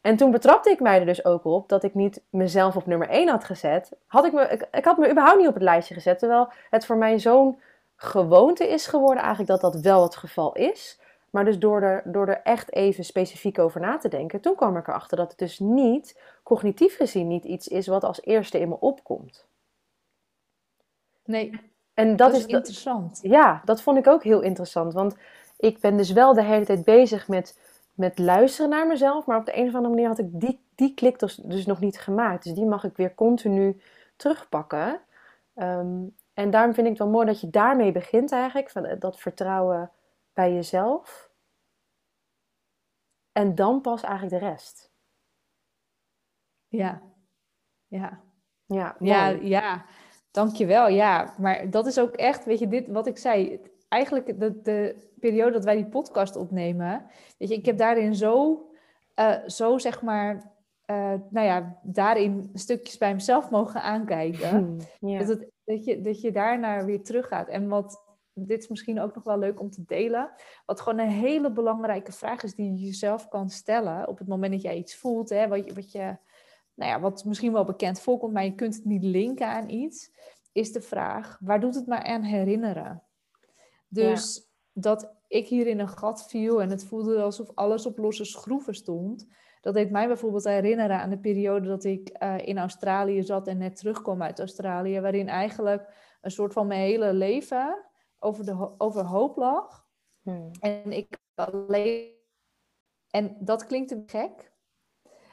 En 0.00 0.16
toen 0.16 0.30
betrapte 0.30 0.70
ik 0.70 0.80
mij 0.80 1.00
er 1.00 1.06
dus 1.06 1.24
ook 1.24 1.44
op 1.44 1.68
dat 1.68 1.82
ik 1.82 1.94
niet 1.94 2.22
mezelf 2.30 2.76
op 2.76 2.86
nummer 2.86 3.08
1 3.08 3.28
had 3.28 3.44
gezet. 3.44 3.96
Had 4.06 4.24
ik, 4.24 4.32
me, 4.32 4.48
ik, 4.48 4.68
ik 4.72 4.84
had 4.84 4.98
me 4.98 5.10
überhaupt 5.10 5.38
niet 5.38 5.48
op 5.48 5.54
het 5.54 5.62
lijstje 5.62 5.94
gezet. 5.94 6.18
Terwijl 6.18 6.48
het 6.70 6.86
voor 6.86 6.96
mij 6.96 7.18
zo'n 7.18 7.58
gewoonte 7.96 8.68
is 8.68 8.86
geworden 8.86 9.22
eigenlijk 9.22 9.50
dat 9.50 9.72
dat 9.72 9.82
wel 9.82 10.02
het 10.02 10.16
geval 10.16 10.52
is. 10.52 10.98
Maar 11.30 11.44
dus 11.44 11.58
door 11.58 11.82
er, 11.82 12.02
door 12.04 12.26
er 12.28 12.40
echt 12.42 12.72
even 12.72 13.04
specifiek 13.04 13.58
over 13.58 13.80
na 13.80 13.98
te 13.98 14.08
denken, 14.08 14.40
toen 14.40 14.54
kwam 14.54 14.76
ik 14.76 14.88
erachter 14.88 15.16
dat 15.16 15.30
het 15.30 15.38
dus 15.38 15.58
niet, 15.58 16.20
cognitief 16.50 16.96
gezien, 16.96 17.26
niet 17.26 17.44
iets 17.44 17.68
is 17.68 17.86
wat 17.86 18.04
als 18.04 18.22
eerste 18.22 18.60
in 18.60 18.68
me 18.68 18.80
opkomt. 18.80 19.46
Nee, 21.24 21.60
en 21.94 22.08
dat, 22.08 22.18
dat 22.18 22.32
is, 22.32 22.46
is 22.46 22.52
interessant. 22.52 23.18
Ja, 23.22 23.62
dat 23.64 23.82
vond 23.82 23.98
ik 23.98 24.06
ook 24.06 24.24
heel 24.24 24.40
interessant. 24.40 24.92
Want 24.92 25.16
ik 25.58 25.80
ben 25.80 25.96
dus 25.96 26.12
wel 26.12 26.34
de 26.34 26.42
hele 26.42 26.64
tijd 26.64 26.84
bezig 26.84 27.28
met 27.28 27.58
met 28.00 28.18
luisteren 28.18 28.70
naar 28.70 28.86
mezelf. 28.86 29.26
Maar 29.26 29.38
op 29.38 29.44
de 29.44 29.56
een 29.56 29.68
of 29.68 29.74
andere 29.74 29.94
manier 29.94 30.08
had 30.08 30.18
ik 30.18 30.40
die, 30.40 30.60
die 30.74 30.94
klik 30.94 31.18
dus, 31.18 31.34
dus 31.34 31.66
nog 31.66 31.80
niet 31.80 32.00
gemaakt. 32.00 32.44
Dus 32.44 32.52
die 32.52 32.66
mag 32.66 32.84
ik 32.84 32.96
weer 32.96 33.14
continu 33.14 33.80
terugpakken. 34.16 35.00
Ehm, 35.54 36.06
en 36.34 36.50
daarom 36.50 36.74
vind 36.74 36.86
ik 36.86 36.92
het 36.92 37.02
wel 37.02 37.12
mooi 37.12 37.26
dat 37.26 37.40
je 37.40 37.50
daarmee 37.50 37.92
begint 37.92 38.32
eigenlijk. 38.32 38.70
Van 38.70 38.96
dat 38.98 39.20
vertrouwen 39.20 39.90
bij 40.32 40.52
jezelf. 40.52 41.30
En 43.32 43.54
dan 43.54 43.80
pas 43.80 44.02
eigenlijk 44.02 44.42
de 44.42 44.48
rest. 44.48 44.89
Ja, 46.70 47.02
ja. 47.86 48.22
Ja, 48.66 48.96
mooi. 48.98 49.12
ja, 49.12 49.28
ja. 49.28 49.84
Dankjewel. 50.30 50.88
Ja, 50.88 51.34
maar 51.38 51.70
dat 51.70 51.86
is 51.86 51.98
ook 51.98 52.14
echt, 52.14 52.44
weet 52.44 52.58
je, 52.58 52.68
dit 52.68 52.86
wat 52.88 53.06
ik 53.06 53.18
zei. 53.18 53.60
Eigenlijk 53.88 54.40
de, 54.40 54.60
de 54.60 55.08
periode 55.20 55.52
dat 55.52 55.64
wij 55.64 55.76
die 55.76 55.86
podcast 55.86 56.36
opnemen, 56.36 57.06
weet 57.38 57.48
je, 57.48 57.54
ik 57.54 57.66
heb 57.66 57.78
daarin 57.78 58.14
zo, 58.14 58.64
uh, 59.16 59.36
zo 59.46 59.78
zeg 59.78 60.02
maar, 60.02 60.52
uh, 60.90 61.14
nou 61.30 61.46
ja, 61.46 61.78
daarin 61.82 62.50
stukjes 62.54 62.98
bij 62.98 63.14
mezelf 63.14 63.50
mogen 63.50 63.82
aankijken. 63.82 64.48
Hmm, 65.00 65.18
dat, 65.18 65.28
het, 65.28 65.50
dat, 65.64 65.84
je, 65.84 66.00
dat 66.00 66.20
je 66.20 66.32
daarnaar 66.32 66.84
weer 66.84 67.02
teruggaat. 67.02 67.48
En 67.48 67.68
wat, 67.68 68.02
dit 68.32 68.62
is 68.62 68.68
misschien 68.68 69.00
ook 69.00 69.14
nog 69.14 69.24
wel 69.24 69.38
leuk 69.38 69.60
om 69.60 69.70
te 69.70 69.84
delen, 69.86 70.30
wat 70.66 70.80
gewoon 70.80 70.98
een 70.98 71.08
hele 71.08 71.52
belangrijke 71.52 72.12
vraag 72.12 72.42
is 72.42 72.54
die 72.54 72.72
je 72.72 72.78
jezelf 72.78 73.28
kan 73.28 73.50
stellen 73.50 74.08
op 74.08 74.18
het 74.18 74.28
moment 74.28 74.52
dat 74.52 74.62
jij 74.62 74.76
iets 74.76 74.96
voelt, 74.96 75.28
hè, 75.28 75.48
wat, 75.48 75.64
je, 75.64 75.74
wat, 75.74 75.92
je, 75.92 76.16
nou 76.80 76.92
ja, 76.92 77.00
wat 77.00 77.24
misschien 77.24 77.52
wel 77.52 77.64
bekend 77.64 78.00
voorkomt, 78.00 78.32
maar 78.32 78.44
je 78.44 78.54
kunt 78.54 78.74
het 78.74 78.84
niet 78.84 79.04
linken 79.04 79.46
aan 79.46 79.68
iets 79.68 80.10
is 80.52 80.72
de 80.72 80.80
vraag, 80.80 81.38
waar 81.40 81.60
doet 81.60 81.74
het 81.74 81.86
mij 81.86 82.02
aan 82.02 82.22
herinneren? 82.22 83.02
Dus 83.88 84.50
dat 84.72 85.14
ik 85.28 85.48
hier 85.48 85.66
in 85.66 85.78
een 85.78 85.88
gat 85.88 86.28
viel 86.28 86.62
en 86.62 86.70
het 86.70 86.84
voelde 86.84 87.22
alsof 87.22 87.50
alles 87.54 87.86
op 87.86 87.98
losse 87.98 88.24
schroeven 88.24 88.74
stond. 88.74 89.26
Dat 89.60 89.74
deed 89.74 89.90
mij 89.90 90.06
bijvoorbeeld 90.06 90.44
herinneren 90.44 91.00
aan 91.00 91.10
de 91.10 91.18
periode 91.18 91.68
dat 91.68 91.84
ik 91.84 92.08
eh, 92.08 92.38
in 92.38 92.58
Australië 92.58 93.22
zat 93.22 93.46
en 93.46 93.58
net 93.58 93.76
terugkwam 93.76 94.22
uit 94.22 94.38
Australië, 94.38 95.00
waarin 95.00 95.28
eigenlijk 95.28 95.94
een 96.20 96.30
soort 96.30 96.52
van 96.52 96.66
mijn 96.66 96.80
hele 96.80 97.12
leven 97.12 97.84
over 98.18 98.44
de 98.44 98.74
overhoop 98.78 99.36
lag. 99.36 99.88
Hmm. 100.22 100.50
En 100.60 100.92
ik 100.92 101.18
alleen. 101.34 102.18
En 103.10 103.36
dat 103.40 103.66
klinkt 103.66 103.90
een 103.90 104.02
gek, 104.06 104.52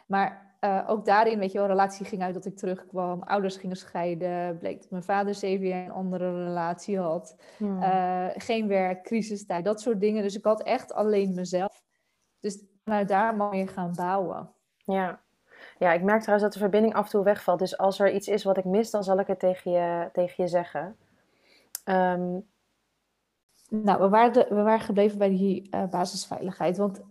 maar 0.07 0.46
uh, 0.61 0.83
ook 0.87 1.05
daarin, 1.05 1.39
weet 1.39 1.51
je 1.51 1.57
wel, 1.57 1.67
relatie 1.67 2.05
ging 2.05 2.21
uit 2.21 2.33
dat 2.33 2.45
ik 2.45 2.57
terugkwam. 2.57 3.21
Ouders 3.21 3.57
gingen 3.57 3.75
scheiden. 3.75 4.57
Bleek 4.57 4.81
dat 4.81 4.89
mijn 4.89 5.03
vader 5.03 5.35
zeven 5.35 5.67
jaar 5.67 5.85
een 5.85 5.91
andere 5.91 6.43
relatie 6.43 6.99
had. 6.99 7.35
Hmm. 7.57 7.81
Uh, 7.81 8.27
geen 8.33 8.67
werk, 8.67 9.03
crisistijd, 9.03 9.65
dat 9.65 9.81
soort 9.81 9.99
dingen. 9.99 10.23
Dus 10.23 10.35
ik 10.35 10.43
had 10.43 10.63
echt 10.63 10.93
alleen 10.93 11.33
mezelf. 11.33 11.83
Dus 12.39 12.63
vanuit 12.83 13.07
daar 13.07 13.35
mag 13.35 13.55
je 13.55 13.67
gaan 13.67 13.93
bouwen. 13.95 14.51
Ja. 14.85 15.19
ja, 15.77 15.93
ik 15.93 16.03
merk 16.03 16.21
trouwens 16.21 16.43
dat 16.43 16.53
de 16.53 16.59
verbinding 16.59 16.93
af 16.93 17.05
en 17.05 17.11
toe 17.11 17.23
wegvalt. 17.23 17.59
Dus 17.59 17.77
als 17.77 17.99
er 17.99 18.11
iets 18.11 18.27
is 18.27 18.43
wat 18.43 18.57
ik 18.57 18.65
mis, 18.65 18.91
dan 18.91 19.03
zal 19.03 19.19
ik 19.19 19.27
het 19.27 19.39
tegen 19.39 19.71
je, 19.71 20.09
tegen 20.11 20.43
je 20.43 20.49
zeggen. 20.49 20.97
Um... 21.85 22.45
Nou, 23.69 24.01
we 24.01 24.09
waren, 24.09 24.55
we 24.55 24.61
waren 24.61 24.79
gebleven 24.79 25.17
bij 25.17 25.29
die 25.29 25.67
uh, 25.71 25.85
basisveiligheid. 25.85 26.77
Want 26.77 27.01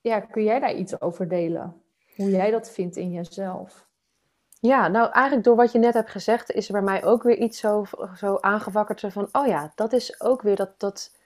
ja, 0.00 0.20
kun 0.20 0.42
jij 0.42 0.60
daar 0.60 0.74
iets 0.74 1.00
over 1.00 1.28
delen? 1.28 1.82
Hoe 2.18 2.30
jij 2.30 2.50
dat 2.50 2.70
vindt 2.70 2.96
in 2.96 3.10
jezelf. 3.10 3.86
Ja, 4.60 4.88
nou 4.88 5.10
eigenlijk 5.10 5.44
door 5.44 5.56
wat 5.56 5.72
je 5.72 5.78
net 5.78 5.94
hebt 5.94 6.10
gezegd, 6.10 6.50
is 6.50 6.66
er 6.66 6.72
bij 6.72 6.82
mij 6.82 7.04
ook 7.04 7.22
weer 7.22 7.36
iets 7.36 7.58
zo, 7.58 7.84
zo 8.16 8.36
aangewakkerd 8.40 9.04
van, 9.08 9.28
oh 9.32 9.46
ja, 9.46 9.72
dat 9.74 9.92
is 9.92 10.20
ook 10.20 10.42
weer 10.42 10.56
dat, 10.56 10.80
dat, 10.80 11.16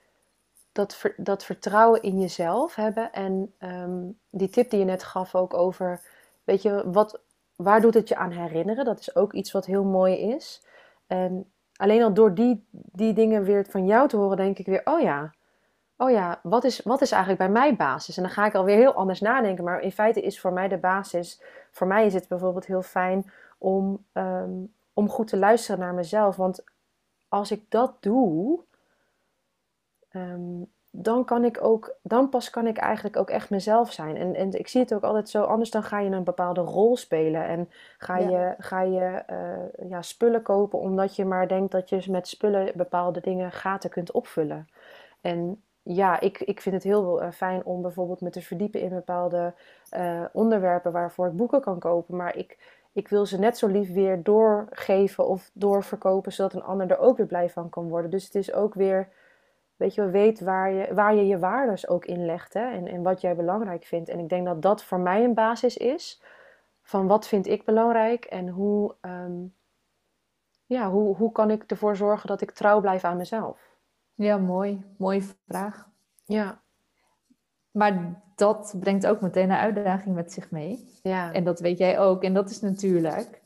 dat, 0.72 1.04
dat 1.16 1.44
vertrouwen 1.44 2.02
in 2.02 2.20
jezelf 2.20 2.74
hebben. 2.74 3.12
En 3.12 3.54
ehm, 3.58 4.00
die 4.30 4.48
tip 4.48 4.70
die 4.70 4.78
je 4.78 4.84
net 4.84 5.02
gaf 5.02 5.34
ook 5.34 5.54
over, 5.54 6.00
weet 6.44 6.62
je, 6.62 6.90
wat, 6.90 7.20
waar 7.56 7.80
doet 7.80 7.94
het 7.94 8.08
je 8.08 8.16
aan 8.16 8.30
herinneren? 8.30 8.84
Dat 8.84 9.00
is 9.00 9.16
ook 9.16 9.32
iets 9.32 9.52
wat 9.52 9.66
heel 9.66 9.84
mooi 9.84 10.16
is. 10.16 10.66
En 11.06 11.52
alleen 11.76 12.02
al 12.02 12.14
door 12.14 12.34
die, 12.34 12.66
die 12.70 13.12
dingen 13.12 13.44
weer 13.44 13.66
van 13.68 13.86
jou 13.86 14.08
te 14.08 14.16
horen, 14.16 14.36
denk 14.36 14.58
ik 14.58 14.66
weer, 14.66 14.80
oh 14.84 15.00
ja, 15.00 15.34
oh 16.02 16.10
ja, 16.10 16.40
wat 16.42 16.64
is, 16.64 16.80
wat 16.82 17.00
is 17.00 17.10
eigenlijk 17.10 17.42
bij 17.42 17.50
mij 17.60 17.76
basis? 17.76 18.16
En 18.16 18.22
dan 18.22 18.32
ga 18.32 18.46
ik 18.46 18.54
alweer 18.54 18.76
heel 18.76 18.94
anders 18.94 19.20
nadenken. 19.20 19.64
Maar 19.64 19.80
in 19.80 19.92
feite 19.92 20.20
is 20.20 20.40
voor 20.40 20.52
mij 20.52 20.68
de 20.68 20.78
basis, 20.78 21.42
voor 21.70 21.86
mij 21.86 22.06
is 22.06 22.14
het 22.14 22.28
bijvoorbeeld 22.28 22.66
heel 22.66 22.82
fijn 22.82 23.30
om, 23.58 24.04
ehm, 24.12 24.50
om 24.92 25.08
goed 25.08 25.26
te 25.26 25.36
luisteren 25.36 25.80
naar 25.80 25.94
mezelf. 25.94 26.36
Want 26.36 26.64
als 27.28 27.50
ik 27.50 27.70
dat 27.70 27.96
doe, 28.00 28.60
ehm, 30.08 30.62
dan 30.90 31.24
kan 31.24 31.44
ik 31.44 31.64
ook, 31.64 31.94
dan 32.02 32.28
pas 32.28 32.50
kan 32.50 32.66
ik 32.66 32.76
eigenlijk 32.76 33.16
ook 33.16 33.30
echt 33.30 33.50
mezelf 33.50 33.92
zijn. 33.92 34.16
En, 34.16 34.34
en 34.34 34.52
ik 34.52 34.68
zie 34.68 34.80
het 34.80 34.94
ook 34.94 35.02
altijd 35.02 35.28
zo, 35.28 35.42
anders 35.42 35.70
dan 35.70 35.82
ga 35.82 35.98
je 35.98 36.10
een 36.10 36.24
bepaalde 36.24 36.60
rol 36.60 36.96
spelen. 36.96 37.46
En 37.46 37.70
ga 37.98 38.18
je, 38.18 38.54
ga 38.58 38.80
je 38.80 39.22
uh, 39.30 39.90
ja, 39.90 40.02
spullen 40.02 40.42
kopen 40.42 40.78
omdat 40.78 41.16
je 41.16 41.24
maar 41.24 41.48
denkt 41.48 41.72
dat 41.72 41.88
je 41.88 42.10
met 42.10 42.28
spullen 42.28 42.72
bepaalde 42.74 43.20
dingen 43.20 43.52
gaten 43.52 43.90
kunt 43.90 44.10
opvullen. 44.10 44.68
En 45.20 45.62
ja, 45.82 46.20
ik, 46.20 46.40
ik 46.40 46.60
vind 46.60 46.74
het 46.74 46.84
heel 46.84 47.22
uh, 47.22 47.30
fijn 47.30 47.64
om 47.64 47.82
bijvoorbeeld 47.82 48.20
me 48.20 48.30
te 48.30 48.42
verdiepen 48.42 48.80
in 48.80 48.88
bepaalde 48.88 49.54
uh, 49.96 50.24
onderwerpen 50.32 50.92
waarvoor 50.92 51.26
ik 51.26 51.36
boeken 51.36 51.60
kan 51.60 51.78
kopen. 51.78 52.16
Maar 52.16 52.36
ik, 52.36 52.58
ik 52.92 53.08
wil 53.08 53.26
ze 53.26 53.38
net 53.38 53.58
zo 53.58 53.66
lief 53.66 53.92
weer 53.92 54.22
doorgeven 54.22 55.26
of 55.26 55.50
doorverkopen, 55.52 56.32
zodat 56.32 56.52
een 56.52 56.62
ander 56.62 56.90
er 56.90 56.98
ook 56.98 57.16
weer 57.16 57.26
blij 57.26 57.50
van 57.50 57.68
kan 57.68 57.88
worden. 57.88 58.10
Dus 58.10 58.24
het 58.24 58.34
is 58.34 58.52
ook 58.52 58.74
weer, 58.74 59.08
weet 59.76 59.94
je, 59.94 60.10
weet 60.10 60.40
waar 60.40 60.72
je 60.72 60.94
waar 60.94 61.14
je, 61.14 61.26
je 61.26 61.38
waardes 61.38 61.88
ook 61.88 62.04
in 62.04 62.24
legt 62.24 62.54
hè? 62.54 62.70
En, 62.70 62.86
en 62.86 63.02
wat 63.02 63.20
jij 63.20 63.36
belangrijk 63.36 63.84
vindt. 63.84 64.08
En 64.08 64.18
ik 64.18 64.28
denk 64.28 64.46
dat 64.46 64.62
dat 64.62 64.84
voor 64.84 65.00
mij 65.00 65.24
een 65.24 65.34
basis 65.34 65.76
is 65.76 66.22
van 66.82 67.06
wat 67.06 67.26
vind 67.26 67.46
ik 67.46 67.64
belangrijk 67.64 68.24
en 68.24 68.48
hoe, 68.48 68.94
um, 69.00 69.54
ja, 70.66 70.90
hoe, 70.90 71.16
hoe 71.16 71.32
kan 71.32 71.50
ik 71.50 71.64
ervoor 71.66 71.96
zorgen 71.96 72.28
dat 72.28 72.40
ik 72.40 72.50
trouw 72.50 72.80
blijf 72.80 73.04
aan 73.04 73.16
mezelf. 73.16 73.71
Ja, 74.14 74.36
mooi. 74.36 74.84
Mooie 74.98 75.22
vraag. 75.46 75.88
Ja. 76.24 76.62
Maar 77.70 78.22
dat 78.34 78.74
brengt 78.80 79.06
ook 79.06 79.20
meteen 79.20 79.50
een 79.50 79.56
uitdaging 79.56 80.14
met 80.14 80.32
zich 80.32 80.50
mee. 80.50 80.88
Ja. 81.02 81.32
En 81.32 81.44
dat 81.44 81.60
weet 81.60 81.78
jij 81.78 81.98
ook. 81.98 82.22
En 82.22 82.34
dat 82.34 82.50
is 82.50 82.60
natuurlijk, 82.60 83.40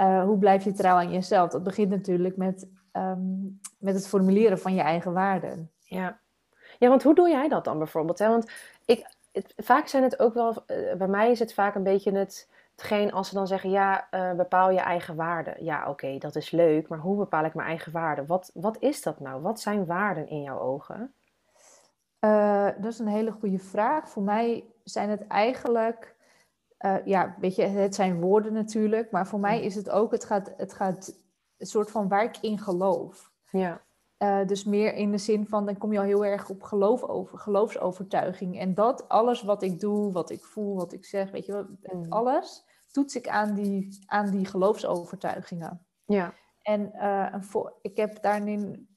uh, 0.00 0.22
hoe 0.22 0.38
blijf 0.38 0.64
je 0.64 0.72
trouw 0.72 0.96
aan 0.96 1.12
jezelf? 1.12 1.50
Dat 1.50 1.62
begint 1.62 1.90
natuurlijk 1.90 2.36
met, 2.36 2.68
um, 2.92 3.60
met 3.78 3.94
het 3.94 4.08
formuleren 4.08 4.58
van 4.58 4.74
je 4.74 4.80
eigen 4.80 5.12
waarden. 5.12 5.70
Ja. 5.78 6.20
ja, 6.78 6.88
want 6.88 7.02
hoe 7.02 7.14
doe 7.14 7.28
jij 7.28 7.48
dat 7.48 7.64
dan 7.64 7.78
bijvoorbeeld? 7.78 8.18
Hè? 8.18 8.28
Want 8.28 8.50
ik, 8.84 9.14
het, 9.32 9.54
vaak 9.56 9.86
zijn 9.86 10.02
het 10.02 10.18
ook 10.18 10.34
wel, 10.34 10.64
uh, 10.66 10.94
bij 10.94 11.08
mij 11.08 11.30
is 11.30 11.38
het 11.38 11.54
vaak 11.54 11.74
een 11.74 11.82
beetje 11.82 12.12
het 12.12 12.48
hetgeen 12.80 13.12
als 13.12 13.28
ze 13.28 13.34
dan 13.34 13.46
zeggen, 13.46 13.70
ja, 13.70 14.08
uh, 14.10 14.32
bepaal 14.32 14.70
je 14.70 14.78
eigen 14.78 15.16
waarde. 15.16 15.56
Ja, 15.58 15.88
oké, 15.88 16.18
dat 16.18 16.36
is 16.36 16.50
leuk, 16.50 16.88
maar 16.88 16.98
hoe 16.98 17.16
bepaal 17.16 17.44
ik 17.44 17.54
mijn 17.54 17.68
eigen 17.68 17.92
waarde? 17.92 18.26
Wat, 18.26 18.50
wat 18.54 18.76
is 18.78 19.02
dat 19.02 19.20
nou? 19.20 19.42
Wat 19.42 19.60
zijn 19.60 19.86
waarden 19.86 20.28
in 20.28 20.42
jouw 20.42 20.58
ogen? 20.58 21.14
Uh, 22.20 22.68
dat 22.78 22.92
is 22.92 22.98
een 22.98 23.06
hele 23.06 23.32
goede 23.32 23.58
vraag. 23.58 24.08
Voor 24.08 24.22
mij 24.22 24.64
zijn 24.84 25.10
het 25.10 25.26
eigenlijk, 25.26 26.16
uh, 26.80 26.94
ja, 27.04 27.34
weet 27.40 27.56
je, 27.56 27.62
het 27.62 27.94
zijn 27.94 28.20
woorden 28.20 28.52
natuurlijk, 28.52 29.10
maar 29.10 29.26
voor 29.26 29.40
mij 29.40 29.62
is 29.62 29.74
het 29.74 29.90
ook, 29.90 30.12
het 30.12 30.24
gaat, 30.24 30.52
het 30.56 30.72
gaat 30.72 31.18
een 31.58 31.66
soort 31.66 31.90
van 31.90 32.08
waar 32.08 32.24
ik 32.24 32.36
in 32.40 32.58
geloof. 32.58 33.30
Ja. 33.50 33.80
Uh, 34.18 34.46
dus 34.46 34.64
meer 34.64 34.94
in 34.94 35.10
de 35.10 35.18
zin 35.18 35.46
van, 35.46 35.66
dan 35.66 35.78
kom 35.78 35.92
je 35.92 35.98
al 35.98 36.04
heel 36.04 36.24
erg 36.24 36.48
op 36.48 36.62
geloof 36.62 37.02
over, 37.02 37.38
geloofsovertuiging. 37.38 38.58
En 38.58 38.74
dat, 38.74 39.08
alles 39.08 39.42
wat 39.42 39.62
ik 39.62 39.80
doe, 39.80 40.12
wat 40.12 40.30
ik 40.30 40.44
voel, 40.44 40.76
wat 40.76 40.92
ik 40.92 41.04
zeg, 41.04 41.30
weet 41.30 41.46
je 41.46 41.64
mm. 41.82 42.06
alles, 42.08 42.68
toets 42.90 43.16
ik 43.16 43.28
aan 43.28 43.54
die, 43.54 44.04
aan 44.06 44.30
die 44.30 44.46
geloofsovertuigingen. 44.46 45.86
Ja. 46.04 46.34
En 46.62 46.92
uh, 46.94 47.34
ik 47.82 47.96
heb 47.96 48.22
daarin 48.22 48.88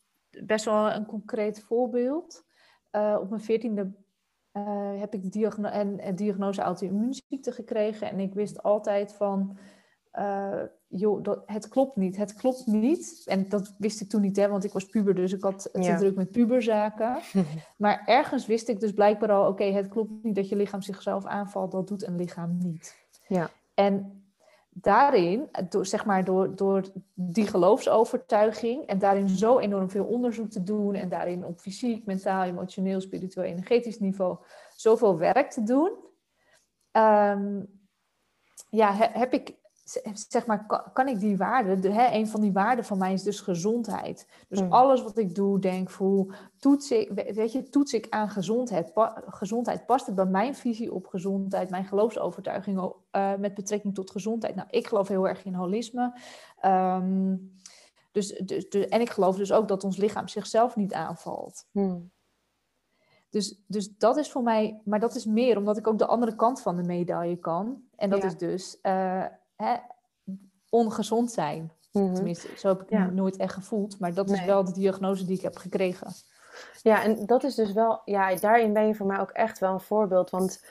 best 0.43 0.65
wel 0.65 0.91
een 0.91 1.05
concreet 1.05 1.61
voorbeeld. 1.61 2.45
Uh, 2.91 3.17
op 3.21 3.29
mijn 3.29 3.41
veertiende 3.41 3.93
uh, 4.53 4.99
heb 4.99 5.13
ik 5.13 5.21
de 5.23 5.29
diagno 5.29 5.69
en, 5.69 6.15
diagnose 6.15 6.61
auto-immuunziekte 6.61 7.51
gekregen. 7.51 8.09
En 8.09 8.19
ik 8.19 8.33
wist 8.33 8.63
altijd 8.63 9.13
van, 9.13 9.57
joh, 10.87 11.23
dat, 11.23 11.43
het 11.45 11.67
klopt 11.67 11.95
niet, 11.95 12.17
het 12.17 12.33
klopt 12.33 12.65
niet. 12.65 13.23
En 13.25 13.49
dat 13.49 13.75
wist 13.77 14.01
ik 14.01 14.09
toen 14.09 14.21
niet, 14.21 14.35
hè, 14.35 14.47
want 14.47 14.63
ik 14.63 14.73
was 14.73 14.85
puber, 14.85 15.15
dus 15.15 15.33
ik 15.33 15.43
had 15.43 15.69
het 15.71 15.85
ja. 15.85 15.97
druk 15.97 16.15
met 16.15 16.31
puberzaken. 16.31 17.17
maar 17.77 18.03
ergens 18.05 18.45
wist 18.45 18.67
ik 18.67 18.79
dus 18.79 18.93
blijkbaar 18.93 19.31
al, 19.31 19.47
oké, 19.47 19.63
het 19.63 19.87
klopt 19.87 20.23
niet 20.23 20.35
dat 20.35 20.49
je 20.49 20.55
lichaam 20.55 20.81
zichzelf 20.81 21.25
aanvalt, 21.25 21.71
dat 21.71 21.87
doet 21.87 22.07
een 22.07 22.15
lichaam 22.15 22.57
niet. 22.57 22.95
Ja. 23.27 23.49
En 23.73 24.23
daarin, 24.69 25.49
door, 25.69 25.85
zeg 25.85 26.05
maar 26.05 26.23
door, 26.23 26.55
door 26.55 26.83
die 27.13 27.47
geloofsovertuiging 27.47 28.85
en 28.85 28.99
daarin 28.99 29.29
zo 29.29 29.59
enorm 29.59 29.89
veel 29.89 30.05
onderzoek 30.05 30.49
te 30.49 30.63
doen 30.63 30.95
en 30.95 31.09
daarin 31.09 31.45
op 31.45 31.59
fysiek, 31.59 32.05
mentaal, 32.05 32.43
emotioneel, 32.43 33.01
spiritueel, 33.01 33.45
energetisch 33.45 33.99
niveau 33.99 34.37
zoveel 34.75 35.17
werk 35.17 35.51
te 35.51 35.63
doen, 35.63 35.91
um, 36.91 37.67
ja, 38.69 38.93
heb 38.93 39.33
ik 39.33 39.55
zeg 40.29 40.45
maar, 40.45 40.89
kan, 40.93 41.07
ik 41.07 41.19
die 41.19 41.37
waarden, 41.37 41.81
de, 41.81 41.91
hè, 41.91 42.15
een 42.15 42.27
van 42.27 42.41
die 42.41 42.51
waarden 42.51 42.85
van 42.85 42.97
mij 42.97 43.13
is 43.13 43.23
dus 43.23 43.39
gezondheid. 43.39 44.27
Dus 44.47 44.61
mm. 44.61 44.71
alles 44.71 45.03
wat 45.03 45.17
ik 45.17 45.35
doe, 45.35 45.59
denk, 45.59 45.89
voel, 45.89 46.31
toets 46.59 46.91
ik, 46.91 47.11
weet 47.33 47.51
je, 47.51 47.69
toets 47.69 47.93
ik 47.93 48.07
aan 48.09 48.29
gezondheid. 48.29 48.91
gezondheid, 49.25 49.85
past 49.85 50.05
het 50.05 50.15
bij 50.15 50.25
mijn 50.25 50.55
visie 50.55 50.93
op 50.93 51.07
gezondheid, 51.07 51.69
mijn 51.69 51.85
geloofsovertuiging 51.85 52.79
uh, 52.79 53.35
met 53.35 53.53
betrekking 53.53 53.95
tot 53.95 54.11
gezondheid? 54.11 54.55
Nou, 54.55 54.67
ik 54.69 54.87
geloof 54.87 55.07
heel 55.07 55.27
erg 55.27 55.45
in 55.45 55.53
holisme. 55.53 56.19
Um, 56.65 57.51
dus, 58.11 58.27
dus, 58.27 58.69
dus, 58.69 58.85
en 58.85 59.01
ik 59.01 59.09
geloof 59.09 59.35
dus 59.35 59.51
ook 59.51 59.67
dat 59.67 59.83
ons 59.83 59.97
lichaam 59.97 60.27
zichzelf 60.27 60.75
niet 60.75 60.93
aanvalt. 60.93 61.67
Mm. 61.71 62.11
Dus, 63.29 63.63
dus 63.67 63.97
dat 63.97 64.17
is 64.17 64.31
voor 64.31 64.43
mij, 64.43 64.81
maar 64.85 64.99
dat 64.99 65.15
is 65.15 65.25
meer 65.25 65.57
omdat 65.57 65.77
ik 65.77 65.87
ook 65.87 65.97
de 65.97 66.05
andere 66.05 66.35
kant 66.35 66.61
van 66.61 66.75
de 66.75 66.83
medaille 66.83 67.35
kan. 67.35 67.81
En 67.95 68.09
dat 68.09 68.23
is 68.23 68.37
dus 68.37 68.77
uh, 68.81 69.25
hè, 69.55 69.75
ongezond 70.69 71.31
zijn. 71.31 71.71
Mhm. 71.91 72.13
Tenminste, 72.13 72.47
zo 72.57 72.67
heb 72.67 72.81
ik 72.81 72.89
het 72.89 73.13
nooit 73.13 73.37
echt 73.37 73.53
gevoeld. 73.53 73.99
Maar 73.99 74.13
dat 74.13 74.29
is 74.29 74.45
wel 74.45 74.63
de 74.63 74.73
diagnose 74.73 75.25
die 75.25 75.35
ik 75.37 75.41
heb 75.41 75.57
gekregen. 75.57 76.13
Ja, 76.81 77.03
en 77.03 77.25
dat 77.25 77.43
is 77.43 77.55
dus 77.55 77.73
wel, 77.73 78.01
ja, 78.05 78.35
daarin 78.35 78.73
ben 78.73 78.87
je 78.87 78.95
voor 78.95 79.05
mij 79.05 79.19
ook 79.19 79.31
echt 79.31 79.59
wel 79.59 79.73
een 79.73 79.79
voorbeeld. 79.79 80.29
Want 80.29 80.65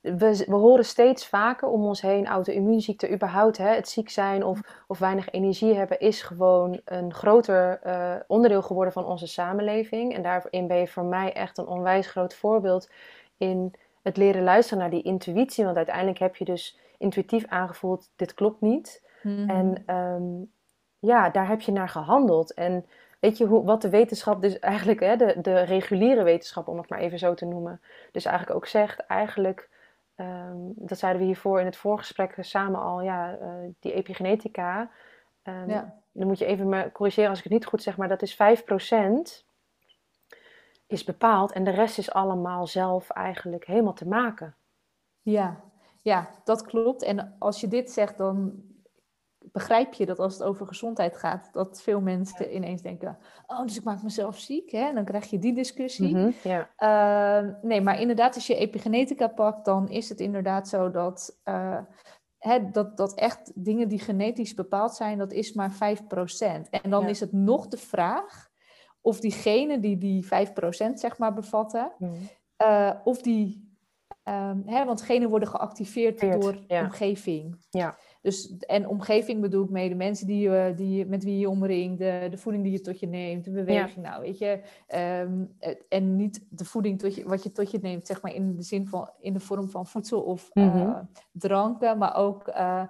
we, 0.00 0.44
we 0.46 0.54
horen 0.54 0.84
steeds 0.84 1.26
vaker 1.26 1.68
om 1.68 1.84
ons 1.84 2.00
heen 2.00 2.26
auto-immuunziekte, 2.26 3.12
überhaupt 3.12 3.56
hè, 3.56 3.74
het 3.74 3.88
ziek 3.88 4.10
zijn 4.10 4.44
of, 4.44 4.60
of 4.86 4.98
weinig 4.98 5.30
energie 5.30 5.74
hebben, 5.74 6.00
is 6.00 6.22
gewoon 6.22 6.80
een 6.84 7.14
groter 7.14 7.80
uh, 7.86 8.14
onderdeel 8.26 8.62
geworden 8.62 8.92
van 8.92 9.04
onze 9.04 9.26
samenleving. 9.26 10.14
En 10.14 10.22
daarin 10.22 10.66
ben 10.66 10.76
je 10.76 10.88
voor 10.88 11.04
mij 11.04 11.32
echt 11.32 11.58
een 11.58 11.66
onwijs 11.66 12.06
groot 12.06 12.34
voorbeeld 12.34 12.90
in 13.36 13.74
het 14.02 14.16
leren 14.16 14.42
luisteren 14.42 14.78
naar 14.78 14.90
die 14.90 15.02
intuïtie. 15.02 15.64
Want 15.64 15.76
uiteindelijk 15.76 16.18
heb 16.18 16.36
je 16.36 16.44
dus 16.44 16.78
intuïtief 16.98 17.46
aangevoeld, 17.46 18.10
dit 18.16 18.34
klopt 18.34 18.60
niet. 18.60 19.02
Mhm. 19.22 19.50
En 19.50 19.82
ehm, 19.86 20.44
ja, 20.98 21.30
daar 21.30 21.48
heb 21.48 21.60
je 21.60 21.72
naar 21.72 21.88
gehandeld. 21.88 22.54
En 22.54 22.86
weet 23.20 23.38
je 23.38 23.46
hoe, 23.46 23.64
wat 23.64 23.82
de 23.82 23.88
wetenschap 23.88 24.42
dus 24.42 24.58
eigenlijk, 24.58 25.00
hè, 25.00 25.16
de, 25.16 25.40
de 25.40 25.60
reguliere 25.60 26.22
wetenschap, 26.22 26.68
om 26.68 26.78
het 26.78 26.88
maar 26.88 26.98
even 26.98 27.18
zo 27.18 27.34
te 27.34 27.44
noemen, 27.44 27.80
dus 28.12 28.24
eigenlijk 28.24 28.56
ook 28.56 28.66
zegt, 28.66 29.00
eigenlijk, 29.00 29.68
ehm, 30.14 30.56
dat 30.74 30.98
zeiden 30.98 31.20
we 31.20 31.26
hiervoor 31.26 31.60
in 31.60 31.66
het 31.66 31.76
voorgesprek 31.76 32.34
samen 32.40 32.80
al, 32.80 33.02
ja, 33.02 33.38
uh, 33.42 33.48
die 33.80 33.92
epigenetica, 33.92 34.90
um, 35.42 35.68
ja. 35.68 35.94
dan 36.12 36.26
moet 36.26 36.38
je 36.38 36.46
even 36.46 36.68
me 36.68 36.92
corrigeren 36.92 37.28
als 37.28 37.38
ik 37.38 37.44
het 37.44 37.52
niet 37.52 37.66
goed 37.66 37.82
zeg, 37.82 37.96
maar 37.96 38.08
dat 38.08 38.22
is 38.22 38.34
5% 38.34 39.46
is 40.86 41.04
bepaald 41.04 41.52
en 41.52 41.64
de 41.64 41.70
rest 41.70 41.98
is 41.98 42.12
allemaal 42.12 42.66
zelf 42.66 43.10
eigenlijk 43.10 43.66
helemaal 43.66 43.92
te 43.92 44.08
maken. 44.08 44.54
Ja, 45.22 45.60
ja, 46.08 46.30
dat 46.44 46.62
klopt. 46.62 47.02
En 47.02 47.36
als 47.38 47.60
je 47.60 47.68
dit 47.68 47.90
zegt, 47.90 48.18
dan 48.18 48.62
begrijp 49.38 49.92
je 49.92 50.06
dat 50.06 50.18
als 50.18 50.32
het 50.32 50.42
over 50.42 50.66
gezondheid 50.66 51.16
gaat, 51.16 51.48
dat 51.52 51.82
veel 51.82 52.00
mensen 52.00 52.54
ineens 52.54 52.82
denken: 52.82 53.18
Oh, 53.46 53.62
dus 53.62 53.76
ik 53.76 53.84
maak 53.84 54.02
mezelf 54.02 54.38
ziek. 54.38 54.70
Hè? 54.70 54.88
En 54.88 54.94
dan 54.94 55.04
krijg 55.04 55.30
je 55.30 55.38
die 55.38 55.54
discussie. 55.54 56.16
Mhm. 56.16 56.30
Ehm, 56.76 57.52
nee, 57.62 57.80
maar 57.80 58.00
inderdaad, 58.00 58.34
als 58.34 58.46
je 58.46 58.56
epigenetica 58.56 59.28
pakt, 59.28 59.64
dan 59.64 59.88
is 59.88 60.08
het 60.08 60.20
inderdaad 60.20 60.68
zo 60.68 60.90
dat. 60.90 61.40
Uh, 61.44 61.78
hè, 62.38 62.70
dat, 62.70 62.96
dat 62.96 63.14
echt 63.14 63.52
dingen 63.54 63.88
die 63.88 63.98
genetisch 63.98 64.54
bepaald 64.54 64.94
zijn, 64.94 65.18
dat 65.18 65.32
is 65.32 65.52
maar 65.52 65.72
5%. 65.72 66.70
En 66.70 66.90
dan 66.90 67.08
is 67.08 67.20
het 67.20 67.32
nog 67.32 67.68
de 67.68 67.76
vraag 67.76 68.48
of 69.00 69.20
die 69.20 69.32
genen 69.32 69.80
die 69.80 69.98
die 69.98 70.24
5% 70.24 70.28
zeg 70.92 71.18
maar 71.18 71.34
bevatten, 71.34 71.92
mhm. 71.98 72.12
uh, 72.62 72.94
of 73.04 73.22
die 73.22 73.67
Um, 74.28 74.62
hè, 74.66 74.84
want 74.84 75.02
genen 75.02 75.28
worden 75.28 75.48
geactiveerd 75.48 76.20
door 76.20 76.58
omgeving. 76.68 77.56
Ja. 77.70 77.96
Dus, 78.22 78.56
en 78.58 78.88
omgeving 78.88 79.40
bedoel 79.40 79.64
ik 79.64 79.70
mee 79.70 79.88
de 79.88 79.94
mensen 79.94 80.26
die 80.26 80.50
je, 80.50 80.72
die, 80.76 81.06
met 81.06 81.24
wie 81.24 81.38
je 81.38 81.48
omringt, 81.48 81.98
de, 81.98 82.26
de 82.30 82.38
voeding 82.38 82.64
die 82.64 82.72
je 82.72 82.80
tot 82.80 83.00
je 83.00 83.06
neemt, 83.06 83.44
de 83.44 83.50
beweging. 83.50 84.06
Nou, 84.06 84.22
weet 84.22 84.38
je. 84.38 84.60
Ehm, 84.86 85.44
en 85.88 86.16
niet 86.16 86.46
de 86.50 86.64
voeding 86.64 86.98
tot 86.98 87.14
je, 87.14 87.28
wat 87.28 87.42
je 87.42 87.52
tot 87.52 87.70
je 87.70 87.78
neemt, 87.82 88.06
zeg 88.06 88.22
maar 88.22 88.34
in 88.34 88.56
de 88.56 88.62
zin 88.62 88.86
van 88.86 89.10
in 89.20 89.32
de 89.32 89.40
vorm 89.40 89.70
van 89.70 89.86
voedsel 89.86 90.20
of 90.20 90.50
mm 90.52 91.08
dranken, 91.32 91.98
maar 91.98 92.16
ook 92.16 92.48
uh, 92.48 92.82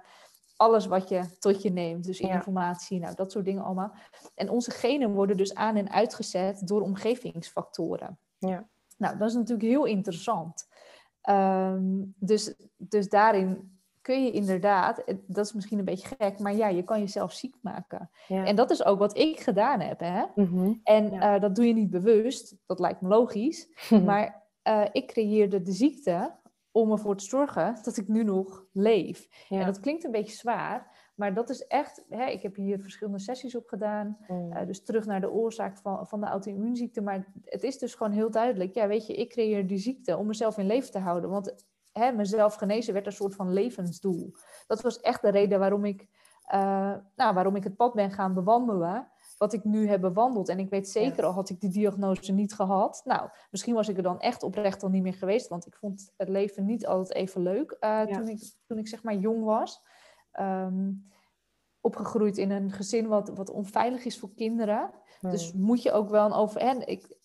alles 0.55 0.85
wat 0.85 1.09
je 1.09 1.37
tot 1.39 1.61
je 1.61 1.71
neemt. 1.71 2.03
Dus 2.03 2.19
informatie, 2.19 2.99
nou, 2.99 3.15
dat 3.15 3.31
soort 3.31 3.45
dingen 3.45 3.63
allemaal. 3.63 3.91
En 4.35 4.49
onze 4.49 4.71
genen 4.71 5.11
worden 5.11 5.37
dus 5.37 5.55
aan 5.55 5.75
en 5.75 5.91
uitgezet 5.91 6.67
door 6.67 6.81
omgevingsfactoren. 6.81 8.19
Ja. 8.37 8.67
Nou, 8.97 9.17
dat 9.17 9.29
is 9.29 9.35
natuurlijk 9.35 9.69
heel 9.69 9.85
interessant. 9.85 10.67
Ehm, 11.21 12.03
dus, 12.15 12.55
dus 12.77 13.09
daarin 13.09 13.79
kun 14.01 14.23
je 14.23 14.31
inderdaad, 14.31 15.03
dat 15.27 15.45
is 15.45 15.53
misschien 15.53 15.79
een 15.79 15.85
beetje 15.85 16.15
gek, 16.19 16.39
maar 16.39 16.55
ja, 16.55 16.67
je 16.67 16.83
kan 16.83 16.99
jezelf 16.99 17.33
ziek 17.33 17.55
maken. 17.61 18.09
En 18.27 18.55
dat 18.55 18.71
is 18.71 18.85
ook 18.85 18.99
wat 18.99 19.17
ik 19.17 19.39
gedaan 19.39 19.79
heb. 19.79 19.99
Hè? 19.99 20.23
Mhm. 20.35 20.73
En 20.83 21.11
eh, 21.11 21.41
dat 21.41 21.55
doe 21.55 21.67
je 21.67 21.73
niet 21.73 21.89
bewust, 21.89 22.55
dat 22.65 22.79
lijkt 22.79 23.01
me 23.01 23.07
logisch. 23.07 23.67
maar 24.05 24.43
uh, 24.63 24.85
ik 24.91 25.07
creëerde 25.07 25.61
de 25.61 25.71
ziekte 25.71 26.35
om 26.71 26.91
ervoor 26.91 27.15
te 27.15 27.23
zorgen 27.23 27.77
dat 27.83 27.97
ik 27.97 28.07
nu 28.07 28.23
nog 28.23 28.65
leef. 28.71 29.27
En 29.49 29.65
dat 29.65 29.79
klinkt 29.79 30.03
een 30.03 30.11
beetje 30.11 30.35
zwaar, 30.35 30.98
maar 31.19 31.33
dat 31.33 31.49
is 31.49 31.67
echt, 31.67 32.05
hè, 32.09 32.25
ik 32.25 32.41
heb 32.41 32.55
hier 32.55 32.79
verschillende 32.79 33.19
sessies 33.19 33.55
op 33.55 33.67
gedaan. 33.67 34.17
Mm. 34.27 34.51
Eh, 34.51 34.67
dus 34.67 34.83
terug 34.83 35.05
naar 35.05 35.21
de 35.21 35.31
oorzaak 35.31 35.77
van, 35.77 36.07
van 36.07 36.19
de 36.19 36.25
auto-immuunziekte. 36.25 37.01
Maar 37.01 37.25
het 37.43 37.63
is 37.63 37.77
dus 37.77 37.95
gewoon 37.95 38.11
heel 38.11 38.31
duidelijk. 38.31 38.73
Ja, 38.73 38.87
weet 38.87 39.07
je, 39.07 39.13
ik 39.13 39.29
creëer 39.29 39.67
die 39.67 39.77
ziekte 39.77 40.17
om 40.17 40.27
mezelf 40.27 40.57
in 40.57 40.65
leven 40.65 40.91
te 40.91 40.99
houden. 40.99 41.29
Want 41.29 41.65
hè, 41.91 42.11
mezelf 42.11 42.55
genezen 42.55 42.93
werd 42.93 43.05
een 43.05 43.11
soort 43.11 43.35
van 43.35 43.53
levensdoel. 43.53 44.33
Dat 44.67 44.81
was 44.81 44.99
echt 44.99 45.21
de 45.21 45.29
reden 45.29 45.59
waarom 45.59 45.85
ik, 45.85 46.07
uh, 46.53 46.95
nou, 47.15 47.33
waarom 47.33 47.55
ik 47.55 47.63
het 47.63 47.75
pad 47.75 47.93
ben 47.93 48.11
gaan 48.11 48.33
bewandelen. 48.33 49.07
Wat 49.37 49.53
ik 49.53 49.63
nu 49.63 49.87
heb 49.87 50.01
bewandeld. 50.01 50.49
En 50.49 50.59
ik 50.59 50.69
weet 50.69 50.89
zeker, 50.89 51.23
al 51.25 51.33
had 51.33 51.49
ik 51.49 51.59
die 51.59 51.69
diagnose 51.69 52.31
niet 52.31 52.53
gehad. 52.53 53.01
Nou, 53.05 53.29
misschien 53.51 53.73
was 53.73 53.87
ik 53.87 53.97
er 53.97 54.03
dan 54.03 54.19
echt 54.19 54.43
oprecht 54.43 54.83
al 54.83 54.89
niet 54.89 55.03
meer 55.03 55.13
geweest. 55.13 55.47
Want 55.47 55.67
ik 55.67 55.75
vond 55.75 56.13
het 56.17 56.29
leven 56.29 56.65
niet 56.65 56.87
altijd 56.87 57.13
even 57.13 57.41
leuk 57.41 57.77
uh, 57.79 58.01
toen, 58.01 58.27
ik, 58.27 58.53
toen 58.67 58.77
ik 58.77 58.87
zeg 58.87 59.03
maar 59.03 59.15
jong 59.15 59.43
was. 59.43 59.81
Ehm, 60.39 60.91
opgegroeid 61.81 62.37
in 62.37 62.51
een 62.51 62.71
gezin 62.71 63.07
wat, 63.07 63.29
wat 63.29 63.49
onveilig 63.49 64.05
is 64.05 64.19
voor 64.19 64.33
kinderen. 64.35 64.91
Dus 65.21 65.53
moet 65.53 65.83
je 65.83 65.91
ook 65.91 66.09
wel 66.09 66.25
een, 66.25 66.33
over, 66.33 66.61
en 66.61 66.87
ik, 66.87 67.17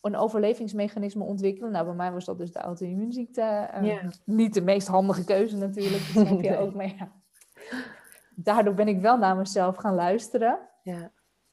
een 0.00 0.16
overlevingsmechanisme 0.16 1.24
ontwikkelen. 1.24 1.70
Nou, 1.70 1.84
bij 1.84 1.94
mij 1.94 2.12
was 2.12 2.24
dat 2.24 2.38
dus 2.38 2.52
de 2.52 2.58
auto-immuunziekte. 2.58 3.42
Ehm, 3.42 4.10
niet 4.24 4.54
de 4.54 4.60
meest 4.60 4.88
handige 4.88 5.24
keuze 5.24 5.56
natuurlijk, 5.56 6.14
dat 6.14 6.26
snap 6.26 6.40
je 6.42 6.58
ook. 6.62 6.74
Maar 6.74 6.94
ja, 6.96 7.12
daardoor 8.34 8.74
ben 8.74 8.88
ik 8.88 9.00
wel 9.00 9.18
naar 9.18 9.36
mezelf 9.36 9.76
gaan 9.76 9.94
luisteren. 9.94 10.58
Ja. 10.82 11.12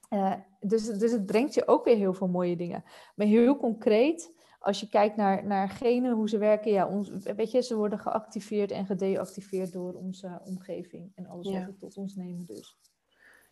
Uh, 0.10 0.34
dus, 0.60 0.86
dus 0.86 1.12
het 1.12 1.25
brengt 1.25 1.53
je 1.53 1.67
ook 1.67 1.86
weer 1.86 1.95
heel 1.95 2.13
veel 2.13 2.27
mooie 2.27 2.56
dingen. 2.56 2.84
Maar 3.15 3.27
heel 3.27 3.58
concreet 3.58 4.34
als 4.67 4.80
je 4.80 4.89
kijkt 4.89 5.15
naar, 5.15 5.45
naar 5.45 5.69
genen, 5.69 6.13
hoe 6.13 6.30
ze 6.30 6.38
werken, 6.38 6.71
ja, 6.71 6.88
ons, 6.88 7.10
weet 7.36 7.51
je, 7.51 7.62
ze 7.62 7.75
worden 7.75 7.99
geactiveerd 7.99 8.71
en 8.71 8.86
gedeactiveerd 8.86 9.73
door 9.73 9.93
onze 9.93 10.39
omgeving 10.45 11.12
en 11.15 11.27
alles 11.27 11.51
wat 11.51 11.65
we 11.65 11.75
tot 11.80 11.97
ons 11.97 12.15
nemen 12.15 12.45
dus. 12.45 12.77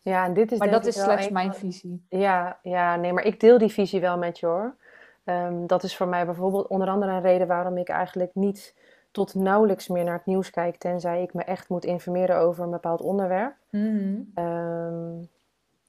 Ja, 0.00 0.24
en 0.24 0.34
dit 0.34 0.52
is 0.52 0.58
maar 0.58 0.70
dat 0.70 0.86
is 0.86 1.02
slechts 1.02 1.28
mijn 1.28 1.54
visie. 1.54 2.06
Ja, 2.08 2.58
ja, 2.62 2.96
nee, 2.96 3.12
maar 3.12 3.24
ik 3.24 3.40
deel 3.40 3.58
die 3.58 3.68
visie 3.68 4.00
wel 4.00 4.18
met 4.18 4.38
je 4.38 4.46
hoor. 4.46 4.76
Ehm, 5.24 5.66
dat 5.66 5.82
is 5.82 5.96
voor 5.96 6.08
mij 6.08 6.24
bijvoorbeeld 6.24 6.66
onder 6.66 6.88
andere 6.88 7.12
een 7.12 7.20
reden 7.20 7.46
waarom 7.46 7.76
ik 7.76 7.88
eigenlijk 7.88 8.34
niet 8.34 8.74
tot 9.10 9.34
nauwelijks 9.34 9.88
meer 9.88 10.04
naar 10.04 10.16
het 10.16 10.26
nieuws 10.26 10.50
kijk, 10.50 10.76
tenzij 10.76 11.22
ik 11.22 11.34
me 11.34 11.42
echt 11.42 11.68
moet 11.68 11.84
informeren 11.84 12.36
over 12.36 12.64
een 12.64 12.70
bepaald 12.70 13.00
onderwerp. 13.00 13.56
Mm 13.70 14.32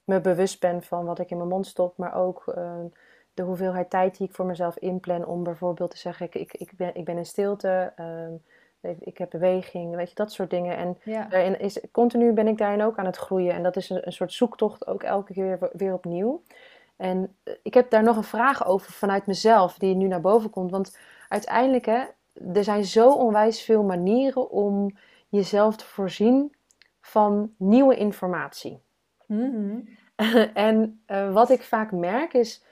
me 0.08 0.22
bewust 0.22 0.60
ben 0.60 0.84
van 0.84 1.06
wat 1.06 1.20
ik 1.20 1.30
in 1.30 1.38
mijn 1.38 1.50
mond 1.50 1.68
stop, 1.68 1.98
maar 1.98 2.16
ook 2.16 2.54
uh, 2.58 2.74
de 3.38 3.44
hoeveelheid 3.44 3.90
tijd 3.90 4.18
die 4.18 4.28
ik 4.28 4.34
voor 4.34 4.46
mezelf 4.46 4.78
inplan 4.78 5.26
om 5.26 5.44
bijvoorbeeld 5.44 5.92
te 5.92 5.98
zeggen, 5.98 6.26
ik, 6.26 6.36
ik, 6.36 6.54
ik, 6.54 6.72
ben, 6.76 6.96
ik 6.96 7.06
ben 7.06 7.18
in 7.18 7.26
stilte, 7.26 7.94
um, 8.00 8.42
ik 9.00 9.18
heb 9.18 9.30
beweging, 9.30 9.96
weet 9.96 10.10
je, 10.10 10.16
dat 10.16 10.32
soort 10.32 10.50
dingen. 10.50 10.78
En 10.78 10.98
daarin 11.30 11.60
is, 11.60 11.80
continu 11.92 12.32
ben 12.34 12.48
ik 12.48 12.58
daarin 12.58 12.82
ook 12.82 12.98
aan 12.98 13.06
het 13.06 13.18
groeien. 13.18 13.54
En 13.54 13.64
dat 13.64 13.76
is 13.76 13.90
een, 13.90 14.06
een 14.06 14.14
soort 14.14 14.34
zoektocht 14.34 14.88
ook 14.88 15.04
elke 15.04 15.34
keer 15.34 15.60
weer, 15.60 15.70
weer 15.74 15.94
opnieuw. 15.94 16.44
En 16.96 17.36
eh, 17.44 17.54
ik 17.62 17.74
heb 17.74 17.90
daar 17.90 18.04
nog 18.04 18.18
een 18.18 18.24
vraag 18.24 18.66
over 18.66 18.92
vanuit 18.92 19.26
mezelf, 19.26 19.78
die 19.78 19.96
nu 19.96 20.08
naar 20.08 20.22
boven 20.22 20.50
komt. 20.50 20.72
Want 20.72 20.98
uiteindelijk, 21.30 21.86
hè, 21.86 22.04
er 22.54 22.64
zijn 22.64 22.86
zo 22.86 23.12
onwijs 23.12 23.62
veel 23.62 23.84
manieren 23.84 24.50
om 24.50 24.98
jezelf 25.30 25.76
te 25.76 25.86
voorzien 25.86 26.56
van 27.02 27.54
nieuwe 27.58 27.96
informatie. 27.96 28.80
Mm 29.26 29.88
en 30.54 31.02
uh, 31.08 31.34
wat 31.34 31.50
ik 31.50 31.62
vaak 31.62 31.92
merk 31.92 32.34
is 32.34 32.64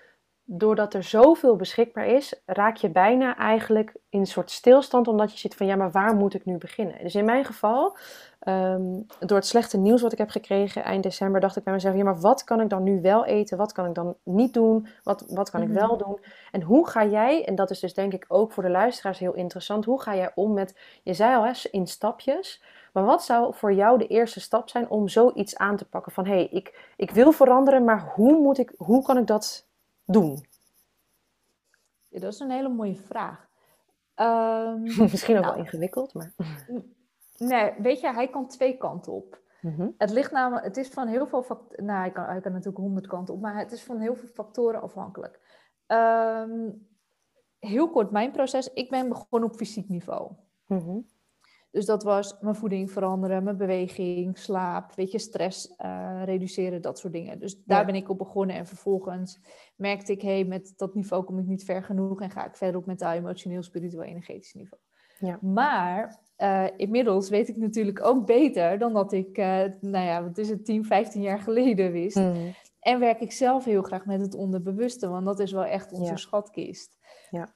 doordat 0.48 0.94
er 0.94 1.04
zoveel 1.04 1.56
beschikbaar 1.56 2.06
is, 2.08 2.42
raak 2.46 2.76
je 2.76 2.90
bijna 2.90 3.38
eigenlijk 3.38 3.96
in 4.10 4.20
een 4.20 4.28
soort 4.28 4.52
stilstand, 4.52 5.08
omdat 5.08 5.32
je 5.32 5.38
zit 5.38 5.56
van 5.56 5.66
ja, 5.66 5.76
maar 5.76 5.92
waar 5.92 6.16
moet 6.16 6.34
ik 6.34 6.46
nu 6.46 6.58
beginnen? 6.58 6.96
Dus 7.02 7.16
in 7.16 7.26
mijn 7.26 7.46
geval, 7.46 7.98
ehm, 8.40 9.02
door 9.20 9.38
het 9.38 9.46
slechte 9.46 9.78
nieuws 9.78 10.02
wat 10.02 10.12
ik 10.12 10.18
heb 10.18 10.30
gekregen 10.30 10.84
eind 10.84 11.04
december, 11.04 11.42
dacht 11.42 11.56
ik 11.56 11.64
bij 11.64 11.74
mezelf, 11.74 11.96
ja, 11.96 12.04
maar 12.04 12.20
wat 12.20 12.44
kan 12.44 12.62
ik 12.62 12.70
dan 12.70 12.84
nu 12.84 13.02
wel 13.02 13.26
eten? 13.26 13.58
Wat 13.58 13.72
kan 13.72 13.86
ik 13.86 13.94
dan 13.94 14.16
niet 14.24 14.54
doen? 14.54 14.88
Wat, 15.04 15.26
wat 15.28 15.50
kan 15.50 15.62
ik 15.62 15.70
mhm. 15.70 15.78
wel 15.78 15.98
doen? 15.98 16.20
En 16.52 16.62
hoe 16.62 16.88
ga 16.88 17.06
jij, 17.06 17.46
en 17.46 17.56
dat 17.56 17.70
is 17.70 17.80
dus 17.80 17.94
denk 17.94 18.14
ik 18.14 18.26
ook 18.28 18.52
voor 18.52 18.64
de 18.64 18.70
luisteraars 18.70 19.20
heel 19.20 19.34
interessant, 19.34 19.86
hoe 19.86 20.02
ga 20.02 20.16
jij 20.16 20.32
om 20.36 20.54
met, 20.54 20.78
je 21.04 21.14
zei 21.14 21.36
al, 21.36 21.54
in 21.72 21.88
stapjes, 21.88 22.62
maar 22.94 23.06
wat 23.06 23.24
zou 23.24 23.54
voor 23.54 23.74
jou 23.74 23.98
de 23.98 24.08
eerste 24.08 24.40
stap 24.40 24.70
zijn 24.70 24.90
om 24.90 25.08
zoiets 25.08 25.58
aan 25.58 25.78
te 25.78 25.86
pakken? 25.86 26.12
Van 26.12 26.26
hé, 26.26 26.34
hey, 26.34 26.48
ik, 26.52 26.92
ik 26.96 27.12
wil 27.12 27.32
veranderen, 27.32 27.84
maar 27.84 28.12
hoe, 28.16 28.40
moet 28.40 28.58
ik, 28.58 28.74
hoe 28.78 29.04
kan 29.04 29.18
ik 29.18 29.28
dat 29.28 29.68
doen? 30.06 30.46
Ja, 32.08 32.20
dat 32.20 32.34
is 32.34 32.40
een 32.40 32.52
hele 32.52 32.70
mooie 32.70 32.96
vraag. 32.96 33.48
Um, 34.16 34.82
Misschien 35.12 35.38
ook 35.38 35.44
wel 35.44 35.52
nou. 35.54 35.64
ingewikkeld, 35.64 36.14
maar. 36.14 36.34
Nee, 37.38 37.74
weet 37.78 38.00
je, 38.00 38.14
hij 38.14 38.30
kan 38.30 38.48
twee 38.48 38.78
kanten 38.78 39.14
op. 39.14 39.44
Mhm. 39.62 39.90
Het 39.98 40.10
ligt 40.10 40.32
namelijk, 40.32 40.66
het 40.66 40.78
is 40.78 40.90
van 40.90 41.08
heel 41.08 41.28
veel 41.28 41.44
factoren. 41.44 41.86
Nou, 41.86 42.00
hij 42.00 42.12
kan, 42.12 42.24
hij 42.24 42.42
kan 42.42 42.52
natuurlijk 42.52 42.78
honderd 42.78 43.08
kanten 43.08 43.34
op, 43.34 43.42
maar 43.42 43.58
het 43.58 43.72
is 43.72 43.84
van 43.84 44.00
heel 44.00 44.16
veel 44.16 44.28
factoren 44.28 44.82
afhankelijk. 44.82 45.40
Ehm, 45.86 46.70
heel 47.60 47.90
kort 47.90 48.12
mijn 48.12 48.32
proces. 48.32 48.74
Ik 48.74 48.90
ben 48.90 49.10
begonnen 49.10 49.50
op 49.50 49.56
fysiek 49.56 49.90
niveau. 49.90 50.32
Mm 50.66 51.06
dus 51.76 51.86
dat 51.86 52.04
was 52.04 52.36
mijn 52.40 52.56
voeding 52.56 52.92
veranderen, 52.92 53.44
mijn 53.44 53.58
beweging, 53.58 54.38
slaap, 54.38 54.96
weet 54.96 55.12
je, 55.12 55.20
stress 55.20 55.74
uh, 55.86 56.22
reduceren, 56.24 56.82
dat 56.82 57.00
soort 57.00 57.14
dingen. 57.14 57.40
Dus 57.40 57.64
daar 57.64 57.86
ben 57.86 57.96
ik 57.96 58.10
op 58.10 58.18
begonnen 58.18 58.56
en 58.56 58.66
vervolgens 58.66 59.40
merkte 59.76 60.12
ik, 60.12 60.22
hé, 60.22 60.34
hey, 60.34 60.46
met 60.46 60.74
dat 60.76 60.96
niveau 60.96 61.24
kom 61.24 61.40
ik 61.40 61.46
niet 61.46 61.64
ver 61.64 61.84
genoeg 61.84 62.22
en 62.22 62.30
ga 62.30 62.46
ik 62.46 62.56
verder 62.56 62.80
op 62.80 62.86
mentaal, 62.86 63.14
emotioneel, 63.14 63.64
spiritueel, 63.64 64.04
energetisch 64.04 64.54
niveau. 64.54 64.82
Ja. 65.20 65.40
Maar 65.42 66.20
uh, 66.38 66.66
inmiddels 66.78 67.30
weet 67.30 67.48
ik 67.48 67.58
natuurlijk 67.58 68.06
ook 68.06 68.26
beter 68.26 68.78
dan 68.78 68.94
dat 68.94 69.12
ik, 69.12 69.38
uh, 69.38 69.64
nou 69.82 70.06
ja, 70.06 70.24
wat 70.24 70.38
is 70.38 70.50
het, 70.50 70.66
10, 70.66 70.86
15 70.86 71.22
jaar 71.22 71.40
geleden 71.40 71.92
wist. 71.92 72.16
Mm. 72.16 72.54
En 72.80 73.00
werk 73.00 73.20
ik 73.20 73.32
zelf 73.32 73.66
heel 73.66 73.82
graag 73.82 74.06
met 74.06 74.22
het 74.22 74.36
onderbewuste, 74.36 75.08
want 75.08 75.26
dat 75.26 75.40
is 75.40 75.52
wel 75.52 75.66
echt 75.66 75.92
onze 75.92 76.18
schatkist. 76.18 76.98
Ja. 77.30 77.54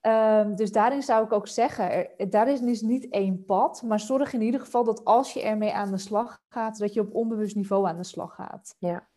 Ehm, 0.00 0.54
dus 0.54 0.72
daarin 0.72 1.02
zou 1.02 1.24
ik 1.24 1.32
ook 1.32 1.48
zeggen, 1.48 1.90
er, 2.18 2.30
daar 2.30 2.48
is 2.48 2.60
dus 2.60 2.80
niet 2.80 3.08
één 3.08 3.44
pad, 3.44 3.82
maar 3.82 4.00
zorg 4.00 4.32
in 4.32 4.42
ieder 4.42 4.60
geval 4.60 4.84
dat 4.84 5.04
als 5.04 5.32
je 5.32 5.42
ermee 5.42 5.72
aan 5.72 5.90
de 5.90 5.98
slag 5.98 6.42
gaat, 6.48 6.78
dat 6.78 6.92
je 6.94 7.00
op 7.00 7.14
onbewust 7.14 7.56
niveau 7.56 7.88
aan 7.88 7.96
de 7.96 8.04
slag 8.04 8.34
gaat. 8.34 8.76
Ja, 8.78 9.08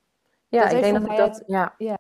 ja 0.48 0.69
ik 0.69 0.82
denk 0.82 1.00
dat 1.02 1.12
ik 1.12 1.17
dat, 1.17 1.43
ja, 1.48 1.74
ja. 1.78 1.98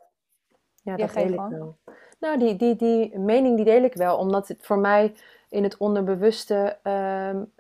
ja 0.81 0.95
dat 0.95 1.13
deel 1.13 1.27
ik 1.27 1.39
wel. 1.49 1.77
Nou, 2.19 2.39
die, 2.39 2.55
die, 2.55 2.75
die 2.75 3.19
mening 3.19 3.55
die 3.55 3.65
deel 3.65 3.83
ik 3.83 3.93
wel, 3.93 4.17
omdat 4.17 4.47
het 4.47 4.65
voor 4.65 4.79
mij 4.79 5.15
in 5.49 5.63
het 5.63 5.77
onderbewuste 5.77 6.79
um, 6.83 7.51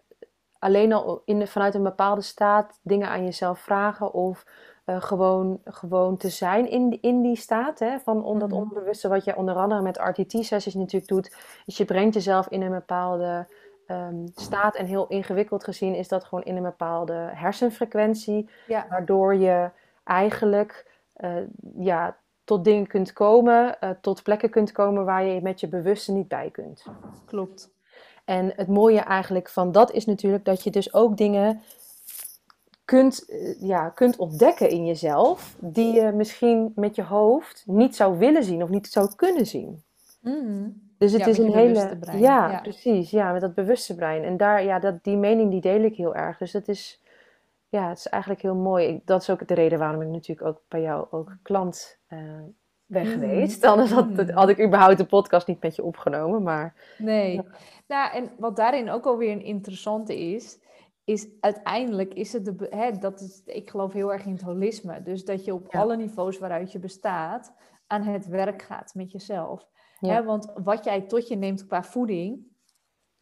alleen 0.59 0.93
al 0.93 1.21
in, 1.25 1.47
vanuit 1.47 1.75
een 1.75 1.83
bepaalde 1.83 2.21
staat 2.21 2.79
dingen 2.81 3.09
aan 3.09 3.23
jezelf 3.23 3.59
vragen 3.59 4.13
of 4.13 4.45
uh, 4.85 5.01
gewoon, 5.01 5.59
gewoon 5.63 6.17
te 6.17 6.29
zijn 6.29 6.69
in, 6.69 6.97
in 7.01 7.21
die 7.21 7.35
staat. 7.35 7.79
Hè, 7.79 7.99
van 7.99 8.23
on, 8.23 8.39
dat 8.39 8.49
mhm. 8.49 8.57
onbewuste, 8.57 9.07
wat 9.07 9.23
je 9.23 9.35
onder 9.35 9.55
andere 9.55 9.81
met 9.81 9.97
RTT-sessies 9.97 10.73
natuurlijk 10.73 11.11
doet, 11.11 11.35
is 11.65 11.77
je 11.77 11.85
brengt 11.85 12.13
jezelf 12.13 12.47
in 12.47 12.61
een 12.61 12.71
bepaalde 12.71 13.47
um, 13.87 14.31
staat. 14.35 14.75
En 14.75 14.85
heel 14.85 15.07
ingewikkeld 15.07 15.63
gezien 15.63 15.95
is 15.95 16.07
dat 16.07 16.23
gewoon 16.23 16.43
in 16.43 16.55
een 16.55 16.63
bepaalde 16.63 17.29
hersenfrequentie, 17.33 18.49
ja. 18.67 18.85
waardoor 18.89 19.35
je 19.35 19.69
eigenlijk 20.03 20.91
uh, 21.17 21.35
ja, 21.79 22.17
tot 22.43 22.63
dingen 22.63 22.87
kunt 22.87 23.13
komen, 23.13 23.77
uh, 23.83 23.89
tot 24.01 24.23
plekken 24.23 24.49
kunt 24.49 24.71
komen 24.71 25.05
waar 25.05 25.23
je 25.23 25.41
met 25.41 25.59
je 25.59 25.67
bewuste 25.67 26.11
niet 26.11 26.27
bij 26.27 26.49
kunt. 26.51 26.85
Klopt. 27.25 27.71
En 28.25 28.53
het 28.55 28.67
mooie 28.67 28.99
eigenlijk 28.99 29.49
van 29.49 29.71
dat 29.71 29.91
is 29.91 30.05
natuurlijk 30.05 30.45
dat 30.45 30.63
je 30.63 30.69
dus 30.69 30.93
ook 30.93 31.17
dingen 31.17 31.61
kunt, 32.85 33.25
eh, 33.29 33.61
ja, 33.61 33.89
kunt 33.89 34.17
ontdekken 34.17 34.69
in 34.69 34.85
jezelf, 34.85 35.55
die 35.59 35.93
je 35.93 36.11
misschien 36.11 36.71
met 36.75 36.95
je 36.95 37.03
hoofd 37.03 37.63
niet 37.65 37.95
zou 37.95 38.17
willen 38.17 38.43
zien 38.43 38.63
of 38.63 38.69
niet 38.69 38.87
zou 38.87 39.15
kunnen 39.15 39.45
zien. 39.45 39.83
Mm. 40.21 40.81
Dus 40.97 41.11
het 41.11 41.27
is 41.27 41.37
een 41.37 41.53
hele. 41.53 41.97
Ja, 42.11 42.51
ja, 42.51 42.59
precies. 42.61 43.09
Ja, 43.11 43.31
met 43.31 43.41
dat 43.41 43.53
bewuste 43.53 43.95
brein. 43.95 44.23
En 44.23 44.37
daar, 44.37 44.63
ja, 44.63 44.79
dat, 44.79 45.03
die 45.03 45.17
mening 45.17 45.51
die 45.51 45.61
deel 45.61 45.81
ik 45.81 45.95
heel 45.95 46.15
erg. 46.15 46.37
Dus 46.37 46.51
dat 46.51 46.67
is, 46.67 47.01
ja, 47.69 47.89
het 47.89 47.97
is 47.97 48.07
eigenlijk 48.07 48.41
heel 48.41 48.55
mooi. 48.55 49.01
dat 49.05 49.21
is 49.21 49.29
ook 49.29 49.47
de 49.47 49.53
reden 49.53 49.79
waarom 49.79 50.01
ik 50.01 50.07
natuurlijk 50.07 50.47
ook 50.47 50.61
bij 50.67 50.81
jou 50.81 51.07
ook 51.11 51.37
klant 51.41 51.97
uh, 52.09 52.19
ben 52.85 53.05
mm. 53.05 53.11
geweest. 53.11 53.63
Anders 53.63 53.91
had, 53.91 54.09
mm. 54.09 54.29
had, 54.29 54.49
ik 54.49 54.59
überhaupt 54.65 54.97
de 54.97 55.05
podcast 55.05 55.47
niet 55.47 55.61
met 55.61 55.75
je 55.75 55.83
opgenomen. 55.83 56.43
Maar, 56.43 56.73
nee. 56.97 57.33
Ja. 57.33 57.43
Nou, 57.87 58.13
en 58.13 58.29
wat 58.37 58.55
daarin 58.55 58.89
ook 58.89 59.05
alweer 59.05 59.31
een 59.31 59.43
interessante 59.43 60.19
is, 60.19 60.59
is 61.03 61.27
uiteindelijk 61.39 62.13
is 62.13 62.33
het 62.33 62.45
de, 62.45 62.67
hè, 62.69 62.91
dat 62.91 63.21
is, 63.21 63.41
ik 63.45 63.69
geloof 63.69 63.93
heel 63.93 64.13
erg 64.13 64.25
in 64.25 64.33
het 64.33 64.41
holisme. 64.41 65.03
Dus 65.03 65.25
dat 65.25 65.45
je 65.45 65.53
op 65.53 65.75
alle 65.75 65.97
niveaus 65.97 66.37
waaruit 66.37 66.71
je 66.71 66.79
bestaat 66.79 67.53
aan 67.87 68.03
het 68.03 68.27
werk 68.27 68.61
gaat 68.61 68.93
met 68.93 69.11
jezelf. 69.11 69.67
Hè, 69.99 70.23
want 70.23 70.51
wat 70.63 70.83
jij 70.83 71.01
tot 71.01 71.27
je 71.27 71.35
neemt 71.35 71.65
qua 71.65 71.83
voeding, 71.83 72.45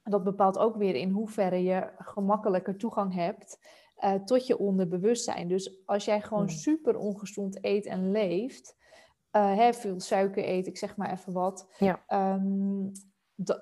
dat 0.04 0.24
bepaalt 0.24 0.58
ook 0.58 0.76
weer 0.76 0.96
in 0.96 1.10
hoeverre 1.10 1.64
je 1.64 1.90
gemakkelijker 1.98 2.78
toegang 2.78 3.14
hebt 3.14 3.60
uh, 4.04 4.14
tot 4.14 4.48
je 4.48 4.58
onderbewustzijn. 4.58 5.48
Dus 5.48 5.86
als 5.86 6.06
jij 6.06 6.22
gewoon 6.22 6.50
super 6.50 6.98
ongezond 6.98 7.58
eet 7.66 7.86
en 7.86 8.12
leeft, 8.12 8.76
uh, 9.32 9.56
hè, 9.56 9.74
veel 9.74 10.00
suiker 10.00 10.48
eet, 10.48 10.68
ik 10.68 10.78
zeg 10.78 10.96
maar 10.96 11.12
even 11.12 11.34
wat, 11.34 11.74
ja. 11.78 12.04
Ehm, 12.08 12.90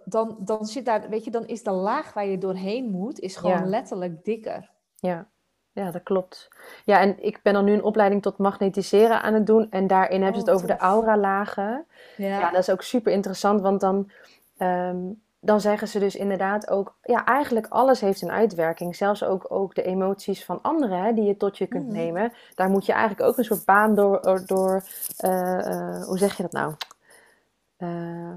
dan, 0.06 0.38
dan 0.40 0.66
zit 0.66 0.86
daar, 0.86 1.10
weet 1.10 1.24
je, 1.24 1.32
dan 1.32 1.48
is 1.48 1.64
de 1.64 1.72
laag 1.72 2.14
waar 2.14 2.26
je 2.26 2.38
doorheen 2.38 2.90
moet, 2.90 3.20
is 3.20 3.36
gewoon 3.36 3.70
letterlijk 3.70 4.24
dikker. 4.24 4.70
Ja. 4.96 5.28
ja, 5.72 5.92
dat 5.92 6.04
klopt. 6.04 6.48
Ja, 6.86 7.00
en 7.00 7.24
ik 7.24 7.40
ben 7.44 7.54
dan 7.54 7.66
nu 7.66 7.74
een 7.74 7.84
opleiding 7.84 8.22
tot 8.22 8.38
magnetiseren 8.38 9.22
aan 9.22 9.34
het 9.34 9.46
doen. 9.46 9.68
En 9.70 9.88
daarin 9.88 10.22
hebben 10.22 10.42
ze 10.42 10.50
het 10.50 10.50
oh, 10.50 10.56
over 10.56 10.68
de 10.68 10.84
aura-lagen. 10.84 11.86
Ja. 12.18 12.40
ja. 12.40 12.52
dat 12.52 12.62
is 12.62 12.70
ook 12.70 12.82
super 12.82 13.12
interessant, 13.12 13.62
want 13.62 13.80
dan, 13.80 14.12
ehm, 14.58 14.98
dan 15.40 15.62
zeggen 15.62 15.88
ze 15.88 16.00
dus 16.00 16.16
inderdaad 16.16 16.70
ook, 16.70 16.96
ja, 17.02 17.26
eigenlijk 17.26 17.68
alles 17.68 18.02
heeft 18.02 18.22
een 18.22 18.32
uitwerking. 18.32 18.96
Zelfs 18.96 19.24
ook, 19.24 19.46
ook 19.52 19.76
de 19.76 19.84
emoties 19.84 20.46
van 20.46 20.62
anderen 20.62 21.04
hè, 21.04 21.14
die 21.14 21.26
je 21.26 21.38
tot 21.38 21.58
je 21.58 21.68
kunt 21.68 21.88
mm. 21.88 21.94
nemen. 21.94 22.34
Daar 22.56 22.70
moet 22.70 22.86
je 22.86 22.92
eigenlijk 22.92 23.30
ook 23.30 23.38
een 23.38 23.44
soort 23.44 23.66
baan 23.66 23.96
door, 23.96 24.42
door 24.46 24.84
uh, 25.26 25.58
uh, 25.58 26.04
hoe 26.04 26.18
zeg 26.18 26.38
je 26.38 26.44
dat 26.44 26.52
nou? 26.52 26.74
Uh, 27.78 28.34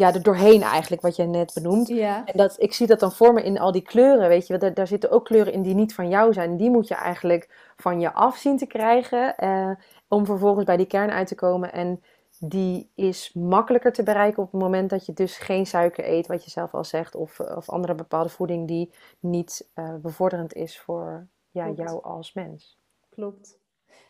ja, 0.00 0.14
er 0.14 0.22
doorheen 0.22 0.62
eigenlijk, 0.62 1.02
wat 1.02 1.16
jij 1.16 1.26
net 1.26 1.54
benoemt. 1.54 1.88
Ja. 1.88 2.24
En 2.24 2.36
dat, 2.36 2.56
ik 2.58 2.72
zie 2.72 2.86
dat 2.86 3.00
dan 3.00 3.12
voor 3.12 3.32
me 3.32 3.42
in 3.42 3.58
al 3.58 3.72
die 3.72 3.82
kleuren, 3.82 4.28
weet 4.28 4.46
je. 4.46 4.58
Daar, 4.58 4.74
daar 4.74 4.86
zitten 4.86 5.10
ook 5.10 5.24
kleuren 5.24 5.52
in 5.52 5.62
die 5.62 5.74
niet 5.74 5.94
van 5.94 6.08
jou 6.08 6.32
zijn. 6.32 6.56
Die 6.56 6.70
moet 6.70 6.88
je 6.88 6.94
eigenlijk 6.94 7.72
van 7.76 8.00
je 8.00 8.12
af 8.12 8.36
zien 8.36 8.56
te 8.56 8.66
krijgen. 8.66 9.34
Uh, 9.38 9.70
om 10.08 10.26
vervolgens 10.26 10.64
bij 10.64 10.76
die 10.76 10.86
kern 10.86 11.10
uit 11.10 11.26
te 11.26 11.34
komen. 11.34 11.72
En 11.72 12.02
die 12.38 12.90
is 12.94 13.32
makkelijker 13.32 13.92
te 13.92 14.02
bereiken 14.02 14.42
op 14.42 14.52
het 14.52 14.60
moment 14.60 14.90
dat 14.90 15.06
je 15.06 15.12
dus 15.12 15.38
geen 15.38 15.66
suiker 15.66 16.08
eet, 16.08 16.26
wat 16.26 16.44
je 16.44 16.50
zelf 16.50 16.74
al 16.74 16.84
zegt. 16.84 17.14
Of, 17.14 17.40
of 17.40 17.68
andere 17.68 17.94
bepaalde 17.94 18.28
voeding 18.28 18.68
die 18.68 18.92
niet 19.18 19.70
uh, 19.74 19.94
bevorderend 19.96 20.52
is 20.52 20.78
voor 20.78 21.28
ja, 21.50 21.70
jou 21.70 22.02
als 22.02 22.32
mens. 22.32 22.78
Klopt. 23.08 23.58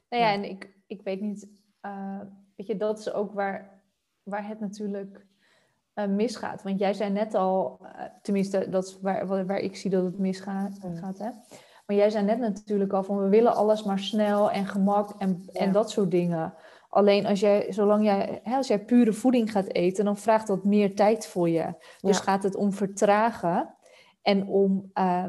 Nou 0.09 0.23
ja, 0.23 0.33
en 0.33 0.45
ik, 0.45 0.75
ik 0.87 1.03
weet 1.03 1.21
niet, 1.21 1.49
uh, 1.83 2.21
weet 2.57 2.67
je, 2.67 2.77
dat 2.77 2.99
is 2.99 3.13
ook 3.13 3.33
waar, 3.33 3.83
waar 4.23 4.47
het 4.47 4.61
natuurlijk 4.61 5.29
uh, 6.09 6.15
misgaat. 6.15 6.63
Want 6.63 6.79
jij 6.79 6.95
zei 6.95 7.11
net 7.11 7.35
al, 7.35 7.79
uh, 7.83 7.89
tenminste, 8.23 8.69
dat 8.69 8.85
is 8.85 8.99
waar, 9.01 9.47
waar 9.47 9.59
ik 9.59 9.77
zie 9.77 9.91
dat 9.91 10.05
het 10.05 10.19
misgaat. 10.19 10.79
Mm. 10.83 10.97
Gaat, 10.97 11.19
hè? 11.19 11.29
Maar 11.87 11.97
jij 11.99 12.11
zei 12.11 12.25
net 12.25 12.39
natuurlijk 12.39 12.93
al 12.93 13.03
van 13.03 13.23
we 13.23 13.29
willen 13.29 13.55
alles 13.55 13.83
maar 13.83 13.99
snel 13.99 14.51
en 14.51 14.67
gemak 14.67 15.11
en, 15.19 15.43
en 15.53 15.73
dat 15.73 15.91
soort 15.91 16.11
dingen. 16.11 16.55
Alleen 16.89 17.27
als 17.27 17.41
jij, 17.41 17.73
zolang 17.73 18.05
jij, 18.05 18.41
hè, 18.43 18.57
als 18.57 18.67
jij 18.67 18.85
pure 18.85 19.13
voeding 19.13 19.53
gaat 19.53 19.73
eten, 19.73 20.05
dan 20.05 20.17
vraagt 20.17 20.47
dat 20.47 20.65
meer 20.65 20.95
tijd 20.95 21.27
voor 21.27 21.49
je. 21.49 21.75
Dus 22.01 22.19
gaat 22.19 22.43
het 22.43 22.57
om 22.57 22.73
vertragen 22.73 23.75
en 24.23 24.47
om 24.47 24.91
uh, 24.95 25.25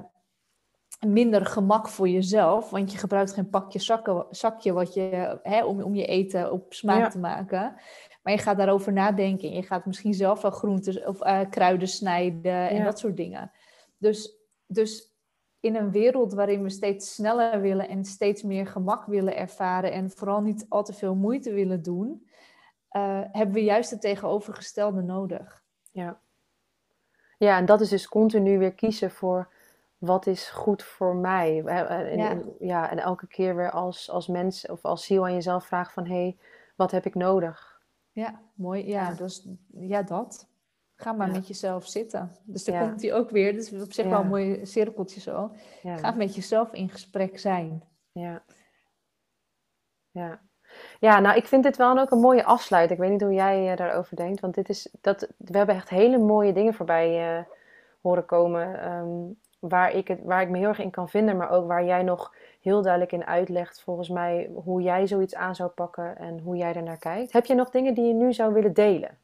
minder 1.07 1.45
gemak 1.45 1.87
voor 1.87 2.09
jezelf. 2.09 2.69
Want 2.69 2.91
je 2.91 2.97
gebruikt 2.97 3.33
geen 3.33 3.49
pakje 3.49 3.79
zakken, 3.79 4.25
zakje 4.29 4.73
wat 4.73 4.93
je, 4.93 5.39
hè, 5.43 5.65
om, 5.65 5.81
om 5.81 5.95
je 5.95 6.05
eten 6.05 6.51
op 6.51 6.73
smaak 6.73 7.11
te 7.11 7.19
maken. 7.19 7.75
Maar 8.23 8.33
je 8.33 8.39
gaat 8.39 8.57
daarover 8.57 8.93
nadenken. 8.93 9.51
Je 9.51 9.63
gaat 9.63 9.85
misschien 9.85 10.13
zelf 10.13 10.41
wel 10.41 10.51
groenten 10.51 11.07
of 11.07 11.25
uh, 11.25 11.39
kruiden 11.49 11.87
snijden 11.87 12.69
en 12.69 12.83
dat 12.83 12.99
soort 12.99 13.17
dingen. 13.17 13.51
Dus, 13.97 14.35
dus 14.67 15.15
in 15.59 15.75
een 15.75 15.91
wereld 15.91 16.33
waarin 16.33 16.63
we 16.63 16.69
steeds 16.69 17.13
sneller 17.13 17.61
willen 17.61 17.87
en 17.87 18.05
steeds 18.05 18.43
meer 18.43 18.67
gemak 18.67 19.05
willen 19.05 19.37
ervaren 19.37 19.91
en 19.91 20.11
vooral 20.11 20.41
niet 20.41 20.65
al 20.69 20.83
te 20.83 20.93
veel 20.93 21.15
moeite 21.15 21.53
willen 21.53 21.81
doen, 21.81 22.27
uh, 22.91 23.21
hebben 23.31 23.55
we 23.55 23.63
juist 23.63 23.89
het 23.89 24.01
tegenovergestelde 24.01 25.01
nodig. 25.01 25.63
Ja. 25.91 26.19
ja, 27.37 27.57
en 27.57 27.65
dat 27.65 27.81
is 27.81 27.89
dus 27.89 28.07
continu 28.07 28.57
weer 28.57 28.73
kiezen 28.73 29.11
voor 29.11 29.53
wat 30.01 30.27
is 30.27 30.49
goed 30.49 30.83
voor 30.83 31.15
mij. 31.15 31.63
En, 31.65 32.17
ja. 32.17 32.29
En, 32.29 32.55
ja, 32.59 32.89
en 32.89 32.99
elke 32.99 33.27
keer 33.27 33.55
weer 33.55 33.71
als, 33.71 34.09
als 34.09 34.27
mens 34.27 34.67
of 34.67 34.85
als 34.85 35.05
ziel 35.05 35.25
aan 35.25 35.33
jezelf 35.33 35.65
vragen 35.65 35.93
van 35.93 36.05
hé, 36.05 36.13
hey, 36.13 36.37
wat 36.75 36.91
heb 36.91 37.05
ik 37.05 37.15
nodig? 37.15 37.81
Ja, 38.11 38.41
mooi. 38.53 38.87
Ja, 38.87 39.13
Dus, 39.13 39.47
ja 39.71 40.01
dat. 40.01 40.49
Ga 40.95 41.11
maar 41.11 41.31
met 41.31 41.47
jezelf 41.47 41.87
zitten. 41.87 42.35
Dus 42.43 42.63
daar 42.63 42.87
komt 42.87 43.01
hij 43.01 43.13
ook 43.13 43.29
weer. 43.29 43.53
Dus 43.53 43.73
op 43.73 43.93
zich 43.93 44.05
wel 44.05 44.19
een 44.19 44.27
mooi 44.27 44.65
cirkeltje 44.65 45.19
zo. 45.19 45.51
Ga 45.83 46.11
met 46.11 46.35
jezelf 46.35 46.73
in 46.73 46.89
gesprek 46.89 47.39
zijn. 47.39 47.83
Ja. 48.11 48.43
Ja. 50.11 50.41
Ja, 50.99 51.19
nou, 51.19 51.37
ik 51.37 51.47
vind 51.47 51.63
dit 51.63 51.77
wel 51.77 51.97
ook 51.97 52.11
een 52.11 52.19
mooie 52.19 52.43
afsluiting. 52.43 52.99
Ik 52.99 53.05
weet 53.05 53.13
niet 53.13 53.21
hoe 53.21 53.33
jij 53.33 53.71
uh, 53.71 53.77
daarover 53.77 54.15
denkt. 54.15 54.39
Want 54.39 54.53
dit 54.53 54.69
is, 54.69 54.89
dat, 55.01 55.27
we 55.37 55.57
hebben 55.57 55.75
echt 55.75 55.89
hele 55.89 56.17
mooie 56.17 56.53
dingen 56.53 56.73
voorbij 56.73 57.37
uh, 57.37 57.43
horen 58.01 58.25
komen. 58.25 58.91
Um, 58.91 59.39
waar, 59.62 59.91
ik 59.91 60.08
het, 60.08 60.19
waar 60.24 60.41
ik 60.41 60.50
me 60.50 60.58
heel 60.58 60.67
erg 60.67 60.80
in 60.80 60.91
kan 60.91 61.10
vinden. 61.10 61.38
Maar 61.38 61.50
ook 61.50 61.67
waar 61.67 61.86
jij 61.86 62.04
nog 62.04 62.34
heel 62.62 62.82
duidelijk 62.82 63.12
in 63.12 63.26
uitlegt, 63.26 63.82
volgens 63.82 64.10
mij, 64.10 64.52
hoe 64.54 64.82
jij 64.82 65.08
zoiets 65.08 65.36
aan 65.36 65.56
zou 65.56 65.69
pakken 65.69 66.17
en 66.17 66.39
hoe 66.39 66.56
jij 66.56 66.74
er 66.74 66.84
naar 66.84 66.97
kijkt. 66.97 67.32
Heb 67.32 67.45
je 67.45 67.56
nog 67.56 67.69
dingen 67.69 67.93
die 67.93 68.08
je 68.08 68.13
nu 68.13 68.34
zou 68.34 68.54
willen 68.54 68.74
delen? 68.74 69.17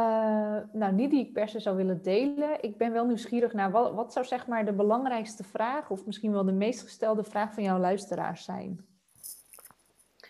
Uh, 0.00 0.56
nou, 0.72 0.92
niet 0.92 1.10
die 1.10 1.26
ik 1.26 1.32
per 1.32 1.48
se 1.48 1.60
zou 1.60 1.76
willen 1.76 2.02
delen. 2.02 2.62
Ik 2.62 2.76
ben 2.76 2.92
wel 2.92 3.06
nieuwsgierig 3.06 3.52
naar 3.52 3.70
wat, 3.70 3.94
wat 3.94 4.12
zou 4.12 4.24
zeg 4.24 4.46
maar 4.46 4.64
de 4.64 4.72
belangrijkste 4.72 5.44
vraag, 5.44 5.90
of 5.90 6.06
misschien 6.06 6.32
wel 6.32 6.44
de 6.44 6.52
meest 6.52 6.82
gestelde 6.82 7.24
vraag 7.24 7.54
van 7.54 7.62
jouw 7.62 7.78
luisteraars 7.78 8.44
zijn? 8.44 8.86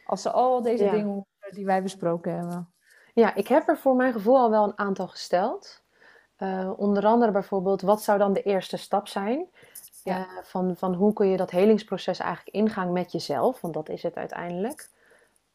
Als 0.06 0.22
ze 0.22 0.30
al 0.30 0.62
deze 0.62 0.90
dingen 0.90 1.26
die 1.50 1.64
wij 1.64 1.82
besproken 1.82 2.34
hebben. 2.34 2.72
Ja, 3.14 3.34
ik 3.34 3.48
heb 3.48 3.68
er 3.68 3.76
voor 3.76 3.96
mijn 3.96 4.12
gevoel 4.12 4.36
al 4.36 4.50
wel 4.50 4.64
een 4.64 4.78
aantal 4.78 5.08
gesteld. 5.08 5.82
Uh, 6.38 6.70
onder 6.76 7.06
andere 7.06 7.30
bijvoorbeeld, 7.30 7.82
wat 7.82 8.02
zou 8.02 8.18
dan 8.18 8.32
de 8.32 8.42
eerste 8.42 8.76
stap 8.76 9.08
zijn? 9.08 9.46
Ja. 10.04 10.18
Eh, 10.18 10.42
van, 10.42 10.76
van 10.76 10.94
hoe 10.94 11.12
kun 11.12 11.26
je 11.28 11.36
dat 11.36 11.50
helingsproces 11.50 12.18
eigenlijk 12.18 12.56
ingaan 12.56 12.92
met 12.92 13.12
jezelf, 13.12 13.60
want 13.60 13.74
dat 13.74 13.88
is 13.88 14.02
het 14.02 14.16
uiteindelijk. 14.16 14.90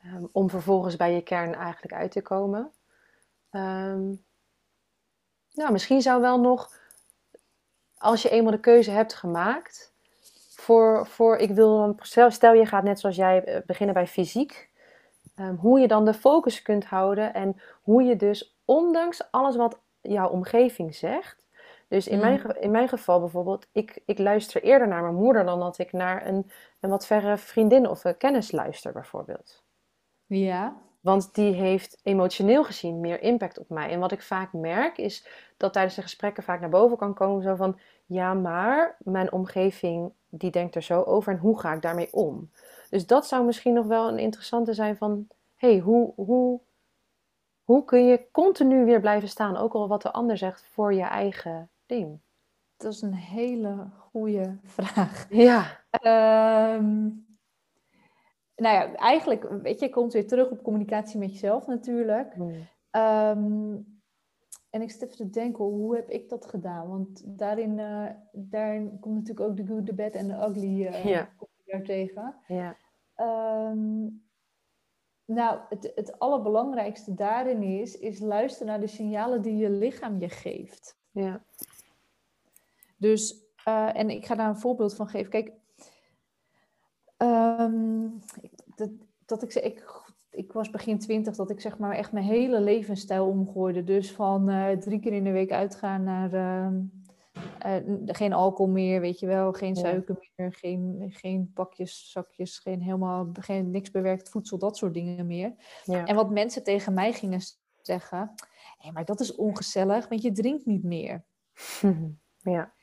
Um, 0.05 0.29
om 0.31 0.49
vervolgens 0.49 0.95
bij 0.95 1.13
je 1.13 1.21
kern 1.21 1.55
eigenlijk 1.55 1.93
uit 1.93 2.11
te 2.11 2.21
komen. 2.21 2.71
Um, 3.51 4.23
nou, 5.53 5.71
misschien 5.71 6.01
zou 6.01 6.21
wel 6.21 6.39
nog, 6.39 6.71
als 7.97 8.21
je 8.21 8.29
eenmaal 8.29 8.51
de 8.51 8.59
keuze 8.59 8.91
hebt 8.91 9.13
gemaakt, 9.13 9.93
voor, 10.55 11.07
voor 11.07 11.37
ik 11.37 11.51
wil 11.51 11.77
dan, 11.77 12.31
stel 12.31 12.53
je 12.53 12.65
gaat 12.65 12.83
net 12.83 12.99
zoals 12.99 13.15
jij 13.15 13.43
eh, 13.43 13.61
beginnen 13.65 13.95
bij 13.95 14.07
fysiek, 14.07 14.69
um, 15.39 15.55
hoe 15.55 15.79
je 15.79 15.87
dan 15.87 16.05
de 16.05 16.13
focus 16.13 16.61
kunt 16.61 16.85
houden 16.85 17.33
en 17.33 17.61
hoe 17.81 18.03
je 18.03 18.15
dus 18.15 18.57
ondanks 18.65 19.31
alles 19.31 19.55
wat 19.55 19.79
jouw 20.03 20.29
omgeving 20.29 20.95
zegt. 20.95 21.45
Dus 21.87 22.07
in, 22.07 22.19
mijn, 22.19 22.41
Mm. 22.43 22.51
in 22.59 22.71
mijn 22.71 22.87
geval 22.87 23.19
bijvoorbeeld, 23.19 23.67
ik, 23.71 24.01
ik 24.05 24.17
luister 24.17 24.63
eerder 24.63 24.87
naar 24.87 25.01
mijn 25.01 25.15
moeder 25.15 25.45
dan 25.45 25.59
dat 25.59 25.77
ik 25.77 25.91
naar 25.91 26.27
een, 26.27 26.51
een 26.79 26.89
wat 26.89 27.05
verre 27.05 27.37
vriendin 27.37 27.87
of 27.87 28.03
een 28.03 28.17
kennis 28.17 28.51
luister, 28.51 28.91
bijvoorbeeld. 28.91 29.63
Ja. 30.25 30.75
Want 30.99 31.35
die 31.35 31.53
heeft 31.53 31.99
emotioneel 32.03 32.63
gezien 32.63 32.99
meer 32.99 33.21
impact 33.21 33.59
op 33.59 33.69
mij. 33.69 33.89
En 33.89 33.99
wat 33.99 34.11
ik 34.11 34.21
vaak 34.21 34.53
merk 34.53 34.97
is 34.97 35.27
dat 35.57 35.73
tijdens 35.73 35.95
de 35.95 36.01
gesprekken 36.01 36.43
vaak 36.43 36.59
naar 36.59 36.69
boven 36.69 36.97
kan 36.97 37.13
komen 37.13 37.43
zo 37.43 37.55
van... 37.55 37.79
Ja, 38.05 38.33
maar 38.33 38.95
mijn 38.99 39.31
omgeving 39.31 40.11
die 40.29 40.51
denkt 40.51 40.75
er 40.75 40.81
zo 40.81 41.01
over 41.01 41.33
en 41.33 41.39
hoe 41.39 41.59
ga 41.59 41.73
ik 41.73 41.81
daarmee 41.81 42.13
om? 42.13 42.51
Dus 42.89 43.05
dat 43.05 43.27
zou 43.27 43.45
misschien 43.45 43.73
nog 43.73 43.85
wel 43.85 44.07
een 44.07 44.19
interessante 44.19 44.73
zijn 44.73 44.97
van... 44.97 45.27
Hé, 45.55 45.71
hey, 45.71 45.79
hoe, 45.79 46.13
hoe, 46.15 46.59
hoe 47.63 47.83
kun 47.83 48.05
je 48.05 48.27
continu 48.31 48.85
weer 48.85 48.99
blijven 48.99 49.29
staan? 49.29 49.57
Ook 49.57 49.73
al 49.73 49.87
wat 49.87 50.01
de 50.01 50.11
ander 50.11 50.37
zegt 50.37 50.65
voor 50.65 50.93
je 50.93 51.03
eigen 51.03 51.69
ding. 51.85 52.19
Dat 52.77 52.93
is 52.93 53.01
een 53.01 53.13
hele 53.13 53.89
goede 53.97 54.57
vraag. 54.63 55.27
Ja. 55.29 55.81
Ehm, 55.89 57.09
nou 58.55 58.75
ja, 58.75 58.95
eigenlijk, 58.95 59.49
weet 59.61 59.79
je, 59.79 59.89
komt 59.89 60.13
weer 60.13 60.27
terug 60.27 60.49
op 60.49 60.63
communicatie 60.63 61.19
met 61.19 61.31
jezelf 61.31 61.67
natuurlijk. 61.67 62.35
Ehm, 62.89 63.75
en 64.69 64.81
ik 64.81 64.91
zit 64.91 65.01
even 65.01 65.15
te 65.15 65.29
denken, 65.29 65.63
hoe 65.63 65.95
heb 65.95 66.09
ik 66.09 66.29
dat 66.29 66.45
gedaan? 66.45 66.87
Want 66.87 67.23
daarin, 67.25 67.79
eh, 67.79 68.09
daarin 68.31 68.99
komt 68.99 69.15
natuurlijk 69.15 69.49
ook 69.49 69.57
de 69.57 69.65
good, 69.65 69.85
de 69.85 69.93
bad 69.93 70.13
en 70.13 70.27
de 70.27 70.33
ugly 70.33 70.67
je 70.67 71.25
daar 71.65 71.81
tegen. 71.81 72.35
Ja. 72.47 72.75
Ehm, 73.15 74.07
nou, 75.25 75.59
het, 75.69 75.91
het 75.95 76.19
allerbelangrijkste 76.19 77.13
daarin 77.13 77.63
is, 77.63 77.99
is 77.99 78.19
luisteren 78.19 78.67
naar 78.67 78.79
de 78.79 78.87
signalen 78.87 79.41
die 79.41 79.55
je 79.57 79.69
lichaam 79.69 80.19
je 80.19 80.29
geeft. 80.29 80.97
Ja. 81.11 81.43
Dus, 82.97 83.35
eh, 83.63 83.97
en 83.97 84.09
ik 84.09 84.25
ga 84.25 84.35
daar 84.35 84.49
een 84.49 84.57
voorbeeld 84.59 84.95
van 84.95 85.07
geven. 85.07 85.29
Kijk, 85.31 85.51
ehm, 87.17 88.05
ik- 88.41 88.51
dat, 88.75 88.89
dat 89.25 89.43
ik, 89.43 89.51
ze- 89.51 89.61
ik, 89.61 90.01
ik 90.29 90.51
was 90.53 90.69
begin 90.69 90.99
twintig, 90.99 91.35
dat 91.35 91.49
ik 91.49 91.59
zeg 91.61 91.77
maar 91.77 91.95
echt 91.95 92.11
mijn 92.11 92.25
hele 92.25 92.61
levensstijl 92.61 93.27
omgooide. 93.27 93.83
Dus 93.83 94.11
van 94.11 94.49
eh, 94.49 94.77
drie 94.77 94.99
keer 94.99 95.13
in 95.13 95.23
de 95.23 95.31
week 95.31 95.51
uitgaan 95.51 96.03
naar 96.03 96.33
ehm, 96.33 96.81
eh, 97.63 97.75
geen 98.05 98.33
alcohol 98.33 98.71
meer, 98.71 99.01
weet 99.01 99.19
je 99.19 99.27
wel, 99.27 99.53
geen 99.53 99.75
suiker 99.75 100.31
meer, 100.35 100.53
geen, 100.53 101.05
geen 101.07 101.51
pakjes, 101.53 102.11
zakjes, 102.11 102.59
geen 102.59 102.81
helemaal, 102.81 103.29
geen, 103.33 103.71
niks 103.71 103.91
bewerkt 103.91 104.29
voedsel, 104.29 104.57
dat 104.57 104.77
soort 104.77 104.93
dingen 104.93 105.27
meer. 105.27 105.53
Ja. 105.83 106.05
En 106.05 106.15
wat 106.15 106.31
mensen 106.31 106.63
tegen 106.63 106.93
mij 106.93 107.13
gingen 107.13 107.41
zeggen, 107.81 108.33
hé, 108.77 108.91
maar 108.91 109.05
dat 109.05 109.19
is 109.19 109.35
ongezellig, 109.35 110.07
want 110.07 110.21
je 110.21 110.31
drinkt 110.31 110.65
niet 110.65 110.83
meer. 110.83 111.25
Ja. 112.45 112.73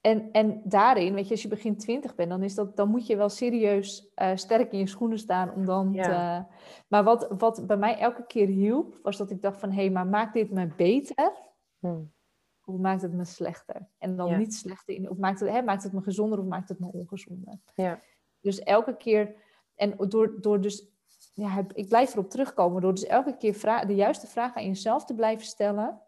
En, 0.00 0.30
en 0.32 0.60
daarin, 0.64 1.14
weet 1.14 1.24
je, 1.24 1.30
als 1.30 1.42
je 1.42 1.48
begin 1.48 1.76
twintig 1.76 2.14
bent, 2.14 2.30
dan, 2.30 2.42
is 2.42 2.54
dat, 2.54 2.76
dan 2.76 2.88
moet 2.88 3.06
je 3.06 3.16
wel 3.16 3.28
serieus 3.28 4.10
eh, 4.14 4.36
sterk 4.36 4.72
in 4.72 4.78
je 4.78 4.86
schoenen 4.86 5.18
staan 5.18 5.54
om 5.54 5.64
dan 5.64 5.92
Ja. 5.92 6.02
te... 6.02 6.54
Maar 6.88 7.04
wat, 7.04 7.34
wat 7.38 7.66
bij 7.66 7.76
mij 7.76 7.98
elke 7.98 8.26
keer 8.26 8.46
hielp, 8.46 8.98
was 9.02 9.16
dat 9.16 9.30
ik 9.30 9.42
dacht 9.42 9.60
van... 9.60 9.70
hé, 9.70 9.80
hey, 9.80 9.90
maar 9.90 10.06
maakt 10.06 10.34
dit 10.34 10.50
me 10.50 10.66
beter 10.76 11.32
Hmm. 11.78 12.12
Of 12.68 12.76
maakt 12.76 13.02
het 13.02 13.12
me 13.12 13.24
slechter? 13.24 13.86
En 13.98 14.16
dan 14.16 14.28
Ja. 14.28 14.36
niet 14.36 14.54
slechter 14.54 14.94
in... 14.94 15.10
Of 15.10 15.16
maakt 15.16 15.40
het, 15.40 15.48
hè, 15.48 15.62
maakt 15.62 15.82
het 15.82 15.92
me 15.92 16.02
gezonder 16.02 16.38
of 16.38 16.44
maakt 16.44 16.68
het 16.68 16.78
me 16.78 16.86
ongezonder? 16.92 17.58
Ja. 17.74 18.00
Dus 18.40 18.58
elke 18.62 18.96
keer... 18.96 19.34
En 19.74 19.96
door, 20.08 20.40
door 20.40 20.60
dus... 20.60 20.86
Ja, 21.32 21.64
ik 21.74 21.88
blijf 21.88 22.12
erop 22.12 22.30
terugkomen. 22.30 22.82
Door 22.82 22.94
dus 22.94 23.04
elke 23.06 23.36
keer 23.36 23.86
de 23.86 23.94
juiste 23.94 24.26
vraag 24.26 24.56
aan 24.56 24.66
jezelf 24.66 25.04
te 25.04 25.14
blijven 25.14 25.46
stellen... 25.46 26.00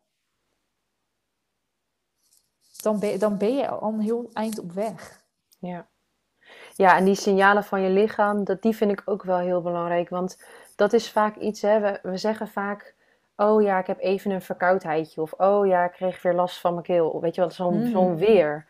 Dan 2.83 2.99
ben, 3.01 3.09
je- 3.11 3.19
dan 3.19 3.39
ben 3.39 3.55
je 3.55 3.69
al 3.69 3.93
een 3.93 4.01
heel 4.01 4.31
eind 4.33 4.59
op 4.59 4.73
weg. 4.73 5.25
Ja. 5.59 5.89
Ja, 6.75 6.97
en 6.97 7.05
die 7.05 7.15
signalen 7.15 7.65
van 7.65 7.81
je 7.81 7.91
lichaam, 7.91 8.45
dat, 8.45 8.63
die 8.63 8.77
vind 8.77 8.91
ik 8.91 9.03
ook 9.05 9.23
wel 9.23 9.39
heel 9.39 9.63
belangrijk. 9.63 10.09
Want 10.09 10.45
dat 10.77 10.93
is 10.93 11.11
vaak 11.11 11.37
iets, 11.37 11.61
hè, 11.63 11.81
we, 11.81 11.99
we 12.03 12.17
zeggen 12.17 12.49
vaak, 12.49 12.95
oh 13.41 13.63
ja, 13.63 13.79
ik 13.79 13.87
heb 13.87 14.01
even 14.01 14.31
een 14.31 14.43
verkoudheidje. 14.43 15.21
Of 15.21 15.33
oh 15.33 15.67
ja, 15.67 15.85
ik 15.85 15.93
kreeg 15.93 16.23
weer 16.23 16.35
last 16.35 16.61
van 16.61 16.73
mijn 16.73 16.85
keel. 16.85 17.21
Weet 17.21 17.35
je 17.35 17.41
wat, 17.41 17.55
zo'n 17.55 17.79
Mm. 17.79 17.87
zo'n 17.87 18.17
weer. 18.17 18.67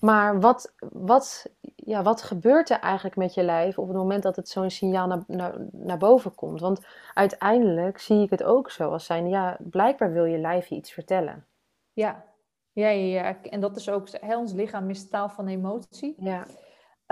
Maar 0.00 0.40
wat, 0.40 0.74
wat, 0.92 1.46
ja, 1.76 2.02
wat 2.02 2.22
gebeurt 2.22 2.70
er 2.70 2.78
eigenlijk 2.78 3.16
met 3.16 3.34
je 3.34 3.42
lijf 3.42 3.78
op 3.78 3.88
het 3.88 3.96
moment 3.96 4.22
dat 4.22 4.36
het 4.36 4.48
zo'n 4.48 4.70
signaal 4.70 5.06
naar, 5.06 5.22
naar, 5.26 5.54
naar 5.72 5.98
boven 5.98 6.34
komt? 6.34 6.60
Want 6.60 6.86
uiteindelijk 7.14 7.98
zie 7.98 8.22
ik 8.22 8.30
het 8.30 8.42
ook 8.42 8.70
zo 8.70 8.90
als 8.90 9.06
zijn, 9.06 9.28
ja, 9.28 9.56
blijkbaar 9.60 10.12
wil 10.12 10.24
je 10.24 10.38
lijf 10.38 10.66
je 10.66 10.74
iets 10.74 10.92
vertellen. 10.92 11.46
Ja. 11.92 12.24
Ja, 12.72 12.88
ja, 12.88 13.22
ja. 13.22 13.36
En 13.42 13.60
dat 13.60 13.76
is 13.76 13.88
ook, 13.90 14.08
hè, 14.20 14.36
ons 14.36 14.52
lichaam 14.52 14.90
is 14.90 15.08
taal 15.08 15.28
van 15.28 15.46
emotie. 15.46 16.14
Ja, 16.18 16.46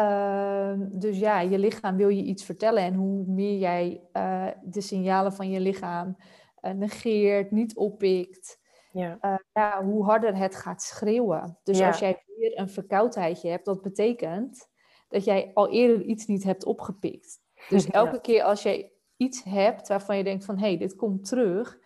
Ehm, 0.01 0.87
dus 0.91 1.19
ja, 1.19 1.41
je 1.41 1.59
lichaam 1.59 1.97
wil 1.97 2.09
je 2.09 2.23
iets 2.23 2.45
vertellen. 2.45 2.83
En 2.83 2.95
hoe 2.95 3.25
meer 3.27 3.59
jij 3.59 4.01
eh, 4.13 4.47
de 4.63 4.81
signalen 4.81 5.33
van 5.33 5.51
je 5.51 5.61
lichaam 5.61 6.17
negeert, 6.63 7.51
niet 7.51 7.77
oppikt, 7.77 8.59
ja, 8.93 9.19
eh, 9.21 9.35
ja, 9.53 9.85
hoe 9.85 10.05
harder 10.05 10.37
het 10.37 10.57
gaat 10.57 10.83
schreeuwen. 10.83 11.59
Dus 11.63 11.79
Ja. 11.79 11.87
als 11.87 11.99
jij 11.99 12.23
weer 12.37 12.59
een 12.59 12.69
verkoudheidje 12.69 13.51
hebt, 13.51 13.65
dat 13.65 13.83
betekent 13.83 14.69
dat 15.09 15.25
jij 15.25 15.51
al 15.55 15.71
eerder 15.71 16.03
iets 16.03 16.27
niet 16.27 16.45
hebt 16.45 16.65
opgepikt. 16.65 17.41
Dus 17.69 17.85
Ja. 17.87 17.91
elke 17.91 18.21
keer 18.21 18.43
als 18.43 18.63
je 18.63 18.91
iets 19.17 19.43
hebt 19.45 19.89
waarvan 19.89 20.17
je 20.17 20.25
denkt 20.25 20.45
van, 20.45 20.59
hé, 20.59 20.67
hey, 20.67 20.79
dit 20.79 20.97
komt 20.97 21.25
terug, 21.29 21.79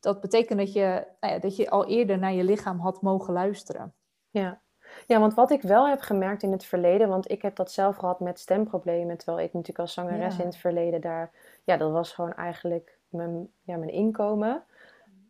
dat 0.00 0.20
betekent 0.20 0.58
dat 0.58 0.72
je, 0.72 1.06
nou 1.20 1.32
ja, 1.34 1.38
dat 1.38 1.56
je 1.56 1.70
al 1.70 1.86
eerder 1.86 2.18
naar 2.18 2.32
je 2.32 2.44
lichaam 2.44 2.78
had 2.78 3.02
mogen 3.02 3.32
luisteren. 3.32 3.94
Ja. 4.30 4.62
ja, 5.06 5.20
want 5.20 5.34
wat 5.34 5.50
ik 5.50 5.62
wel 5.62 5.88
heb 5.88 6.00
gemerkt 6.00 6.42
in 6.42 6.52
het 6.52 6.64
verleden, 6.64 7.08
want 7.08 7.30
ik 7.30 7.42
heb 7.42 7.56
dat 7.56 7.72
zelf 7.72 7.96
gehad 7.96 8.20
met 8.20 8.38
stemproblemen, 8.40 9.16
terwijl 9.16 9.46
ik 9.46 9.52
natuurlijk 9.52 9.78
als 9.78 9.92
zangeres 9.92 10.38
in 10.38 10.44
het 10.46 10.56
verleden 10.56 11.00
daar, 11.00 11.32
ja, 11.64 11.76
dat 11.76 11.92
was 11.92 12.12
gewoon 12.12 12.32
eigenlijk 12.34 12.95
mijn, 13.08 13.48
ja, 13.62 13.76
mijn 13.76 13.92
inkomen. 13.92 14.64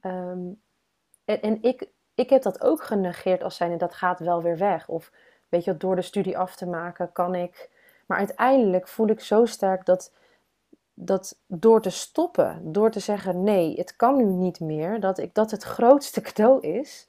Ehm, 0.00 0.48
en 1.24 1.40
en 1.42 1.62
ik, 1.62 1.88
ik 2.14 2.30
heb 2.30 2.42
dat 2.42 2.60
ook 2.60 2.82
genegeerd 2.82 3.42
als 3.42 3.56
zijnde, 3.56 3.76
dat 3.76 3.94
gaat 3.94 4.18
wel 4.18 4.42
weer 4.42 4.58
weg. 4.58 4.88
Of 4.88 5.12
weet 5.48 5.64
je, 5.64 5.76
door 5.76 5.96
de 5.96 6.02
studie 6.02 6.38
af 6.38 6.56
te 6.56 6.66
maken 6.66 7.12
kan 7.12 7.34
ik. 7.34 7.70
Maar 8.06 8.18
uiteindelijk 8.18 8.88
voel 8.88 9.08
ik 9.08 9.20
zo 9.20 9.44
sterk 9.44 9.84
dat, 9.84 10.12
dat 10.94 11.38
door 11.46 11.82
te 11.82 11.90
stoppen, 11.90 12.72
door 12.72 12.90
te 12.90 13.00
zeggen 13.00 13.42
nee, 13.42 13.76
het 13.76 13.96
kan 13.96 14.16
nu 14.16 14.24
niet 14.24 14.60
meer, 14.60 15.00
dat, 15.00 15.18
ik, 15.18 15.34
dat 15.34 15.50
het 15.50 15.62
grootste 15.62 16.20
cadeau 16.32 16.60
is 16.60 17.08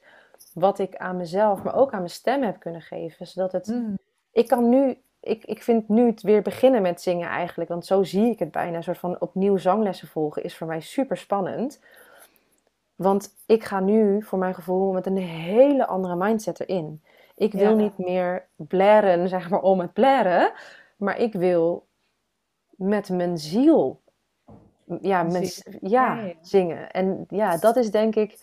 wat 0.54 0.78
ik 0.78 0.96
aan 0.96 1.16
mezelf, 1.16 1.62
maar 1.62 1.74
ook 1.74 1.92
aan 1.92 1.98
mijn 1.98 2.10
stem 2.10 2.42
heb 2.42 2.60
kunnen 2.60 2.82
geven. 2.82 3.26
Zodat 3.26 3.52
het, 3.52 3.66
Mm. 3.66 3.98
ik 4.32 4.48
kan 4.48 4.68
nu, 4.68 5.02
ik, 5.28 5.44
ik 5.44 5.62
vind 5.62 5.88
nu 5.88 6.06
het 6.06 6.22
weer 6.22 6.42
beginnen 6.42 6.82
met 6.82 7.00
zingen 7.00 7.28
eigenlijk, 7.28 7.70
want 7.70 7.86
zo 7.86 8.02
zie 8.02 8.30
ik 8.30 8.38
het 8.38 8.50
bijna. 8.50 8.76
Een 8.76 8.82
soort 8.82 8.98
van 8.98 9.20
opnieuw 9.20 9.56
zanglessen 9.56 10.08
volgen 10.08 10.42
is 10.42 10.56
voor 10.56 10.66
mij 10.66 10.80
super 10.80 11.16
spannend. 11.16 11.80
Want 12.96 13.34
ik 13.46 13.64
ga 13.64 13.80
nu, 13.80 14.22
voor 14.22 14.38
mijn 14.38 14.54
gevoel, 14.54 14.92
met 14.92 15.06
een 15.06 15.16
hele 15.16 15.86
andere 15.86 16.16
mindset 16.16 16.60
erin. 16.60 17.02
Ik 17.36 17.52
wil 17.52 17.70
Ja. 17.70 17.74
niet 17.82 17.98
meer 17.98 18.46
blaren, 18.56 19.28
zeg 19.28 19.50
maar, 19.50 19.60
om 19.60 19.80
het 19.80 19.92
blaren. 19.92 20.52
Maar 20.96 21.18
ik 21.18 21.32
wil 21.32 21.86
met 22.76 23.08
mijn 23.08 23.38
ziel 23.38 24.00
ja, 25.00 25.22
met, 25.22 25.46
Zingen. 25.46 25.78
ja, 25.90 26.14
Ja, 26.14 26.22
ja. 26.24 26.32
zingen. 26.40 26.90
En 26.90 27.24
ja, 27.28 27.56
dat 27.56 27.76
is 27.76 27.90
denk 27.90 28.14
ik 28.14 28.38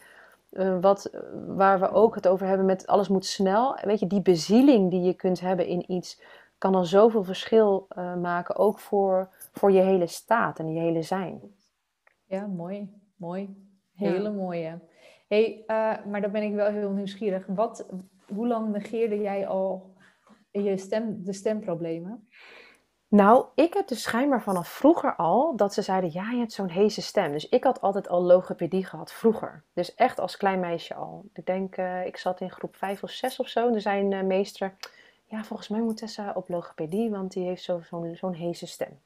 eh, 0.52 0.78
wat, 0.82 1.10
waar 1.48 1.80
we 1.80 1.92
ook 1.92 2.16
het 2.16 2.28
over 2.28 2.48
hebben 2.48 2.66
met 2.66 2.88
alles 2.88 3.08
moet 3.08 3.26
snel. 3.26 3.78
Weet 3.82 4.00
je, 4.00 4.08
die 4.08 4.22
bezieling 4.22 4.90
die 4.92 5.02
je 5.02 5.14
kunt 5.14 5.40
hebben 5.40 5.68
in 5.68 5.92
iets 5.92 6.22
kan 6.58 6.72
dan 6.72 6.86
zoveel 6.86 7.24
verschil 7.24 7.86
eh, 7.90 8.16
maken. 8.16 8.56
Ook 8.56 8.80
voor, 8.80 9.30
voor 9.54 9.72
je 9.72 9.82
hele 9.82 10.08
staat 10.08 10.60
en 10.60 10.74
je 10.74 10.80
hele 10.80 11.02
zijn. 11.02 11.42
Ja, 12.26 12.48
mooi. 12.48 12.90
Mooi. 13.16 13.70
Ja. 13.92 14.10
Hele 14.10 14.32
mooie. 14.32 14.80
hey, 15.28 15.64
eh, 15.68 16.06
maar 16.06 16.22
dan 16.22 16.32
ben 16.32 16.44
ik 16.44 16.54
wel 16.54 16.72
heel 16.72 16.92
nieuwsgierig. 16.92 17.46
Wat, 17.48 17.86
hoe 18.34 18.48
lang 18.48 18.72
negeerde 18.72 19.22
jij 19.22 19.48
al 19.48 19.94
je 20.52 20.78
stem, 20.78 21.24
de 21.24 21.34
stemproblemen? 21.34 22.28
Nou, 23.08 23.46
ik 23.56 23.74
heb 23.74 23.88
dus 23.88 24.02
schijnbaar 24.02 24.42
vanaf 24.42 24.68
vroeger 24.68 25.16
al 25.16 25.56
dat 25.56 25.74
ze 25.74 25.82
zeiden: 25.82 26.12
ja, 26.14 26.32
je 26.32 26.38
hebt 26.38 26.54
zo'n 26.54 26.70
heese 26.70 27.02
stem. 27.02 27.32
Dus 27.32 27.50
ik 27.50 27.64
had 27.64 27.82
altijd 27.82 28.08
al 28.08 28.22
logopedie 28.22 28.86
gehad 28.86 29.14
vroeger. 29.14 29.64
Dus 29.74 29.96
echt 29.96 30.20
als 30.20 30.38
klein 30.38 30.60
meisje 30.60 30.94
al. 30.94 31.26
Ik 31.34 31.46
denk, 31.46 31.78
eh, 31.78 32.06
ik 32.06 32.18
zat 32.18 32.42
in 32.42 32.52
groep 32.52 32.76
5 32.76 33.04
of 33.04 33.10
6 33.10 33.40
of 33.40 33.48
zo. 33.48 33.68
En 33.68 33.74
er 33.74 33.82
zei 33.82 34.06
een 34.06 34.14
eh, 34.14 34.24
meester: 34.24 34.76
ja, 35.26 35.44
volgens 35.44 35.68
mij 35.70 35.82
moet 35.82 35.98
Tessa 35.98 36.32
op 36.36 36.50
logopedie, 36.50 37.10
want 37.10 37.32
die 37.32 37.46
heeft 37.46 37.64
zo- 37.64 37.82
zo'n 37.82 38.16
zo'n 38.16 38.34
heese 38.34 38.68
stem. 38.68 39.00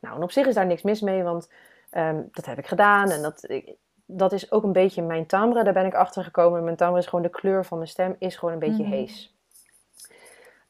Nou, 0.00 0.16
en 0.16 0.22
op 0.22 0.30
zich 0.32 0.46
is 0.46 0.54
daar 0.54 0.66
niks 0.66 0.82
mis 0.82 1.00
mee, 1.00 1.22
want 1.22 1.50
ehm, 1.90 2.22
dat 2.30 2.46
heb 2.46 2.58
ik 2.58 2.66
gedaan. 2.66 3.10
En 3.10 3.22
dat, 3.22 3.50
ik- 3.50 3.74
dat 4.06 4.32
is 4.32 4.52
ook 4.52 4.62
een 4.62 4.72
beetje 4.72 5.02
mijn 5.02 5.26
timbre. 5.26 5.64
Daar 5.64 5.72
ben 5.72 5.86
ik 5.86 5.94
achter 5.94 6.24
gekomen. 6.24 6.64
Mijn 6.64 6.76
timbre 6.76 6.98
is 6.98 7.06
gewoon 7.06 7.22
de 7.24 7.30
kleur 7.30 7.64
van 7.64 7.78
mijn 7.78 7.90
stem, 7.90 8.16
is 8.18 8.36
gewoon 8.36 8.54
een 8.54 8.60
beetje 8.60 8.82
Mhm. 8.82 8.92
hees. 8.92 9.36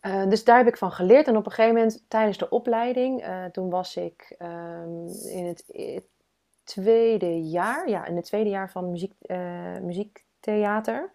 Eh, 0.00 0.28
dus 0.28 0.44
daar 0.44 0.56
heb 0.56 0.66
ik 0.66 0.76
van 0.76 0.92
geleerd. 0.92 1.26
En 1.28 1.36
op 1.36 1.46
een 1.46 1.52
gegeven 1.52 1.76
moment 1.76 2.04
tijdens 2.08 2.38
de 2.38 2.48
opleiding, 2.48 3.22
eh, 3.22 3.44
toen 3.44 3.70
was 3.70 3.96
ik 3.96 4.34
ehm, 4.38 5.06
in 5.28 5.46
het, 5.46 5.64
tweede 6.64 7.42
jaar, 7.48 7.88
ja, 7.88 8.06
in 8.06 8.16
het 8.16 8.24
tweede 8.24 8.50
jaar 8.50 8.70
van 8.70 8.90
muziek, 8.90 9.12
uh, 9.20 9.78
muziektheater. 9.80 11.10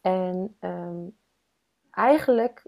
En 0.00 0.56
ehm, 0.60 0.98
eigenlijk 1.90 2.62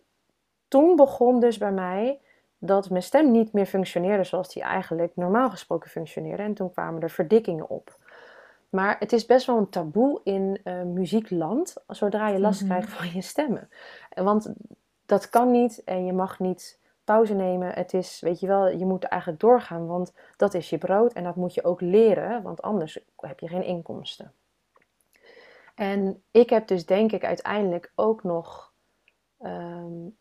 toen 0.76 0.96
begon 0.96 1.40
dus 1.40 1.58
bij 1.58 1.72
mij 1.72 2.20
dat 2.58 2.90
mijn 2.90 3.02
stem 3.02 3.30
niet 3.30 3.52
meer 3.52 3.66
functioneerde 3.66 4.24
zoals 4.24 4.52
die 4.52 4.62
eigenlijk 4.62 5.16
normaal 5.16 5.50
gesproken 5.50 5.90
functioneerde. 5.90 6.42
En 6.42 6.54
toen 6.54 6.72
kwamen 6.72 7.02
er 7.02 7.10
verdikkingen 7.10 7.68
op. 7.68 7.98
Maar 8.68 8.96
het 8.98 9.12
is 9.12 9.26
best 9.26 9.46
wel 9.46 9.56
een 9.56 9.68
taboe 9.68 10.20
in 10.24 10.60
uh, 10.64 10.82
muziekland 10.82 11.74
zodra 11.88 12.28
je 12.28 12.38
last 12.38 12.60
mhm. 12.60 12.70
krijgt 12.70 12.92
van 12.92 13.12
je 13.12 13.20
stemmen. 13.20 13.68
Want 14.14 14.52
dat 15.06 15.30
kan 15.30 15.50
niet 15.50 15.84
en 15.84 16.04
je 16.06 16.12
mag 16.12 16.38
niet 16.38 16.78
pauze 17.04 17.34
nemen. 17.34 17.72
Het 17.72 17.94
is, 17.94 18.20
weet 18.20 18.40
je 18.40 18.46
wel, 18.46 18.68
je 18.68 18.86
moet 18.86 19.04
eigenlijk 19.04 19.40
doorgaan, 19.40 19.86
want 19.86 20.12
dat 20.36 20.54
is 20.54 20.70
je 20.70 20.78
brood 20.78 21.12
en 21.12 21.24
dat 21.24 21.36
moet 21.36 21.54
je 21.54 21.64
ook 21.64 21.80
leren, 21.80 22.42
want 22.42 22.62
anders 22.62 22.98
heb 23.16 23.40
je 23.40 23.48
geen 23.48 23.64
inkomsten. 23.64 24.32
En 25.74 26.22
ik 26.30 26.50
heb 26.50 26.66
dus 26.66 26.86
denk 26.86 27.12
ik 27.12 27.24
uiteindelijk 27.24 27.92
ook 27.94 28.22
nog, 28.22 28.72
um, 29.42 30.16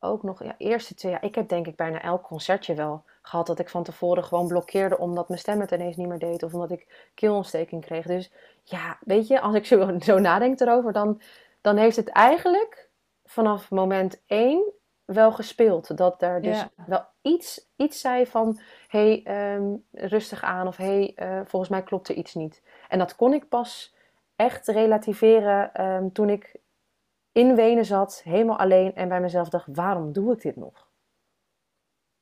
ook 0.00 0.22
nog, 0.22 0.42
ja, 0.44 0.54
eerste 0.58 0.94
twee 0.94 1.12
jaar, 1.12 1.24
ik 1.24 1.34
heb 1.34 1.48
denk 1.48 1.66
ik 1.66 1.76
bijna 1.76 2.02
elk 2.02 2.22
concertje 2.22 2.74
wel 2.74 3.04
gehad 3.22 3.46
dat 3.46 3.58
ik 3.58 3.68
van 3.68 3.82
tevoren 3.82 4.24
gewoon 4.24 4.46
blokkeerde 4.46 4.98
omdat 4.98 5.28
mijn 5.28 5.40
stem 5.40 5.60
het 5.60 5.70
ineens 5.70 5.96
niet 5.96 6.08
meer 6.08 6.18
deed 6.18 6.42
of 6.42 6.54
omdat 6.54 6.70
ik 6.70 7.10
keelontsteking 7.14 7.84
kreeg. 7.84 8.06
Dus 8.06 8.32
ja, 8.62 8.98
weet 9.00 9.26
je, 9.26 9.40
als 9.40 9.54
ik 9.54 9.66
zo, 9.66 9.94
zo 9.98 10.18
nadenk 10.18 10.60
erover, 10.60 10.92
dan, 10.92 11.20
dan 11.60 11.76
heeft 11.76 11.96
het 11.96 12.08
eigenlijk 12.08 12.88
vanaf 13.24 13.70
moment 13.70 14.22
één 14.26 14.72
wel 15.04 15.32
gespeeld. 15.32 15.96
Dat 15.96 16.22
er 16.22 16.42
dus 16.42 16.66
wel 16.86 17.04
iets, 17.22 17.68
iets 17.76 18.00
zei 18.00 18.26
van, 18.26 18.60
hé, 18.88 19.22
hey, 19.22 19.22
ehm, 19.24 19.76
rustig 19.92 20.42
aan 20.42 20.66
of 20.66 20.76
hé, 20.76 21.12
hey, 21.14 21.16
uh, 21.16 21.40
volgens 21.46 21.70
mij 21.70 21.82
klopt 21.82 22.08
er 22.08 22.14
iets 22.14 22.34
niet. 22.34 22.62
En 22.88 22.98
dat 22.98 23.16
kon 23.16 23.32
ik 23.32 23.48
pas 23.48 23.94
echt 24.36 24.66
relativeren 24.68 25.74
ehm, 25.74 26.08
toen 26.12 26.30
ik 26.30 26.60
in 27.32 27.54
Wenen 27.54 27.84
zat, 27.84 28.20
helemaal 28.24 28.58
alleen 28.58 28.94
en 28.94 29.08
bij 29.08 29.20
mezelf 29.20 29.48
dacht, 29.48 29.66
waarom 29.72 30.12
doe 30.12 30.32
ik 30.32 30.42
dit 30.42 30.56
nog? 30.56 30.88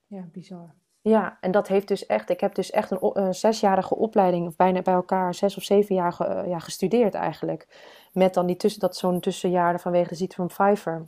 Ja, 0.07 0.25
bizar. 0.33 0.75
Ja, 1.01 1.39
en 1.41 1.51
dat 1.51 1.69
heeft 1.69 1.89
dus 1.89 2.07
echt, 2.07 2.31
ik 2.31 2.41
heb 2.41 2.55
dus 2.55 2.71
echt 2.71 2.91
een, 2.91 2.99
een 3.13 3.35
zesjarige 3.35 3.97
opleiding, 3.97 4.47
of 4.47 4.57
bijna 4.57 4.83
bij 4.83 4.95
elkaar 4.95 5.35
zes 5.35 5.57
of 5.57 5.63
zeven 5.63 5.95
jaar 5.95 6.17
uh, 6.21 6.49
ja, 6.49 6.59
gestudeerd 6.59 7.15
eigenlijk. 7.15 7.67
Met 8.13 8.35
dan 8.35 8.47
die 8.47 8.57
tussen, 8.57 8.81
dat 8.81 8.97
zo'n 8.97 9.21
tussenjaren 9.21 9.81
vanwege 9.81 10.09
de 10.09 10.15
ziekte 10.15 10.37
van 10.37 10.47
Pfeiffer. 10.47 11.07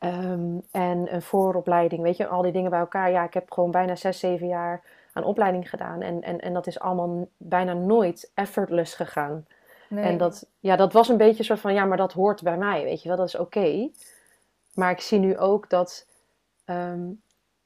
Um, 0.00 0.62
en 0.70 1.14
een 1.14 1.22
vooropleiding, 1.22 2.02
weet 2.02 2.16
je, 2.16 2.26
al 2.26 2.42
die 2.42 2.52
dingen 2.52 2.70
bij 2.70 2.78
elkaar. 2.78 3.10
Ja, 3.10 3.24
ik 3.24 3.34
heb 3.34 3.52
gewoon 3.52 3.70
bijna 3.70 3.96
zes, 3.96 4.18
zeven 4.18 4.46
jaar 4.46 4.82
aan 5.12 5.24
opleiding 5.24 5.70
gedaan. 5.70 6.00
En, 6.00 6.22
en, 6.22 6.40
en 6.40 6.52
dat 6.52 6.66
is 6.66 6.80
allemaal 6.80 7.28
bijna 7.36 7.72
nooit 7.72 8.30
effortless 8.34 8.94
gegaan. 8.94 9.46
En 9.98 10.18
dat, 10.18 10.50
ja, 10.58 10.76
dat 10.76 10.92
was 10.92 11.08
een 11.08 11.16
beetje 11.16 11.42
soort 11.42 11.60
van, 11.60 11.74
ja, 11.74 11.84
maar 11.84 11.96
dat 11.96 12.12
hoort 12.12 12.42
bij 12.42 12.56
mij, 12.56 12.84
weet 12.84 13.02
je 13.02 13.08
wel, 13.08 13.16
dat 13.16 13.26
is 13.26 13.38
oké. 13.38 13.90
Maar 14.74 14.90
ik 14.90 15.00
zie 15.00 15.18
nu 15.18 15.38
ook 15.38 15.70
dat 15.70 16.06
um, 16.66 17.22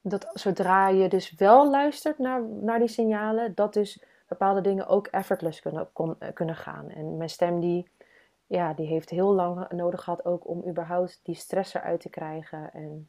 dat 0.08 0.30
zodra 0.32 0.88
je 0.88 1.08
dus 1.08 1.34
wel 1.34 1.70
luistert 1.70 2.18
naar, 2.18 2.42
naar 2.42 2.78
die 2.78 2.88
signalen, 2.88 3.54
dat 3.54 3.72
dus 3.72 4.04
bepaalde 4.28 4.60
dingen 4.60 4.86
ook 4.86 5.06
effortless 5.06 5.60
kunnen, 5.60 5.88
eh, 6.18 6.32
kunnen 6.32 6.56
gaan. 6.56 6.88
En 6.90 7.16
mijn 7.16 7.30
stem 7.30 7.60
die, 7.60 7.90
ja, 8.46 8.74
die 8.74 8.86
heeft 8.86 9.10
heel 9.10 9.32
lang 9.32 9.70
nodig 9.70 10.02
gehad 10.02 10.24
ook 10.24 10.48
om 10.48 10.68
überhaupt 10.68 11.20
die 11.22 11.34
stress 11.34 11.74
eruit 11.74 12.00
te 12.00 12.08
krijgen. 12.08 12.72
En 12.72 13.08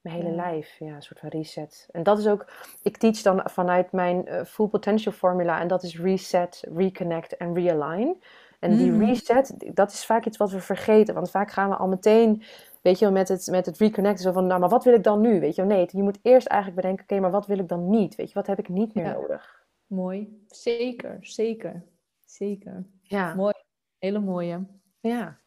mijn 0.00 0.16
hele 0.16 0.34
lijf, 0.34 0.76
ja, 0.78 0.94
een 0.94 1.02
soort 1.02 1.20
van 1.20 1.28
reset. 1.28 1.88
En 1.90 2.02
dat 2.02 2.18
is 2.18 2.26
ook, 2.26 2.52
ik 2.82 2.96
teach 2.96 3.22
dan 3.22 3.40
vanuit 3.44 3.92
mijn 3.92 4.28
uh, 4.28 4.44
Full 4.44 4.66
Potential 4.66 5.12
Formula 5.12 5.60
en 5.60 5.68
dat 5.68 5.82
is 5.82 6.00
reset, 6.00 6.64
reconnect 6.74 7.36
en 7.36 7.54
realign. 7.54 8.22
En 8.58 8.76
die 8.76 8.90
mm. 8.90 9.04
reset, 9.04 9.54
dat 9.74 9.92
is 9.92 10.04
vaak 10.04 10.26
iets 10.26 10.36
wat 10.36 10.50
we 10.50 10.60
vergeten. 10.60 11.14
Want 11.14 11.30
vaak 11.30 11.50
gaan 11.50 11.68
we 11.68 11.76
al 11.76 11.88
meteen 11.88 12.42
Weet 12.80 12.98
je 12.98 13.04
wel, 13.04 13.14
met 13.14 13.28
het, 13.28 13.46
met 13.50 13.66
het 13.66 13.78
reconnecten. 13.78 14.22
Zo 14.22 14.32
van, 14.32 14.46
nou, 14.46 14.60
maar 14.60 14.68
wat 14.68 14.84
wil 14.84 14.94
ik 14.94 15.02
dan 15.02 15.20
nu? 15.20 15.40
Weet 15.40 15.54
je 15.54 15.66
wel, 15.66 15.76
nee, 15.76 15.88
je 15.92 16.02
moet 16.02 16.18
eerst 16.22 16.46
eigenlijk 16.46 16.80
bedenken, 16.80 17.04
oké, 17.04 17.20
maar 17.20 17.30
wat 17.30 17.46
wil 17.46 17.58
ik 17.58 17.68
dan 17.68 17.90
niet? 17.90 18.14
Weet 18.14 18.28
je, 18.28 18.34
wat 18.34 18.46
heb 18.46 18.58
ik 18.58 18.68
niet 18.68 18.94
meer 18.94 19.12
nodig? 19.12 19.64
Mooi. 19.86 20.44
Zeker, 20.46 21.18
zeker. 21.20 21.84
Zeker. 22.24 22.84
Ja. 23.02 23.34
Mooi. 23.34 23.54
Hele 23.98 24.20
mooie. 24.20 24.66
Ja. 25.00 25.39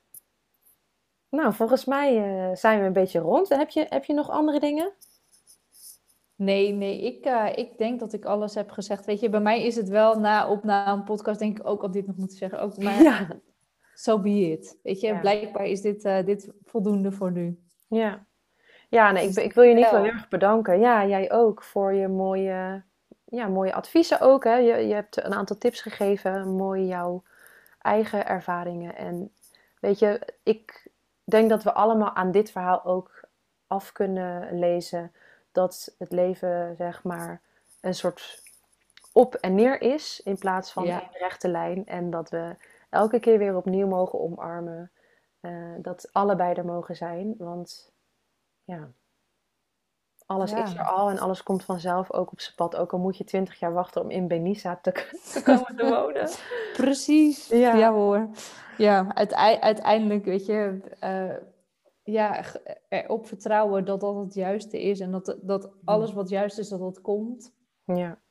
Nou, 1.33 1.53
volgens 1.53 1.85
mij 1.85 2.37
uh, 2.49 2.55
zijn 2.55 2.79
we 2.79 2.85
een 2.85 2.93
beetje 2.93 3.19
rond. 3.19 3.49
Heb 3.49 3.69
je, 3.69 3.85
heb 3.89 4.03
je 4.03 4.13
nog 4.13 4.29
andere 4.29 4.59
dingen? 4.59 4.91
Nee, 6.35 6.73
nee, 6.73 7.01
ik, 7.01 7.25
uh, 7.25 7.49
ik 7.55 7.77
denk 7.77 7.99
dat 7.99 8.13
ik 8.13 8.25
alles 8.25 8.55
heb 8.55 8.71
gezegd. 8.71 9.05
Weet 9.05 9.19
je, 9.19 9.29
bij 9.29 9.39
mij 9.39 9.63
is 9.63 9.75
het 9.75 9.89
wel 9.89 10.19
na 10.19 10.49
opname 10.49 11.03
podcast, 11.03 11.39
denk 11.39 11.59
ik 11.59 11.67
ook 11.67 11.81
al 11.81 11.91
dit 11.91 12.07
nog 12.07 12.15
moeten 12.15 12.37
zeggen. 12.37 12.61
Ook, 12.61 12.77
maar 12.77 13.01
ja 13.01 13.27
so 13.93 14.19
be 14.19 14.51
it. 14.51 14.79
Weet 14.83 15.01
je, 15.01 15.19
blijkbaar 15.19 15.65
is 15.65 15.81
dit, 15.81 16.05
uh, 16.05 16.25
dit 16.25 16.51
voldoende 16.63 17.11
voor 17.11 17.31
nu. 17.31 17.59
Ja, 17.87 18.25
ja 18.89 19.11
nee, 19.11 19.29
ik, 19.29 19.35
ik 19.35 19.53
wil 19.53 19.63
je 19.63 19.73
niet 19.73 19.91
wel 19.91 20.03
heel 20.03 20.11
erg 20.11 20.27
bedanken. 20.27 20.79
Ja, 20.79 21.05
jij 21.05 21.31
ook 21.31 21.63
voor 21.63 21.93
je 21.93 22.07
mooie, 22.07 22.83
ja, 23.25 23.47
mooie 23.47 23.73
adviezen 23.73 24.21
ook. 24.21 24.43
Hè. 24.43 24.55
Je, 24.55 24.87
je 24.87 24.93
hebt 24.93 25.23
een 25.23 25.33
aantal 25.33 25.57
tips 25.57 25.81
gegeven, 25.81 26.55
mooi 26.55 26.85
jouw 26.85 27.23
eigen 27.79 28.27
ervaringen. 28.27 28.95
En 28.95 29.31
weet 29.79 29.99
je, 29.99 30.33
ik 30.43 30.91
denk 31.23 31.49
dat 31.49 31.63
we 31.63 31.73
allemaal 31.73 32.13
aan 32.13 32.31
dit 32.31 32.51
verhaal 32.51 32.85
ook 32.85 33.21
af 33.67 33.91
kunnen 33.91 34.59
lezen 34.59 35.11
dat 35.51 35.95
het 35.97 36.11
leven, 36.11 36.75
zeg 36.75 37.03
maar, 37.03 37.41
een 37.81 37.93
soort 37.95 38.41
op 39.11 39.35
en 39.35 39.55
neer 39.55 39.81
is 39.81 40.21
in 40.23 40.37
plaats 40.37 40.71
van 40.71 40.85
ja. 40.85 41.01
een 41.01 41.17
rechte 41.19 41.47
lijn. 41.47 41.85
En 41.85 42.09
dat 42.09 42.29
we 42.29 42.55
elke 42.89 43.19
keer 43.19 43.37
weer 43.37 43.55
opnieuw 43.55 43.87
mogen 43.87 44.19
omarmen. 44.19 44.91
Uh, 45.41 45.73
dat 45.77 46.09
allebei 46.11 46.53
er 46.53 46.65
mogen 46.65 46.95
zijn. 46.95 47.35
Want 47.37 47.91
ja, 48.63 48.89
alles 50.33 50.51
is 50.51 50.73
er 50.73 50.83
al 50.83 51.09
en 51.09 51.19
alles 51.19 51.43
komt 51.43 51.63
vanzelf 51.63 52.11
ook 52.11 52.31
op 52.31 52.39
zijn 52.39 52.55
pad. 52.55 52.75
Ook 52.75 52.93
al 52.93 52.99
moet 52.99 53.17
je 53.17 53.23
twintig 53.23 53.59
jaar 53.59 53.73
wachten 53.73 54.01
om 54.01 54.09
in 54.09 54.27
Benissa 54.27 54.75
te, 54.75 54.91
komen 55.43 55.75
te 55.75 55.89
wonen. 55.95 56.29
Precies, 56.73 57.47
ja. 57.47 57.75
ja 57.75 57.91
hoor. 57.91 58.29
Ja, 58.77 59.15
uiteindelijk 59.59 60.25
weet 60.25 60.45
je, 60.45 60.79
uh, 61.03 61.35
ja, 62.03 62.43
erop 62.89 63.27
vertrouwen 63.27 63.85
dat 63.85 63.99
dat 63.99 64.15
het 64.15 64.33
juiste 64.33 64.81
is. 64.81 64.99
En 64.99 65.11
dat, 65.11 65.37
dat 65.41 65.71
alles 65.83 66.13
wat 66.13 66.29
juist 66.29 66.57
is, 66.57 66.69
dat 66.69 66.79
dat 66.79 67.01
komt. 67.01 67.53
Ja. 67.85 68.21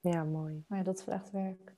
Ja, 0.00 0.24
mooi. 0.24 0.64
Maar 0.68 0.78
ja, 0.78 0.84
dat 0.84 1.02
vraagt 1.02 1.30
werk. 1.30 1.76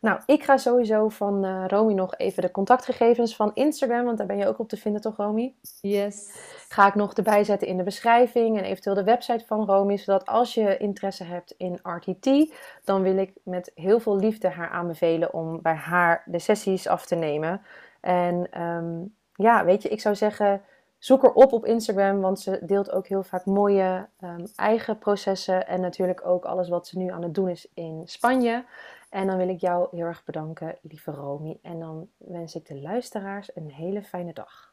Nou, 0.00 0.20
ik 0.26 0.42
ga 0.44 0.56
sowieso 0.56 1.08
van 1.08 1.44
uh, 1.44 1.64
Romy 1.66 1.92
nog 1.92 2.16
even 2.16 2.42
de 2.42 2.50
contactgegevens 2.50 3.36
van 3.36 3.50
Instagram, 3.54 4.04
want 4.04 4.18
daar 4.18 4.26
ben 4.26 4.36
je 4.36 4.46
ook 4.46 4.58
op 4.58 4.68
te 4.68 4.76
vinden, 4.76 5.00
toch, 5.00 5.16
Romy? 5.16 5.54
Yes. 5.80 6.30
Ga 6.68 6.86
ik 6.86 6.94
nog 6.94 7.12
erbij 7.12 7.44
zetten 7.44 7.68
in 7.68 7.76
de 7.76 7.82
beschrijving 7.82 8.58
en 8.58 8.64
eventueel 8.64 8.94
de 8.96 9.04
website 9.04 9.44
van 9.46 9.64
Romy, 9.64 9.96
zodat 9.96 10.26
als 10.26 10.54
je 10.54 10.76
interesse 10.76 11.24
hebt 11.24 11.54
in 11.56 11.78
RTT, 11.82 12.54
dan 12.84 13.02
wil 13.02 13.16
ik 13.16 13.32
met 13.42 13.70
heel 13.74 14.00
veel 14.00 14.16
liefde 14.16 14.48
haar 14.48 14.70
aanbevelen 14.70 15.34
om 15.34 15.62
bij 15.62 15.74
haar 15.74 16.22
de 16.26 16.38
sessies 16.38 16.88
af 16.88 17.06
te 17.06 17.14
nemen. 17.14 17.60
En 18.00 18.62
um, 18.62 19.14
ja, 19.34 19.64
weet 19.64 19.82
je, 19.82 19.88
ik 19.88 20.00
zou 20.00 20.14
zeggen, 20.14 20.62
zoek 20.98 21.22
haar 21.22 21.32
op 21.32 21.52
op 21.52 21.66
Instagram, 21.66 22.20
want 22.20 22.40
ze 22.40 22.58
deelt 22.62 22.90
ook 22.90 23.06
heel 23.06 23.22
vaak 23.22 23.44
mooie 23.44 24.06
um, 24.20 24.46
eigen 24.56 24.98
processen 24.98 25.66
en 25.66 25.80
natuurlijk 25.80 26.26
ook 26.26 26.44
alles 26.44 26.68
wat 26.68 26.86
ze 26.86 26.98
nu 26.98 27.10
aan 27.10 27.22
het 27.22 27.34
doen 27.34 27.48
is 27.48 27.68
in 27.74 28.02
Spanje. 28.04 28.64
En 29.08 29.26
dan 29.26 29.36
wil 29.36 29.48
ik 29.48 29.60
jou 29.60 29.88
heel 29.90 30.04
erg 30.04 30.24
bedanken, 30.24 30.78
lieve 30.82 31.10
Romy. 31.10 31.58
En 31.62 31.78
dan 31.78 32.08
wens 32.16 32.54
ik 32.54 32.66
de 32.66 32.80
luisteraars 32.80 33.56
een 33.56 33.70
hele 33.70 34.02
fijne 34.02 34.32
dag. 34.32 34.72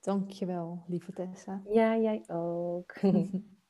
Dankjewel, 0.00 0.82
lieve 0.86 1.12
Tessa. 1.12 1.62
Ja, 1.68 1.96
jij 1.96 2.24
ook. 2.26 2.94